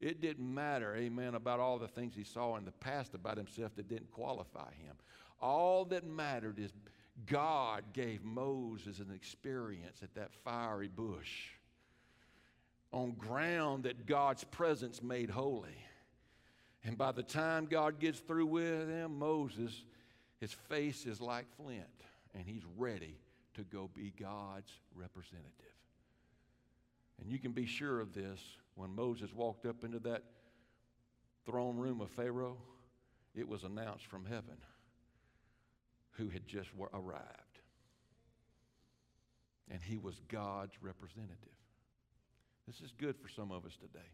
It 0.00 0.20
didn't 0.20 0.52
matter, 0.52 0.96
amen, 0.96 1.34
about 1.34 1.60
all 1.60 1.78
the 1.78 1.88
things 1.88 2.14
he 2.14 2.24
saw 2.24 2.56
in 2.56 2.64
the 2.64 2.72
past 2.72 3.14
about 3.14 3.36
himself 3.36 3.74
that 3.76 3.88
didn't 3.88 4.10
qualify 4.10 4.72
him. 4.74 4.96
All 5.40 5.84
that 5.86 6.06
mattered 6.06 6.58
is 6.58 6.72
God 7.26 7.84
gave 7.92 8.24
Moses 8.24 8.98
an 8.98 9.12
experience 9.14 10.02
at 10.02 10.14
that 10.14 10.32
fiery 10.32 10.88
bush 10.88 11.50
on 12.92 13.12
ground 13.12 13.84
that 13.84 14.06
God's 14.06 14.44
presence 14.44 15.02
made 15.02 15.30
holy. 15.30 15.76
And 16.84 16.98
by 16.98 17.12
the 17.12 17.22
time 17.22 17.66
God 17.66 17.98
gets 17.98 18.20
through 18.20 18.46
with 18.46 18.88
him, 18.88 19.18
Moses, 19.18 19.84
his 20.40 20.52
face 20.52 21.06
is 21.06 21.20
like 21.20 21.46
flint, 21.56 21.86
and 22.34 22.44
he's 22.46 22.64
ready 22.76 23.16
to 23.54 23.62
go 23.62 23.88
be 23.94 24.12
God's 24.18 24.70
representative. 24.94 25.50
And 27.20 27.30
you 27.30 27.38
can 27.38 27.52
be 27.52 27.66
sure 27.66 28.00
of 28.00 28.12
this 28.14 28.40
when 28.74 28.94
Moses 28.94 29.32
walked 29.32 29.66
up 29.66 29.84
into 29.84 30.00
that 30.00 30.22
throne 31.46 31.76
room 31.76 32.00
of 32.00 32.10
Pharaoh, 32.10 32.56
it 33.34 33.46
was 33.46 33.64
announced 33.64 34.06
from 34.06 34.24
heaven 34.24 34.56
who 36.12 36.28
had 36.28 36.46
just 36.46 36.68
arrived. 36.92 37.22
And 39.70 39.80
he 39.82 39.98
was 39.98 40.20
God's 40.28 40.74
representative. 40.82 41.38
This 42.72 42.88
is 42.88 42.94
good 42.96 43.16
for 43.18 43.28
some 43.28 43.52
of 43.52 43.66
us 43.66 43.76
today. 43.76 44.08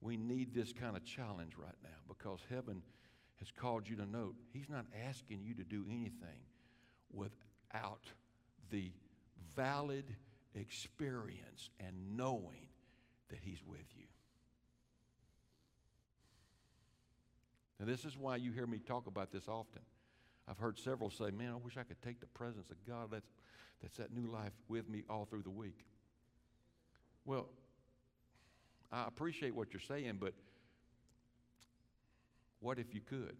We 0.00 0.16
need 0.16 0.54
this 0.54 0.72
kind 0.72 0.96
of 0.96 1.04
challenge 1.04 1.52
right 1.58 1.76
now 1.82 1.98
because 2.08 2.40
heaven 2.48 2.82
has 3.38 3.50
called 3.50 3.86
you 3.86 3.96
to 3.96 4.06
note 4.06 4.34
He's 4.52 4.70
not 4.70 4.86
asking 5.06 5.42
you 5.42 5.52
to 5.54 5.64
do 5.64 5.84
anything 5.90 6.40
without 7.12 8.04
the 8.70 8.92
valid 9.54 10.04
experience 10.54 11.68
and 11.78 12.16
knowing 12.16 12.68
that 13.28 13.40
He's 13.42 13.62
with 13.66 13.86
you. 13.94 14.06
Now, 17.78 17.84
this 17.84 18.06
is 18.06 18.16
why 18.16 18.36
you 18.36 18.52
hear 18.52 18.66
me 18.66 18.78
talk 18.78 19.06
about 19.06 19.32
this 19.32 19.48
often. 19.48 19.82
I've 20.48 20.58
heard 20.58 20.78
several 20.78 21.10
say, 21.10 21.30
Man, 21.30 21.52
I 21.52 21.56
wish 21.56 21.76
I 21.76 21.82
could 21.82 22.00
take 22.00 22.20
the 22.20 22.26
presence 22.26 22.70
of 22.70 22.82
God 22.86 23.08
that's, 23.12 23.28
that's 23.82 23.98
that 23.98 24.14
new 24.14 24.30
life 24.30 24.54
with 24.66 24.88
me 24.88 25.02
all 25.10 25.26
through 25.26 25.42
the 25.42 25.50
week. 25.50 25.84
Well, 27.28 27.46
I 28.90 29.06
appreciate 29.06 29.54
what 29.54 29.74
you're 29.74 29.82
saying, 29.82 30.16
but 30.18 30.32
what 32.60 32.78
if 32.78 32.94
you 32.94 33.02
could? 33.02 33.36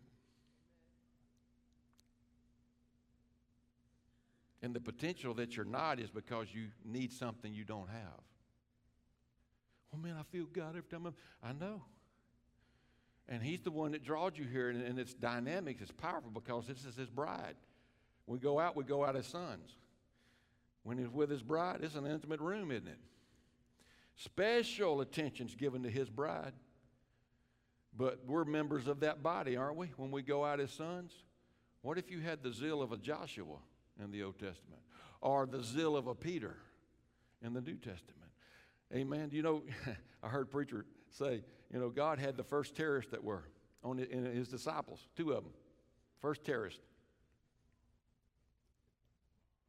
And 4.61 4.75
the 4.75 4.81
potential 4.81 5.33
that 5.35 5.57
you're 5.57 5.65
not 5.65 6.01
is 6.01 6.11
because 6.11 6.49
you 6.53 6.67
need 6.85 7.15
something 7.15 7.55
you 7.55 7.65
don't 7.65 7.89
have. 7.89 8.21
Well, 9.91 10.03
man, 10.03 10.17
I 10.21 10.23
feel 10.31 10.45
God 10.45 10.77
every 10.77 10.83
time 10.83 11.07
I'm, 11.07 11.15
I 11.43 11.55
know. 11.55 11.81
And 13.27 13.43
He's 13.43 13.63
the 13.63 13.71
one 13.71 13.93
that 13.93 14.05
draws 14.05 14.33
you 14.35 14.45
here, 14.45 14.69
and, 14.69 14.83
and 14.83 14.99
it's 14.99 15.15
dynamic, 15.15 15.79
it's 15.81 15.93
powerful 15.93 16.31
because 16.31 16.67
this 16.67 16.85
is 16.85 16.95
His 16.95 17.09
bride. 17.09 17.55
We 18.27 18.39
go 18.39 18.61
out, 18.61 18.77
we 18.77 18.85
go 18.85 19.03
out 19.03 19.17
as 19.17 19.27
sons. 19.27 19.79
When 20.83 20.99
He's 20.99 21.09
with 21.09 21.31
His 21.31 21.43
bride, 21.43 21.79
it's 21.81 21.95
an 21.95 22.07
intimate 22.07 22.41
room, 22.41 22.71
isn't 22.71 22.87
it? 22.87 22.99
Special 24.19 25.01
attention's 25.01 25.55
given 25.55 25.85
to 25.85 25.91
his 25.91 26.11
bride. 26.11 26.53
But 27.97 28.21
we're 28.27 28.45
members 28.45 28.89
of 28.89 29.01
that 29.01 29.23
body, 29.23 29.57
aren't 29.57 29.77
we, 29.77 29.93
when 29.97 30.11
we 30.11 30.23
go 30.23 30.45
out 30.45 30.61
as 30.61 30.73
sons? 30.73 31.13
What 31.83 31.99
if 31.99 32.11
you 32.11 32.21
had 32.21 32.43
the 32.43 32.53
zeal 32.53 32.83
of 32.83 32.93
a 32.93 32.97
Joshua 32.97 33.57
in 34.03 34.11
the 34.11 34.25
Old 34.25 34.39
Testament 34.39 34.83
or 35.21 35.47
the 35.47 35.63
zeal 35.63 35.97
of 35.97 36.09
a 36.09 36.15
Peter 36.15 36.57
in 37.43 37.55
the 37.55 37.61
New 37.61 37.77
Testament? 37.77 38.31
Amen. 38.93 39.31
You 39.33 39.43
know, 39.43 39.63
I 40.23 40.29
heard 40.29 40.51
preacher 40.51 40.85
say, 41.11 41.43
you 41.73 41.79
know, 41.79 41.89
God 41.89 42.19
had 42.19 42.37
the 42.37 42.45
first 42.45 42.75
terrorists 42.75 43.13
that 43.13 43.23
were 43.23 43.45
on 43.85 44.01
in 44.01 44.25
his 44.25 44.49
disciples, 44.49 45.07
two 45.17 45.31
of 45.31 45.45
them. 45.45 45.53
First 46.21 46.43
terrorists. 46.45 46.81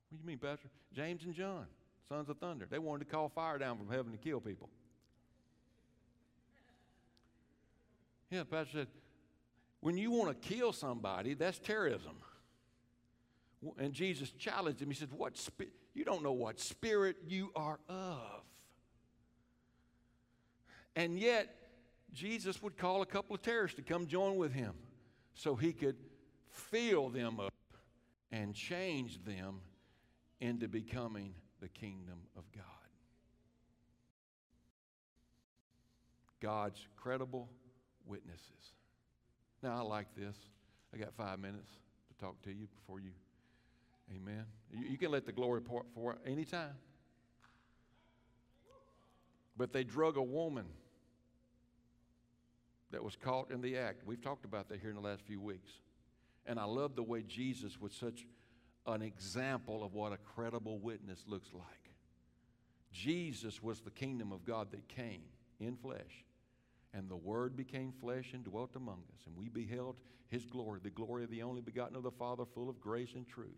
What 0.09 0.17
do 0.17 0.23
you 0.23 0.27
mean, 0.27 0.39
Pastor? 0.39 0.69
James 0.91 1.23
and 1.23 1.35
John 1.35 1.67
sons 2.09 2.27
of 2.27 2.39
thunder. 2.39 2.65
They 2.67 2.79
wanted 2.79 3.07
to 3.07 3.11
call 3.11 3.29
fire 3.29 3.59
down 3.59 3.77
from 3.77 3.87
heaven 3.87 4.11
to 4.11 4.17
kill 4.17 4.39
people. 4.41 4.67
Yeah, 8.31 8.43
pastor 8.43 8.79
said, 8.79 8.87
when 9.81 9.95
you 9.95 10.09
want 10.09 10.29
to 10.41 10.47
kill 10.47 10.73
somebody, 10.73 11.35
that's 11.35 11.59
terrorism. 11.59 12.15
And 13.77 13.93
Jesus 13.93 14.31
challenged 14.31 14.81
him. 14.81 14.89
He 14.89 14.95
said, 14.95 15.09
What 15.11 15.37
spirit? 15.37 15.71
You 15.93 16.03
don't 16.03 16.23
know 16.23 16.31
what 16.31 16.59
spirit 16.59 17.17
you 17.27 17.51
are 17.55 17.79
of. 17.87 18.41
And 20.95 21.17
yet, 21.17 21.55
Jesus 22.13 22.61
would 22.63 22.77
call 22.77 23.01
a 23.01 23.05
couple 23.05 23.35
of 23.35 23.41
terrorists 23.41 23.75
to 23.75 23.83
come 23.83 24.07
join 24.07 24.37
with 24.37 24.53
him 24.53 24.73
so 25.33 25.55
he 25.55 25.73
could 25.73 25.95
fill 26.47 27.09
them 27.09 27.39
up 27.39 27.53
and 28.31 28.55
change 28.55 29.23
them 29.23 29.61
into 30.39 30.67
becoming 30.67 31.33
the 31.61 31.67
kingdom 31.67 32.19
of 32.37 32.43
God. 32.53 32.63
God's 36.41 36.79
credible 36.95 37.49
witnesses. 38.05 38.73
Now, 39.61 39.77
I 39.77 39.81
like 39.81 40.07
this. 40.15 40.35
I 40.93 40.97
got 40.97 41.13
five 41.13 41.39
minutes 41.39 41.69
to 42.07 42.25
talk 42.25 42.41
to 42.43 42.49
you 42.49 42.67
before 42.77 42.99
you. 42.99 43.11
Amen. 44.15 44.45
You, 44.71 44.87
you 44.91 44.97
can 44.97 45.11
let 45.11 45.25
the 45.25 45.31
glory 45.31 45.61
pour 45.61 45.83
for 45.93 46.17
anytime. 46.25 46.75
But 49.57 49.73
they 49.73 49.83
drug 49.83 50.15
a 50.15 50.23
woman 50.23 50.65
that 52.91 53.03
was 53.03 53.15
caught 53.15 53.51
in 53.51 53.61
the 53.61 53.77
act. 53.77 54.03
We've 54.05 54.21
talked 54.21 54.45
about 54.45 54.69
that 54.69 54.79
here 54.79 54.89
in 54.89 54.95
the 54.95 55.01
last 55.01 55.21
few 55.21 55.39
weeks. 55.39 55.71
And 56.45 56.57
I 56.57 56.63
love 56.63 56.95
the 56.95 57.03
way 57.03 57.21
Jesus 57.21 57.79
was 57.79 57.93
such 57.93 58.25
an 58.93 59.01
example 59.01 59.83
of 59.83 59.93
what 59.93 60.13
a 60.13 60.17
credible 60.17 60.79
witness 60.79 61.23
looks 61.27 61.49
like. 61.53 61.63
Jesus 62.91 63.61
was 63.61 63.81
the 63.81 63.91
kingdom 63.91 64.31
of 64.31 64.45
God 64.45 64.71
that 64.71 64.87
came 64.87 65.23
in 65.59 65.75
flesh. 65.75 66.25
And 66.93 67.07
the 67.07 67.15
Word 67.15 67.55
became 67.55 67.93
flesh 68.01 68.31
and 68.33 68.43
dwelt 68.43 68.75
among 68.75 69.03
us. 69.13 69.21
And 69.27 69.37
we 69.37 69.47
beheld 69.47 69.97
His 70.29 70.45
glory, 70.45 70.79
the 70.81 70.89
glory 70.89 71.23
of 71.23 71.29
the 71.29 71.43
only 71.43 71.61
begotten 71.61 71.95
of 71.95 72.03
the 72.03 72.11
Father, 72.11 72.45
full 72.45 72.69
of 72.69 72.81
grace 72.81 73.13
and 73.13 73.27
truth. 73.27 73.49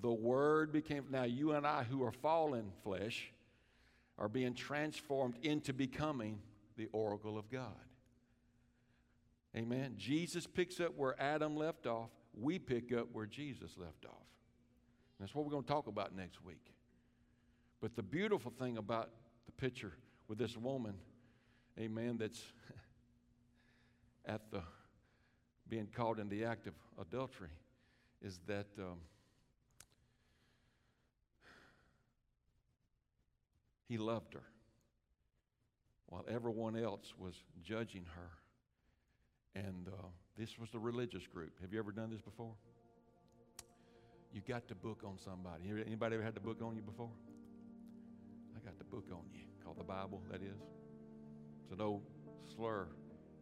The 0.00 0.12
Word 0.12 0.72
became, 0.72 1.06
now 1.10 1.24
you 1.24 1.52
and 1.52 1.66
I 1.66 1.84
who 1.84 2.02
are 2.04 2.12
fallen 2.12 2.72
flesh 2.82 3.32
are 4.18 4.28
being 4.28 4.54
transformed 4.54 5.36
into 5.42 5.72
becoming 5.72 6.38
the 6.76 6.88
oracle 6.92 7.38
of 7.38 7.50
God. 7.50 7.72
Amen. 9.56 9.94
Jesus 9.98 10.46
picks 10.46 10.80
up 10.80 10.96
where 10.96 11.20
Adam 11.20 11.56
left 11.56 11.86
off. 11.86 12.10
We 12.34 12.58
pick 12.58 12.92
up 12.92 13.08
where 13.12 13.26
Jesus 13.26 13.72
left 13.76 14.04
off. 14.04 14.26
And 15.18 15.26
that's 15.26 15.34
what 15.34 15.44
we're 15.44 15.50
going 15.50 15.64
to 15.64 15.68
talk 15.68 15.86
about 15.86 16.14
next 16.16 16.44
week. 16.44 16.72
But 17.80 17.96
the 17.96 18.02
beautiful 18.02 18.52
thing 18.58 18.78
about 18.78 19.10
the 19.46 19.52
picture 19.52 19.92
with 20.28 20.38
this 20.38 20.56
woman, 20.56 20.94
amen, 21.78 22.16
that's 22.18 22.42
at 24.24 24.50
the 24.50 24.62
being 25.68 25.88
caught 25.94 26.18
in 26.18 26.28
the 26.28 26.44
act 26.44 26.66
of 26.66 26.74
adultery 27.00 27.48
is 28.20 28.38
that 28.46 28.66
um, 28.78 28.98
he 33.88 33.98
loved 33.98 34.34
her 34.34 34.44
while 36.06 36.24
everyone 36.28 36.76
else 36.76 37.14
was 37.18 37.34
judging 37.62 38.04
her 38.14 38.30
and 39.54 39.88
uh, 39.88 40.06
this 40.38 40.58
was 40.58 40.70
the 40.70 40.78
religious 40.78 41.26
group. 41.26 41.52
Have 41.60 41.72
you 41.72 41.78
ever 41.78 41.92
done 41.92 42.10
this 42.10 42.20
before? 42.20 42.54
You 44.32 44.40
got 44.46 44.66
the 44.68 44.74
book 44.74 45.02
on 45.04 45.18
somebody. 45.18 45.64
Anybody 45.86 46.14
ever 46.14 46.24
had 46.24 46.34
the 46.34 46.40
book 46.40 46.62
on 46.62 46.74
you 46.74 46.82
before? 46.82 47.10
I 48.56 48.64
got 48.64 48.78
the 48.78 48.84
book 48.84 49.04
on 49.12 49.24
you, 49.32 49.42
called 49.62 49.78
the 49.78 49.84
Bible, 49.84 50.22
that 50.30 50.42
is. 50.42 50.60
It's 51.62 51.72
an 51.72 51.80
old 51.80 52.02
slur 52.56 52.86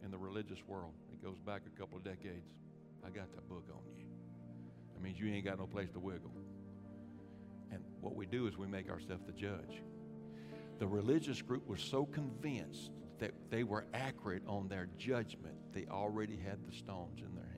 in 0.03 0.11
the 0.11 0.17
religious 0.17 0.59
world. 0.67 0.93
It 1.13 1.23
goes 1.23 1.39
back 1.39 1.61
a 1.65 1.79
couple 1.79 1.97
of 1.97 2.03
decades. 2.03 2.49
I 3.05 3.09
got 3.09 3.33
the 3.35 3.41
book 3.41 3.65
on 3.71 3.81
you. 3.97 4.05
That 4.93 5.01
means 5.01 5.19
you 5.19 5.31
ain't 5.33 5.45
got 5.45 5.59
no 5.59 5.67
place 5.67 5.89
to 5.91 5.99
wiggle. 5.99 6.31
And 7.71 7.83
what 8.01 8.15
we 8.15 8.25
do 8.25 8.47
is 8.47 8.57
we 8.57 8.67
make 8.67 8.89
ourselves 8.89 9.23
the 9.25 9.31
judge. 9.31 9.81
The 10.79 10.87
religious 10.87 11.41
group 11.41 11.67
was 11.67 11.81
so 11.81 12.05
convinced 12.05 12.91
that 13.21 13.33
they 13.51 13.63
were 13.63 13.85
accurate 13.93 14.41
on 14.47 14.67
their 14.67 14.89
judgment, 14.97 15.55
they 15.73 15.85
already 15.89 16.35
had 16.35 16.57
the 16.67 16.75
stones 16.75 17.19
in 17.19 17.35
their 17.35 17.45
hand. 17.45 17.57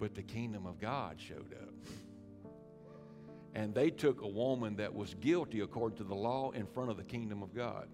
But 0.00 0.16
the 0.16 0.22
kingdom 0.24 0.66
of 0.66 0.80
God 0.80 1.16
showed 1.20 1.54
up. 1.54 2.52
And 3.54 3.72
they 3.72 3.90
took 3.90 4.20
a 4.20 4.26
woman 4.26 4.76
that 4.76 4.92
was 4.92 5.14
guilty 5.14 5.60
according 5.60 5.96
to 5.98 6.04
the 6.04 6.14
law 6.14 6.50
in 6.50 6.66
front 6.66 6.90
of 6.90 6.96
the 6.96 7.04
kingdom 7.04 7.40
of 7.42 7.54
God. 7.54 7.86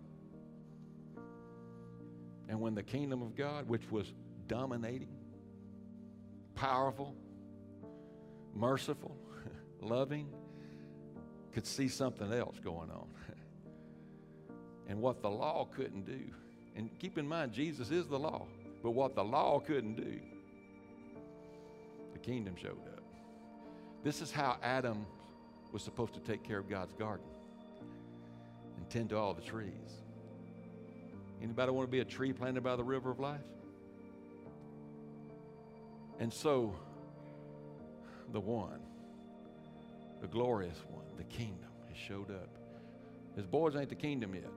And 2.49 2.59
when 2.59 2.75
the 2.75 2.83
kingdom 2.83 3.21
of 3.21 3.37
God, 3.37 3.69
which 3.69 3.89
was 3.91 4.11
dominating, 4.49 5.15
powerful, 6.55 7.15
merciful, 8.55 9.17
loving, 9.81 10.29
could 11.53 11.67
see 11.67 11.89
something 11.89 12.33
else 12.33 12.59
going 12.65 12.91
on 12.91 13.07
and 14.93 15.01
what 15.01 15.23
the 15.23 15.31
law 15.31 15.67
couldn't 15.75 16.05
do. 16.05 16.21
And 16.77 16.91
keep 16.99 17.17
in 17.17 17.27
mind, 17.27 17.55
Jesus 17.55 17.91
is 17.91 18.09
the 18.09 18.19
law, 18.19 18.47
but 18.83 18.91
what 18.91 19.15
the 19.15 19.25
law 19.25 19.59
couldn't 19.59 19.95
do, 19.95 20.21
the 22.13 22.19
kingdom 22.19 22.55
showed 22.61 22.87
up. 22.95 23.03
This 24.05 24.21
is 24.21 24.31
how 24.31 24.59
Adam 24.63 25.07
was 25.73 25.83
supposed 25.83 26.13
to 26.13 26.21
take 26.21 26.45
care 26.45 26.59
of 26.59 26.69
God's 26.69 26.93
garden 26.93 27.25
and 28.77 28.91
tend 28.91 29.09
to 29.09 29.17
all 29.17 29.33
the 29.33 29.41
trees. 29.41 30.03
Anybody 31.43 31.73
want 31.73 31.89
to 31.89 31.91
be 31.91 32.01
a 32.01 32.05
tree 32.05 32.35
planted 32.35 32.63
by 32.63 32.77
the 32.77 32.85
river 32.85 33.11
of 33.11 33.19
life? 33.19 33.41
And 36.21 36.31
so, 36.31 36.75
the 38.31 38.41
one, 38.41 38.81
the 40.21 40.29
glorious 40.29 40.77
one, 40.91 41.07
the 41.17 41.25
kingdom 41.25 41.71
has 41.89 41.97
showed 41.97 42.31
up. 42.31 42.51
His 43.37 43.47
boys 43.47 43.75
ain't 43.75 43.89
the 43.89 43.95
kingdom 43.95 44.35
yet. 44.35 44.51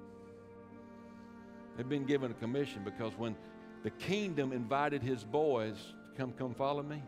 They've 1.75 1.87
been 1.87 2.05
given 2.05 2.31
a 2.31 2.35
commission 2.35 2.83
because 2.83 3.13
when 3.17 3.35
the 3.83 3.89
kingdom 3.91 4.51
invited 4.51 5.03
his 5.03 5.23
boys 5.23 5.75
to 5.75 6.17
come, 6.17 6.33
come 6.33 6.53
follow 6.53 6.83
me, 6.83 7.01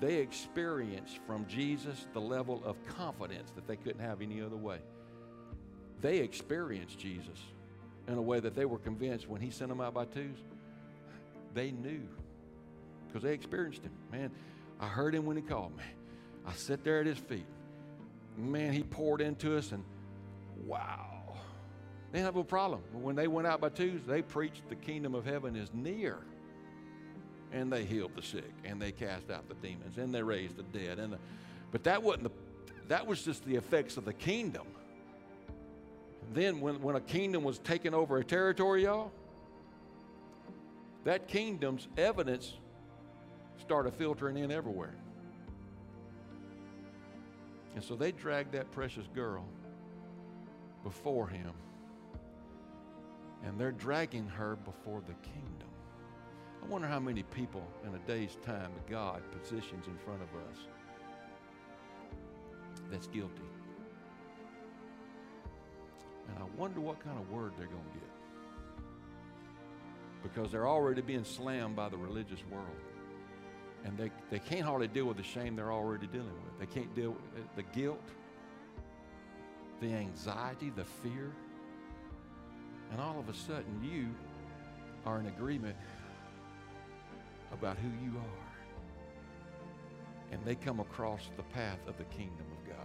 they 0.00 0.16
experienced 0.16 1.18
from 1.26 1.46
Jesus 1.46 2.06
the 2.12 2.20
level 2.20 2.62
of 2.64 2.76
confidence 2.86 3.50
that 3.52 3.66
they 3.66 3.76
couldn't 3.76 4.00
have 4.00 4.20
any 4.20 4.40
other 4.40 4.56
way. 4.56 4.78
They 6.00 6.18
experienced 6.18 6.98
Jesus 6.98 7.38
in 8.06 8.14
a 8.14 8.22
way 8.22 8.40
that 8.40 8.54
they 8.54 8.64
were 8.64 8.78
convinced 8.78 9.28
when 9.28 9.40
he 9.40 9.50
sent 9.50 9.70
them 9.70 9.80
out 9.80 9.94
by 9.94 10.04
twos, 10.04 10.36
they 11.54 11.70
knew 11.70 12.06
because 13.06 13.22
they 13.22 13.32
experienced 13.32 13.82
him. 13.82 13.92
Man, 14.12 14.30
I 14.78 14.86
heard 14.86 15.14
him 15.14 15.24
when 15.24 15.36
he 15.36 15.42
called 15.42 15.76
me. 15.76 15.84
I 16.46 16.52
sat 16.52 16.84
there 16.84 17.00
at 17.00 17.06
his 17.06 17.18
feet. 17.18 17.46
Man, 18.36 18.72
he 18.72 18.82
poured 18.82 19.20
into 19.20 19.56
us, 19.56 19.72
and 19.72 19.82
wow, 20.64 21.15
they 22.12 22.18
didn't 22.18 22.26
have 22.26 22.36
a 22.36 22.44
problem. 22.44 22.82
When 22.92 23.16
they 23.16 23.26
went 23.26 23.46
out 23.46 23.60
by 23.60 23.68
twos, 23.68 24.00
they 24.06 24.22
preached 24.22 24.68
the 24.68 24.76
kingdom 24.76 25.14
of 25.14 25.24
heaven 25.24 25.56
is 25.56 25.70
near. 25.74 26.18
And 27.52 27.72
they 27.72 27.84
healed 27.84 28.12
the 28.14 28.22
sick, 28.22 28.52
and 28.64 28.80
they 28.80 28.92
cast 28.92 29.30
out 29.30 29.48
the 29.48 29.54
demons, 29.54 29.98
and 29.98 30.14
they 30.14 30.22
raised 30.22 30.56
the 30.56 30.62
dead. 30.64 30.98
And 30.98 31.12
the, 31.12 31.18
but 31.70 31.84
that 31.84 32.02
wasn't 32.02 32.24
the, 32.24 32.30
that 32.88 33.06
was 33.06 33.22
just 33.22 33.44
the 33.44 33.56
effects 33.56 33.96
of 33.96 34.04
the 34.04 34.12
kingdom. 34.12 34.66
Then 36.32 36.60
when, 36.60 36.80
when 36.82 36.96
a 36.96 37.00
kingdom 37.00 37.44
was 37.44 37.58
taking 37.58 37.94
over 37.94 38.18
a 38.18 38.24
territory, 38.24 38.84
y'all, 38.84 39.12
that 41.04 41.28
kingdom's 41.28 41.86
evidence 41.96 42.54
started 43.60 43.94
filtering 43.94 44.36
in 44.36 44.50
everywhere. 44.50 44.94
And 47.74 47.84
so 47.84 47.94
they 47.94 48.10
dragged 48.10 48.52
that 48.52 48.70
precious 48.72 49.06
girl 49.14 49.44
before 50.82 51.28
him 51.28 51.52
and 53.46 53.58
they're 53.58 53.72
dragging 53.72 54.26
her 54.26 54.56
before 54.56 55.00
the 55.06 55.14
kingdom. 55.22 55.68
I 56.62 56.66
wonder 56.66 56.88
how 56.88 56.98
many 56.98 57.22
people 57.22 57.64
in 57.86 57.94
a 57.94 57.98
day's 58.00 58.36
time 58.44 58.72
God 58.90 59.22
positions 59.40 59.86
in 59.86 59.96
front 59.98 60.20
of 60.20 60.28
us 60.50 60.58
that's 62.90 63.06
guilty. 63.06 63.42
And 66.28 66.38
I 66.38 66.46
wonder 66.58 66.80
what 66.80 66.98
kind 67.00 67.18
of 67.18 67.30
word 67.30 67.52
they're 67.56 67.68
going 67.68 67.84
to 67.84 67.98
get. 67.98 68.02
Because 70.22 70.50
they're 70.50 70.66
already 70.66 71.02
being 71.02 71.24
slammed 71.24 71.76
by 71.76 71.88
the 71.88 71.96
religious 71.96 72.40
world. 72.50 72.66
And 73.84 73.96
they, 73.96 74.10
they 74.30 74.40
can't 74.40 74.62
hardly 74.62 74.88
deal 74.88 75.04
with 75.04 75.18
the 75.18 75.22
shame 75.22 75.54
they're 75.54 75.72
already 75.72 76.08
dealing 76.08 76.26
with. 76.26 76.58
They 76.58 76.66
can't 76.66 76.92
deal 76.96 77.10
with 77.10 77.54
the 77.54 77.62
guilt, 77.78 78.02
the 79.80 79.92
anxiety, 79.92 80.72
the 80.74 80.84
fear. 80.84 81.30
And 82.92 83.00
all 83.00 83.18
of 83.18 83.28
a 83.28 83.34
sudden, 83.34 83.82
you 83.82 84.08
are 85.04 85.18
in 85.20 85.26
agreement 85.26 85.76
about 87.52 87.76
who 87.78 87.88
you 88.04 88.16
are. 88.16 88.46
And 90.32 90.44
they 90.44 90.54
come 90.54 90.80
across 90.80 91.30
the 91.36 91.42
path 91.42 91.78
of 91.86 91.96
the 91.98 92.04
kingdom 92.04 92.46
of 92.52 92.68
God. 92.68 92.76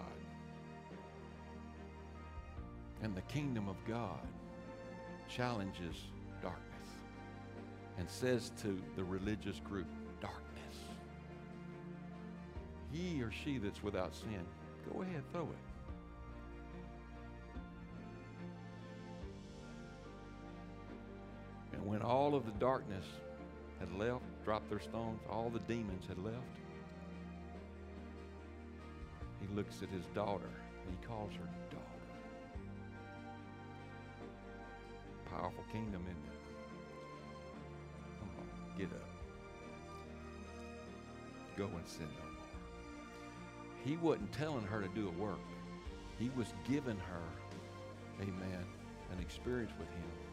And 3.04 3.16
the 3.16 3.22
kingdom 3.24 3.68
of 3.68 3.76
God 3.88 4.28
challenges 5.28 5.96
darkness 6.42 6.68
and 7.98 8.10
says 8.10 8.52
to 8.62 8.80
the 8.96 9.04
religious 9.04 9.60
group, 9.60 9.88
darkness. 10.20 10.42
He 12.92 13.22
or 13.24 13.32
she 13.32 13.58
that's 13.58 13.82
without 13.82 14.14
sin, 14.14 14.46
go 14.92 15.02
ahead, 15.02 15.24
throw 15.32 15.44
it. 15.44 15.71
Of 22.42 22.46
the 22.46 22.60
darkness 22.60 23.06
had 23.80 23.92
left, 23.98 24.24
dropped 24.44 24.70
their 24.70 24.80
stones, 24.80 25.20
all 25.30 25.50
the 25.50 25.60
demons 25.60 26.06
had 26.08 26.18
left, 26.24 26.38
he 29.40 29.56
looks 29.56 29.82
at 29.82 29.90
his 29.90 30.06
daughter 30.14 30.50
and 30.86 30.98
he 31.00 31.08
calls 31.08 31.32
her 31.34 31.50
daughter. 31.70 31.86
Powerful 35.30 35.64
kingdom, 35.72 36.04
isn't 36.04 36.26
it? 36.26 36.40
Come 38.20 38.30
on, 38.40 38.78
get 38.78 38.92
up. 38.96 39.10
Go 41.58 41.66
and 41.66 41.88
sin 41.88 42.08
no 42.08 42.26
more. 42.26 42.42
He 43.84 43.98
wasn't 43.98 44.32
telling 44.32 44.64
her 44.64 44.82
to 44.82 44.88
do 44.90 45.08
a 45.08 45.22
work. 45.22 45.40
He 46.20 46.30
was 46.36 46.54
giving 46.70 46.98
her, 46.98 47.24
amen, 48.22 48.66
an 49.12 49.20
experience 49.20 49.72
with 49.80 49.90
him 49.90 50.32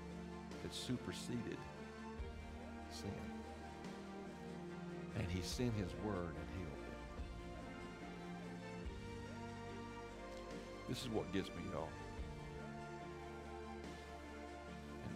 that 0.63 0.75
superseded 0.75 1.59
sin. 2.91 3.11
And 5.17 5.27
he 5.31 5.41
sent 5.43 5.75
his 5.75 5.91
word 6.05 6.35
and 6.35 6.49
healed 6.57 6.83
it. 6.83 6.99
This 10.89 11.03
is 11.03 11.09
what 11.09 11.33
gets 11.33 11.49
me, 11.49 11.65
y'all. 11.73 11.89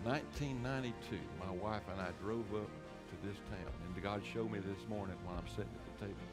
In 0.04 0.10
1992, 0.10 1.18
my 1.38 1.52
wife 1.62 1.82
and 1.92 2.00
I 2.00 2.10
drove 2.20 2.52
up 2.54 2.68
to 2.68 3.26
this 3.26 3.36
town, 3.48 3.72
and 3.94 4.02
God 4.02 4.22
showed 4.32 4.50
me 4.50 4.58
this 4.58 4.88
morning 4.88 5.16
when 5.24 5.36
I'm 5.36 5.48
sitting 5.48 5.70
at 5.74 5.98
the 5.98 6.06
table. 6.06 6.26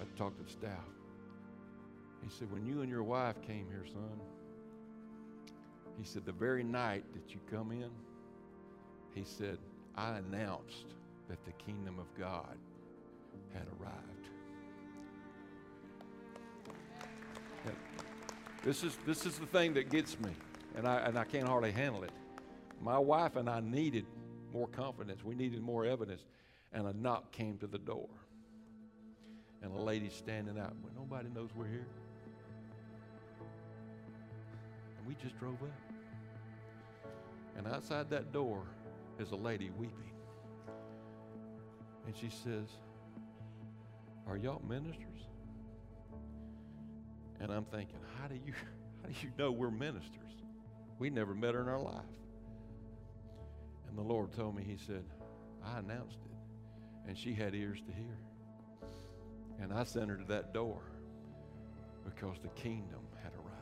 I 0.00 0.18
talked 0.18 0.38
to 0.38 0.44
the 0.44 0.50
staff. 0.50 0.88
He 2.22 2.30
said, 2.30 2.50
When 2.50 2.64
you 2.64 2.80
and 2.80 2.90
your 2.90 3.02
wife 3.02 3.36
came 3.46 3.66
here, 3.68 3.84
son, 3.92 4.20
he 5.98 6.04
said, 6.04 6.24
the 6.24 6.32
very 6.32 6.64
night 6.64 7.04
that 7.12 7.32
you 7.34 7.40
come 7.50 7.70
in, 7.70 7.90
he 9.14 9.24
said, 9.24 9.58
I 9.96 10.18
announced 10.18 10.86
that 11.28 11.44
the 11.44 11.52
kingdom 11.52 11.98
of 11.98 12.06
God 12.18 12.56
had 13.52 13.66
arrived. 13.80 14.28
And 17.66 17.76
this 18.62 18.82
is, 18.82 18.98
this 19.06 19.24
is 19.24 19.38
the 19.38 19.46
thing 19.46 19.74
that 19.74 19.90
gets 19.90 20.18
me, 20.18 20.30
and 20.76 20.86
I, 20.86 20.98
and 21.00 21.18
I 21.18 21.24
can't 21.24 21.46
hardly 21.46 21.72
handle 21.72 22.02
it. 22.02 22.12
My 22.82 22.98
wife 22.98 23.36
and 23.36 23.48
I 23.48 23.60
needed 23.60 24.04
more 24.52 24.68
confidence. 24.68 25.24
We 25.24 25.34
needed 25.34 25.62
more 25.62 25.84
evidence. 25.84 26.24
And 26.72 26.86
a 26.86 26.92
knock 26.92 27.30
came 27.32 27.56
to 27.58 27.66
the 27.66 27.78
door. 27.78 28.08
And 29.62 29.72
a 29.74 29.80
lady 29.80 30.10
standing 30.10 30.58
out. 30.58 30.74
Well, 30.82 30.92
nobody 30.96 31.28
knows 31.34 31.50
we're 31.54 31.68
here. 31.68 31.86
And 34.98 35.06
we 35.06 35.14
just 35.22 35.38
drove 35.38 35.54
up. 35.62 37.10
And 37.56 37.66
outside 37.68 38.10
that 38.10 38.32
door 38.32 38.64
is 39.18 39.30
a 39.30 39.36
lady 39.36 39.70
weeping. 39.76 40.10
And 42.06 42.16
she 42.16 42.28
says, 42.28 42.68
Are 44.26 44.36
y'all 44.36 44.62
ministers? 44.68 45.00
And 47.40 47.52
I'm 47.52 47.64
thinking, 47.64 47.98
how 48.20 48.28
do 48.28 48.34
you 48.34 48.52
how 49.02 49.08
do 49.08 49.14
you 49.22 49.32
know 49.38 49.52
we're 49.52 49.70
ministers? 49.70 50.10
We 50.98 51.10
never 51.10 51.34
met 51.34 51.54
her 51.54 51.60
in 51.60 51.68
our 51.68 51.80
life. 51.80 52.02
And 53.88 53.98
the 53.98 54.02
Lord 54.02 54.32
told 54.32 54.56
me, 54.56 54.62
He 54.64 54.76
said, 54.76 55.04
I 55.64 55.78
announced 55.78 56.18
it. 56.24 57.08
And 57.08 57.18
she 57.18 57.34
had 57.34 57.54
ears 57.54 57.80
to 57.86 57.92
hear. 57.92 58.18
And 59.60 59.72
I 59.72 59.84
sent 59.84 60.08
her 60.08 60.16
to 60.16 60.24
that 60.24 60.52
door 60.52 60.82
because 62.04 62.38
the 62.42 62.48
kingdom 62.48 63.00
had 63.22 63.32
arrived. 63.34 63.54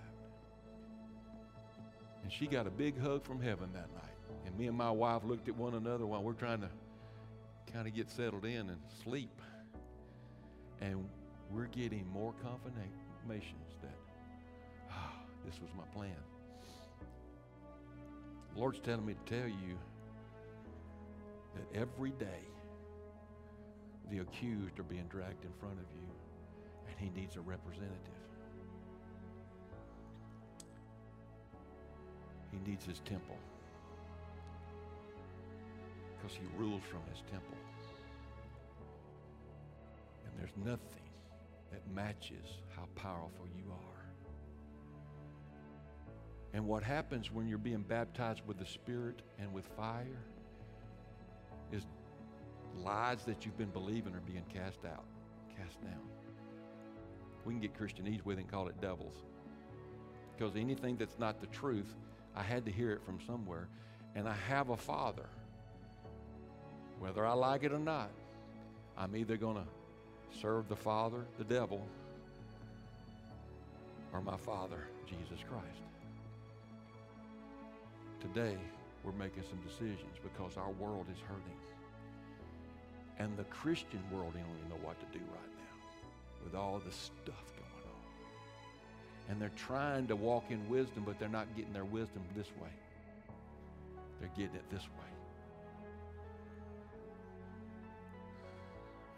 And 2.23 2.33
she 2.33 2.47
got 2.47 2.67
a 2.67 2.71
big 2.71 2.99
hug 3.01 3.25
from 3.25 3.41
heaven 3.41 3.71
that 3.73 3.93
night. 3.93 4.12
And 4.47 4.57
me 4.59 4.67
and 4.67 4.77
my 4.77 4.91
wife 4.91 5.23
looked 5.25 5.49
at 5.49 5.57
one 5.57 5.75
another 5.75 6.07
while 6.07 6.23
we're 6.23 6.33
trying 6.33 6.61
to 6.61 6.69
kind 7.73 7.87
of 7.87 7.95
get 7.95 8.11
settled 8.11 8.45
in 8.45 8.69
and 8.69 8.79
sleep. 9.03 9.41
And 10.81 11.09
we're 11.51 11.67
getting 11.67 12.07
more 12.13 12.35
confirmations 12.43 13.77
that, 13.83 13.97
ah, 14.91 15.13
this 15.45 15.61
was 15.61 15.71
my 15.77 15.85
plan. 15.95 16.17
The 18.53 18.61
Lord's 18.61 18.81
telling 18.81 19.07
me 19.07 19.15
to 19.15 19.39
tell 19.39 19.49
you 19.49 19.79
that 21.55 21.81
every 21.81 22.11
day 22.11 22.47
the 24.11 24.19
accused 24.19 24.79
are 24.79 24.85
being 24.85 25.07
dragged 25.09 25.45
in 25.45 25.53
front 25.59 25.79
of 25.79 25.87
you, 25.95 26.09
and 26.89 26.99
he 26.99 27.19
needs 27.19 27.37
a 27.37 27.41
representative. 27.41 27.97
He 32.51 32.71
needs 32.71 32.85
his 32.85 33.01
temple 33.01 33.39
because 36.33 36.49
he 36.53 36.59
rules 36.59 36.83
from 36.91 37.01
his 37.11 37.23
temple. 37.31 37.57
And 40.25 40.33
there's 40.39 40.57
nothing 40.57 41.03
that 41.71 41.81
matches 41.95 42.59
how 42.77 42.87
powerful 42.95 43.47
you 43.57 43.65
are. 43.71 43.79
And 46.55 46.67
what 46.67 46.83
happens 46.83 47.33
when 47.33 47.49
you're 47.49 47.59
being 47.59 47.83
baptized 47.83 48.43
with 48.47 48.59
the 48.59 48.67
Spirit 48.67 49.23
and 49.39 49.53
with 49.53 49.67
fire 49.77 50.25
is 51.73 51.87
lies 52.77 53.25
that 53.25 53.45
you've 53.45 53.57
been 53.57 53.71
believing 53.71 54.15
are 54.15 54.21
being 54.21 54.45
cast 54.53 54.85
out, 54.85 55.05
cast 55.57 55.81
down. 55.83 56.01
We 57.45 57.55
can 57.55 57.61
get 57.61 57.75
Christianese 57.75 58.25
with 58.25 58.39
it 58.39 58.43
and 58.43 58.51
call 58.51 58.69
it 58.69 58.81
devils. 58.81 59.15
Because 60.37 60.57
anything 60.57 60.97
that's 60.97 61.19
not 61.19 61.41
the 61.41 61.47
truth, 61.49 61.95
I 62.37 62.43
had 62.43 62.65
to 62.67 62.73
hear 62.73 62.93
it 62.93 63.03
from 63.05 63.19
somewhere. 63.27 63.69
And 64.15 64.29
I 64.29 64.35
have 64.49 64.71
a 64.71 64.77
father 64.77 65.29
whether 67.03 67.27
I 67.27 67.33
like 67.33 67.65
it 67.65 67.73
or 67.73 67.81
not, 67.81 68.11
I'm 68.97 69.17
either 69.17 69.37
going 69.37 69.57
to 69.57 70.39
serve 70.41 70.69
the 70.69 70.77
Father, 70.77 71.25
the 71.37 71.43
devil, 71.43 71.85
or 74.13 74.21
my 74.23 74.37
Father, 74.37 74.87
Jesus 75.05 75.41
Christ. 75.49 75.83
Today, 78.21 78.57
we're 79.03 79.11
making 79.19 79.43
some 79.43 79.59
decisions 79.67 80.15
because 80.23 80.57
our 80.57 80.71
world 80.71 81.07
is 81.13 81.19
hurting. 81.27 81.59
And 83.19 83.37
the 83.37 83.45
Christian 83.45 84.01
world 84.13 84.35
don't 84.35 84.43
even 84.43 84.69
know 84.69 84.87
what 84.87 85.01
to 85.01 85.19
do 85.19 85.25
right 85.25 85.57
now 85.59 86.45
with 86.45 86.55
all 86.55 86.79
the 86.79 86.93
stuff 86.93 87.45
going 87.57 87.85
on. 87.85 89.29
And 89.29 89.43
they're 89.43 89.51
trying 89.57 90.07
to 90.07 90.15
walk 90.15 90.45
in 90.51 90.69
wisdom, 90.69 91.03
but 91.05 91.19
they're 91.19 91.29
not 91.29 91.49
getting 91.57 91.73
their 91.73 91.85
wisdom 91.85 92.23
this 92.37 92.47
way. 92.63 92.71
They're 94.21 94.31
getting 94.37 94.55
it 94.55 94.71
this 94.71 94.83
way. 94.83 95.12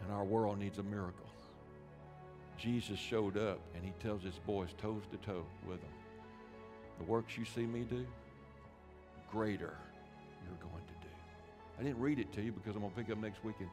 And 0.05 0.13
our 0.13 0.23
world 0.23 0.59
needs 0.59 0.77
a 0.77 0.83
miracle. 0.83 1.25
Jesus 2.59 2.99
showed 2.99 3.37
up 3.37 3.59
and 3.73 3.83
he 3.83 3.91
tells 3.99 4.21
his 4.21 4.39
boys 4.45 4.69
toes 4.77 5.01
to 5.11 5.17
toe 5.17 5.43
with 5.67 5.81
them. 5.81 5.89
The 6.99 7.05
works 7.05 7.37
you 7.37 7.43
see 7.43 7.65
me 7.65 7.81
do, 7.81 8.05
greater 9.31 9.73
you're 10.45 10.69
going 10.69 10.85
to 10.85 10.93
do. 11.01 11.13
I 11.79 11.83
didn't 11.83 11.99
read 11.99 12.19
it 12.19 12.31
to 12.33 12.41
you 12.41 12.51
because 12.51 12.75
I'm 12.75 12.81
going 12.81 12.93
to 12.93 12.97
pick 12.97 13.11
up 13.11 13.17
next 13.17 13.43
week 13.43 13.55
and, 13.59 13.69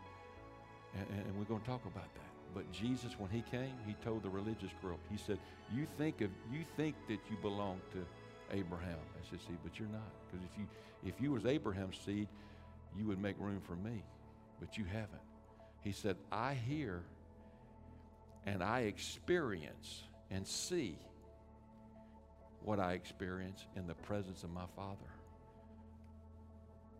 and, 0.95 1.27
and 1.27 1.39
we're 1.39 1.45
going 1.45 1.61
to 1.61 1.67
talk 1.67 1.85
about 1.85 2.13
that. 2.15 2.33
But 2.55 2.71
Jesus, 2.73 3.13
when 3.19 3.31
he 3.31 3.43
came, 3.43 3.75
he 3.87 3.95
told 4.03 4.23
the 4.23 4.31
religious 4.31 4.71
group, 4.81 4.99
he 5.11 5.19
said, 5.19 5.39
you 5.73 5.87
think 5.99 6.21
of 6.23 6.31
you 6.51 6.65
think 6.77 6.97
that 7.09 7.21
you 7.31 7.37
belong 7.41 7.81
to 7.93 8.05
Abraham. 8.57 8.99
I 9.17 9.31
said, 9.31 9.41
see, 9.41 9.57
but 9.63 9.79
you're 9.79 9.89
not. 9.89 10.13
Because 10.31 10.47
if 10.51 10.59
you 10.59 10.67
if 11.05 11.21
you 11.21 11.33
was 11.33 11.47
Abraham's 11.47 11.99
seed, 12.05 12.29
you 12.99 13.07
would 13.07 13.21
make 13.21 13.37
room 13.39 13.61
for 13.67 13.77
me. 13.77 14.03
But 14.61 14.77
you 14.77 14.85
haven't. 14.85 15.21
He 15.83 15.93
said, 15.93 16.17
I 16.31 16.55
hear 16.55 17.03
and 18.47 18.63
I 18.63 18.81
experience 18.81 20.05
and 20.31 20.47
see 20.47 20.97
what 22.65 22.79
I 22.79 22.93
experience 22.93 23.67
in 23.77 23.87
the 23.87 23.95
presence 23.95 24.45
of 24.45 24.51
my 24.51 24.65
Father. 24.77 24.97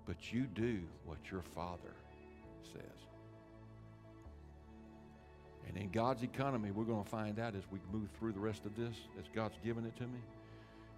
But 0.07 0.33
you 0.33 0.43
do 0.43 0.81
what 1.05 1.19
your 1.31 1.43
Father 1.43 1.95
says. 2.73 2.83
And 5.69 5.77
in 5.77 5.91
God's 5.91 6.25
economy, 6.25 6.73
we're 6.73 6.85
going 6.85 7.05
to 7.05 7.09
find 7.09 7.39
out 7.39 7.55
as 7.55 7.63
we 7.71 7.79
move 7.93 8.09
through 8.19 8.33
the 8.33 8.41
rest 8.41 8.67
of 8.67 8.77
this, 8.77 8.97
as 9.19 9.27
God's 9.33 9.57
given 9.65 9.87
it 9.87 9.97
to 9.97 10.03
me, 10.03 10.19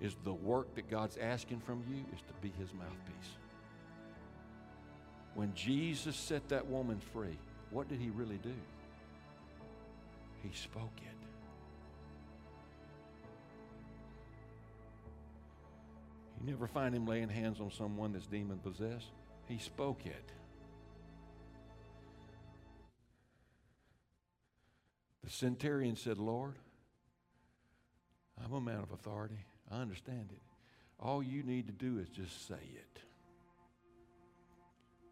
is 0.01 0.16
the 0.24 0.32
work 0.32 0.74
that 0.74 0.91
God's 0.91 1.18
asking 1.18 1.61
from 1.61 1.82
you 1.89 2.05
is 2.14 2.22
to 2.22 2.35
be 2.41 2.53
his 2.59 2.72
mouthpiece. 2.72 3.37
When 5.35 5.53
Jesus 5.55 6.16
set 6.16 6.49
that 6.49 6.66
woman 6.66 6.99
free, 7.12 7.39
what 7.75 7.89
did 7.89 8.01
he 8.01 8.09
really 8.11 8.39
do? 8.39 8.55
He 10.45 10.51
spoke 10.55 10.93
it. 10.99 11.27
You 16.41 16.53
never 16.53 16.68
find 16.68 16.95
him 16.95 17.05
laying 17.05 17.29
hands 17.29 17.61
on 17.61 17.72
someone 17.72 18.12
that's 18.12 18.27
demon 18.27 18.59
possessed. 18.59 19.11
He 19.49 19.59
spoke 19.59 20.07
it. 20.07 20.31
The 25.25 25.31
centurion 25.31 25.97
said, 25.97 26.18
Lord, 26.18 26.55
I'm 28.45 28.53
a 28.53 28.61
man 28.61 28.81
of 28.81 28.93
authority. 28.93 29.47
I 29.68 29.81
understand 29.81 30.29
it. 30.31 30.43
All 31.01 31.25
you 31.25 31.43
need 31.43 31.66
to 31.66 31.72
do 31.72 31.99
is 31.99 32.09
just 32.09 32.47
say 32.47 32.55
it. 32.55 33.01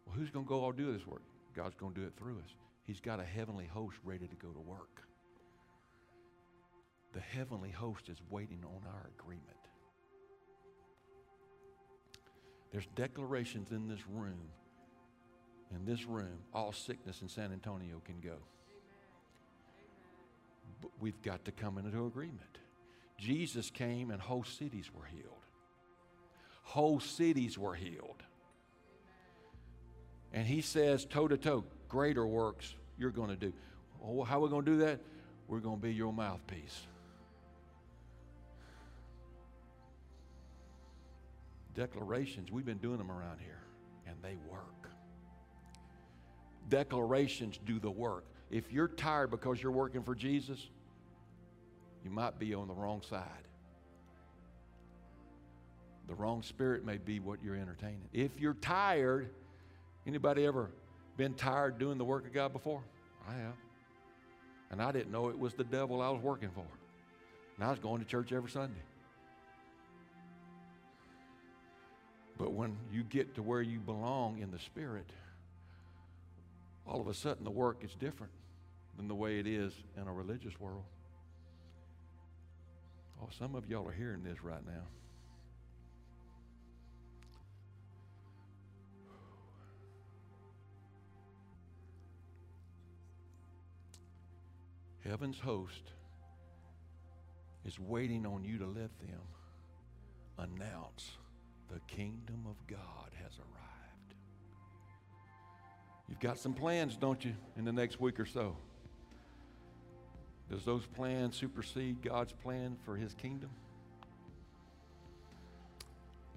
Well, 0.07 0.15
who's 0.15 0.31
going 0.31 0.45
to 0.45 0.49
go 0.49 0.63
all 0.63 0.73
do 0.73 0.93
this 0.93 1.05
work? 1.05 1.23
God's 1.55 1.75
going 1.75 1.95
to 1.95 2.01
do 2.01 2.07
it 2.07 2.15
through 2.17 2.39
us. 2.39 2.55
He's 2.85 3.01
got 3.01 3.21
a 3.21 3.25
heavenly 3.25 3.67
host 3.67 3.97
ready 4.05 4.27
to 4.27 4.37
go 4.37 4.49
to 4.49 4.61
work. 4.61 5.03
The 7.13 7.21
heavenly 7.21 7.71
host 7.71 8.09
is 8.09 8.17
waiting 8.31 8.65
on 8.65 8.81
our 8.87 9.11
agreement. 9.19 9.47
There's 12.73 12.87
declarations 12.97 13.71
in 13.71 13.87
this 13.87 14.01
room. 14.09 14.41
In 15.75 15.85
this 15.85 16.07
room, 16.07 16.39
all 16.55 16.73
sickness 16.73 17.23
in 17.23 17.29
San 17.29 17.53
Antonio 17.53 18.01
can 18.05 18.21
go. 18.21 18.37
But 20.81 20.91
we've 21.01 21.21
got 21.23 21.45
to 21.45 21.53
come 21.53 21.79
into 21.79 22.05
agreement. 22.07 22.59
Jesus 23.19 23.71
came 23.71 24.11
and 24.11 24.21
whole 24.21 24.45
cities 24.45 24.91
were 24.95 25.05
healed. 25.05 25.47
Whole 26.63 26.99
cities 26.99 27.59
were 27.59 27.75
healed. 27.75 28.23
And 30.33 30.47
he 30.47 30.61
says, 30.61 31.05
toe 31.05 31.29
to 31.29 31.37
toe, 31.37 31.65
greater 31.89 32.27
works 32.27 32.75
you're 32.99 33.11
going 33.11 33.29
to 33.29 33.37
do. 33.37 33.53
Well, 34.01 34.25
how 34.25 34.39
are 34.39 34.41
we 34.41 34.49
going 34.49 34.65
to 34.65 34.71
do 34.71 34.79
that? 34.79 35.01
We're 35.49 35.61
going 35.61 35.77
to 35.77 35.83
be 35.83 35.93
your 35.93 36.13
mouthpiece. 36.13 36.87
Declarations, 41.75 42.51
we've 42.51 42.67
been 42.67 42.79
doing 42.79 42.99
them 42.99 43.11
around 43.11 43.39
here, 43.41 43.61
and 44.07 44.17
they 44.23 44.37
work. 44.51 44.91
Declarations 46.69 47.59
do 47.65 47.79
the 47.79 47.91
work. 47.91 48.25
If 48.51 48.73
you're 48.73 48.89
tired 48.89 49.31
because 49.31 49.63
you're 49.63 49.73
working 49.73 50.03
for 50.03 50.15
Jesus, 50.15 50.69
you 52.05 52.11
might 52.11 52.39
be 52.39 52.55
on 52.55 52.69
the 52.69 52.75
wrong 52.75 53.03
side. 53.09 53.27
The 56.09 56.15
wrong 56.15 56.43
spirit 56.43 56.85
may 56.85 56.99
be 56.99 57.21
what 57.21 57.39
you're 57.43 57.57
entertaining. 57.57 58.09
If 58.13 58.39
you're 58.39 58.55
tired, 58.55 59.31
anybody 60.07 60.45
ever 60.47 60.71
been 61.17 61.35
tired 61.35 61.79
doing 61.79 61.99
the 61.99 62.05
work 62.05 62.27
of 62.27 62.33
God 62.33 62.53
before? 62.53 62.83
I 63.29 63.35
have. 63.35 63.55
And 64.71 64.81
I 64.81 64.91
didn't 64.91 65.13
know 65.13 65.29
it 65.29 65.39
was 65.39 65.55
the 65.55 65.65
devil 65.65 66.01
I 66.01 66.11
was 66.11 66.23
working 66.23 66.51
for. 66.51 66.65
And 67.57 67.65
I 67.65 67.71
was 67.71 67.79
going 67.79 68.01
to 68.01 68.07
church 68.07 68.33
every 68.33 68.51
Sunday. 68.51 68.81
But 72.39 72.53
when 72.53 72.77
you 72.91 73.03
get 73.03 73.35
to 73.37 73.43
where 73.43 73.63
you 73.63 73.79
belong 73.79 74.39
in 74.39 74.51
the 74.51 74.59
Spirit, 74.59 75.07
all 76.87 77.01
of 77.01 77.07
a 77.07 77.15
sudden 77.15 77.45
the 77.45 77.51
work 77.51 77.85
is 77.85 77.95
different 77.95 78.33
than 78.97 79.07
the 79.09 79.15
way 79.15 79.39
it 79.39 79.47
is 79.47 79.73
in 80.01 80.09
a 80.09 80.13
religious 80.13 80.59
world. 80.59 80.85
Oh, 83.23 83.29
some 83.39 83.55
of 83.55 83.69
y'all 83.69 83.87
are 83.87 83.93
hearing 83.93 84.25
this 84.25 84.43
right 84.43 84.65
now. 84.67 84.83
Heaven's 95.09 95.41
host 95.41 95.83
is 97.65 97.79
waiting 97.79 98.25
on 98.25 98.45
you 98.45 98.59
to 98.59 98.67
let 98.67 98.91
them 99.01 99.21
announce 100.39 101.13
the 101.69 101.81
kingdom 101.87 102.47
of 102.49 102.57
God 102.67 103.11
has 103.23 103.33
arrived. 103.39 104.15
You've 106.09 106.21
got 106.21 106.39
some 106.39 106.55
plans, 106.55 106.97
don't 106.97 107.25
you, 107.25 107.35
in 107.57 107.65
the 107.65 107.73
next 107.73 108.01
week 108.01 108.21
or 108.21 108.27
so? 108.27 108.57
Does 110.51 110.65
those 110.65 110.87
plans 110.87 111.37
supersede 111.37 112.03
God's 112.03 112.33
plan 112.33 112.77
for 112.85 112.97
his 112.97 113.15
kingdom? 113.15 113.51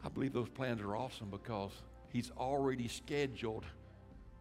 I 0.03 0.09
believe 0.09 0.33
those 0.33 0.49
plans 0.49 0.81
are 0.81 0.95
awesome 0.95 1.29
because 1.29 1.71
he's 2.09 2.31
already 2.37 2.87
scheduled 2.87 3.65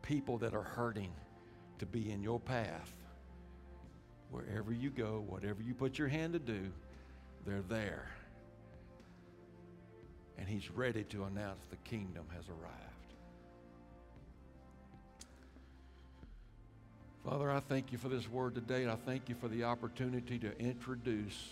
people 0.03 0.39
that 0.39 0.55
are 0.55 0.62
hurting 0.62 1.12
to 1.79 1.87
be 1.87 2.11
in 2.11 2.22
your 2.22 2.39
path. 2.39 2.93
Wherever 4.35 4.72
you 4.72 4.91
go, 4.91 5.22
whatever 5.28 5.62
you 5.62 5.74
put 5.74 5.97
your 5.97 6.09
hand 6.09 6.32
to 6.32 6.41
do, 6.41 6.72
they're 7.47 7.62
there. 7.68 8.09
And 10.37 10.49
he's 10.49 10.68
ready 10.72 11.05
to 11.05 11.22
announce 11.22 11.64
the 11.70 11.76
kingdom 11.89 12.24
has 12.35 12.49
arrived. 12.49 12.74
Father, 17.24 17.49
I 17.49 17.61
thank 17.61 17.93
you 17.93 17.99
for 17.99 18.09
this 18.09 18.28
word 18.28 18.57
today, 18.57 18.82
and 18.82 18.91
I 18.91 18.97
thank 18.97 19.28
you 19.28 19.37
for 19.37 19.47
the 19.47 19.62
opportunity 19.62 20.41
to 20.41 20.59
introduce 20.59 21.51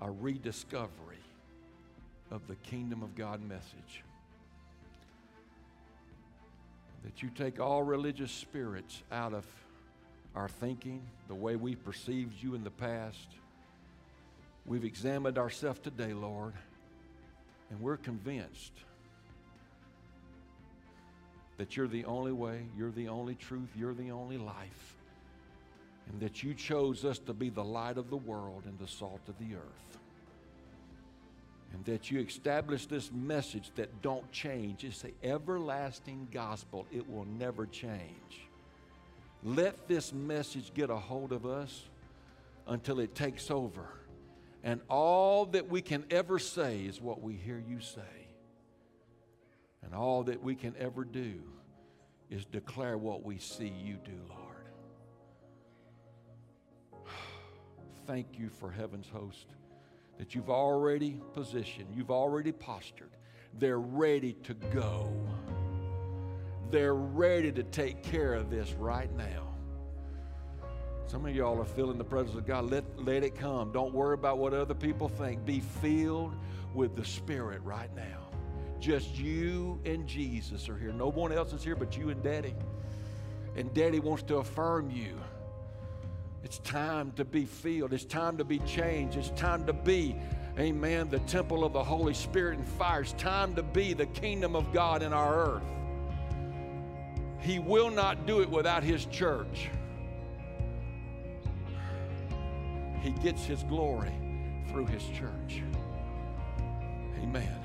a 0.00 0.08
rediscovery 0.08 1.18
of 2.30 2.46
the 2.46 2.54
kingdom 2.54 3.02
of 3.02 3.16
God 3.16 3.42
message. 3.42 4.04
That 7.02 7.24
you 7.24 7.30
take 7.30 7.58
all 7.58 7.82
religious 7.82 8.30
spirits 8.30 9.02
out 9.10 9.34
of 9.34 9.44
our 10.34 10.48
thinking, 10.48 11.02
the 11.28 11.34
way 11.34 11.56
we 11.56 11.74
perceived 11.74 12.42
you 12.42 12.54
in 12.54 12.64
the 12.64 12.70
past. 12.70 13.28
We've 14.64 14.84
examined 14.84 15.38
ourselves 15.38 15.80
today, 15.80 16.14
Lord, 16.14 16.54
and 17.70 17.80
we're 17.80 17.96
convinced 17.96 18.72
that 21.58 21.76
you're 21.76 21.88
the 21.88 22.04
only 22.06 22.32
way, 22.32 22.66
you're 22.76 22.90
the 22.90 23.08
only 23.08 23.34
truth, 23.34 23.68
you're 23.76 23.94
the 23.94 24.10
only 24.10 24.38
life, 24.38 24.96
and 26.08 26.20
that 26.20 26.42
you 26.42 26.54
chose 26.54 27.04
us 27.04 27.18
to 27.20 27.34
be 27.34 27.50
the 27.50 27.64
light 27.64 27.98
of 27.98 28.08
the 28.08 28.16
world 28.16 28.62
and 28.66 28.78
the 28.78 28.88
salt 28.88 29.20
of 29.28 29.38
the 29.38 29.54
earth. 29.54 29.98
And 31.74 31.84
that 31.86 32.10
you 32.10 32.20
established 32.20 32.90
this 32.90 33.10
message 33.12 33.70
that 33.76 34.02
don't 34.02 34.30
change. 34.30 34.84
It's 34.84 35.02
the 35.02 35.12
everlasting 35.22 36.28
gospel. 36.30 36.86
It 36.92 37.08
will 37.08 37.24
never 37.24 37.64
change. 37.66 38.48
Let 39.42 39.88
this 39.88 40.12
message 40.12 40.72
get 40.72 40.90
a 40.90 40.96
hold 40.96 41.32
of 41.32 41.44
us 41.46 41.88
until 42.66 43.00
it 43.00 43.14
takes 43.14 43.50
over. 43.50 43.86
And 44.62 44.80
all 44.88 45.46
that 45.46 45.68
we 45.68 45.82
can 45.82 46.04
ever 46.10 46.38
say 46.38 46.82
is 46.82 47.00
what 47.00 47.20
we 47.20 47.34
hear 47.34 47.60
you 47.66 47.80
say. 47.80 48.00
And 49.82 49.94
all 49.94 50.22
that 50.24 50.42
we 50.42 50.54
can 50.54 50.74
ever 50.78 51.04
do 51.04 51.42
is 52.30 52.44
declare 52.44 52.96
what 52.96 53.24
we 53.24 53.38
see 53.38 53.68
you 53.68 53.98
do, 54.04 54.20
Lord. 54.30 54.68
Thank 58.06 58.38
you 58.38 58.48
for 58.48 58.70
heaven's 58.70 59.08
host 59.08 59.48
that 60.18 60.34
you've 60.36 60.50
already 60.50 61.20
positioned, 61.34 61.88
you've 61.94 62.12
already 62.12 62.52
postured. 62.52 63.10
They're 63.58 63.80
ready 63.80 64.34
to 64.44 64.54
go. 64.54 65.12
They're 66.72 66.94
ready 66.94 67.52
to 67.52 67.62
take 67.62 68.02
care 68.02 68.32
of 68.32 68.48
this 68.48 68.72
right 68.72 69.14
now. 69.14 69.54
Some 71.06 71.26
of 71.26 71.36
y'all 71.36 71.60
are 71.60 71.66
feeling 71.66 71.98
the 71.98 72.04
presence 72.04 72.34
of 72.34 72.46
God. 72.46 72.70
Let, 72.70 72.84
let 72.96 73.22
it 73.22 73.34
come. 73.34 73.72
Don't 73.72 73.92
worry 73.92 74.14
about 74.14 74.38
what 74.38 74.54
other 74.54 74.72
people 74.72 75.10
think. 75.10 75.44
Be 75.44 75.60
filled 75.60 76.34
with 76.74 76.96
the 76.96 77.04
Spirit 77.04 77.60
right 77.62 77.94
now. 77.94 78.30
Just 78.80 79.18
you 79.18 79.78
and 79.84 80.06
Jesus 80.06 80.70
are 80.70 80.78
here. 80.78 80.94
No 80.94 81.10
one 81.10 81.30
else 81.30 81.52
is 81.52 81.62
here 81.62 81.76
but 81.76 81.94
you 81.98 82.08
and 82.08 82.22
Daddy. 82.22 82.54
And 83.54 83.72
Daddy 83.74 84.00
wants 84.00 84.22
to 84.24 84.38
affirm 84.38 84.90
you. 84.90 85.20
It's 86.42 86.58
time 86.60 87.12
to 87.16 87.24
be 87.26 87.44
filled. 87.44 87.92
It's 87.92 88.06
time 88.06 88.38
to 88.38 88.44
be 88.44 88.60
changed. 88.60 89.18
It's 89.18 89.28
time 89.30 89.66
to 89.66 89.74
be, 89.74 90.16
amen, 90.58 91.10
the 91.10 91.20
temple 91.20 91.64
of 91.64 91.74
the 91.74 91.84
Holy 91.84 92.14
Spirit 92.14 92.58
and 92.58 92.66
fire. 92.66 93.02
It's 93.02 93.12
time 93.12 93.54
to 93.56 93.62
be 93.62 93.92
the 93.92 94.06
kingdom 94.06 94.56
of 94.56 94.72
God 94.72 95.02
in 95.02 95.12
our 95.12 95.34
earth. 95.34 95.62
He 97.42 97.58
will 97.58 97.90
not 97.90 98.24
do 98.24 98.40
it 98.40 98.48
without 98.48 98.84
His 98.84 99.04
church. 99.06 99.68
He 103.00 103.10
gets 103.10 103.44
His 103.44 103.64
glory 103.64 104.12
through 104.68 104.86
His 104.86 105.02
church. 105.08 105.62
Amen. 107.20 107.58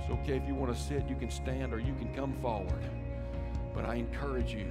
It's 0.00 0.10
okay 0.10 0.36
if 0.36 0.46
you 0.48 0.54
want 0.54 0.76
to 0.76 0.82
sit, 0.82 1.08
you 1.08 1.14
can 1.14 1.30
stand, 1.30 1.72
or 1.72 1.78
you 1.78 1.94
can 1.94 2.12
come 2.12 2.34
forward. 2.42 2.90
But 3.72 3.84
I 3.84 3.94
encourage 3.94 4.52
you, 4.52 4.66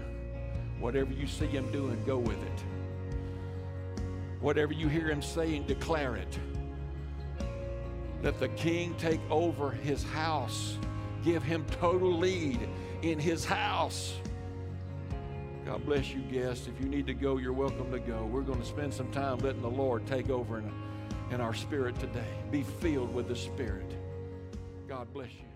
whatever 0.79 1.13
you 1.13 1.25
see 1.25 1.47
Him 1.47 1.71
doing, 1.71 2.03
go 2.05 2.17
with 2.17 2.41
it. 2.43 2.63
Whatever 4.41 4.73
you 4.73 4.89
hear 4.89 5.07
Him 5.07 5.21
saying, 5.21 5.67
declare 5.67 6.17
it. 6.17 6.39
Let 8.21 8.41
the 8.41 8.49
King 8.49 8.93
take 8.97 9.21
over 9.29 9.71
His 9.71 10.03
house 10.03 10.77
give 11.24 11.43
him 11.43 11.65
total 11.80 12.11
lead 12.17 12.67
in 13.01 13.19
his 13.19 13.45
house. 13.45 14.13
God 15.65 15.86
bless 15.86 16.11
you, 16.11 16.21
guests. 16.21 16.67
If 16.67 16.84
you 16.84 16.89
need 16.89 17.07
to 17.07 17.13
go, 17.13 17.38
you're 17.38 17.53
welcome 17.53 17.91
to 17.91 17.99
go. 17.99 18.26
We're 18.26 18.41
going 18.41 18.59
to 18.59 18.65
spend 18.65 18.93
some 18.93 19.09
time 19.11 19.38
letting 19.39 19.61
the 19.61 19.69
Lord 19.69 20.05
take 20.05 20.30
over 20.30 20.57
in, 20.57 20.71
in 21.32 21.39
our 21.39 21.53
spirit 21.53 21.97
today. 21.99 22.34
Be 22.51 22.63
filled 22.63 23.13
with 23.13 23.30
the 23.30 23.36
Spirit. 23.36 23.89
God 24.88 25.11
bless 25.13 25.32
you. 25.32 25.53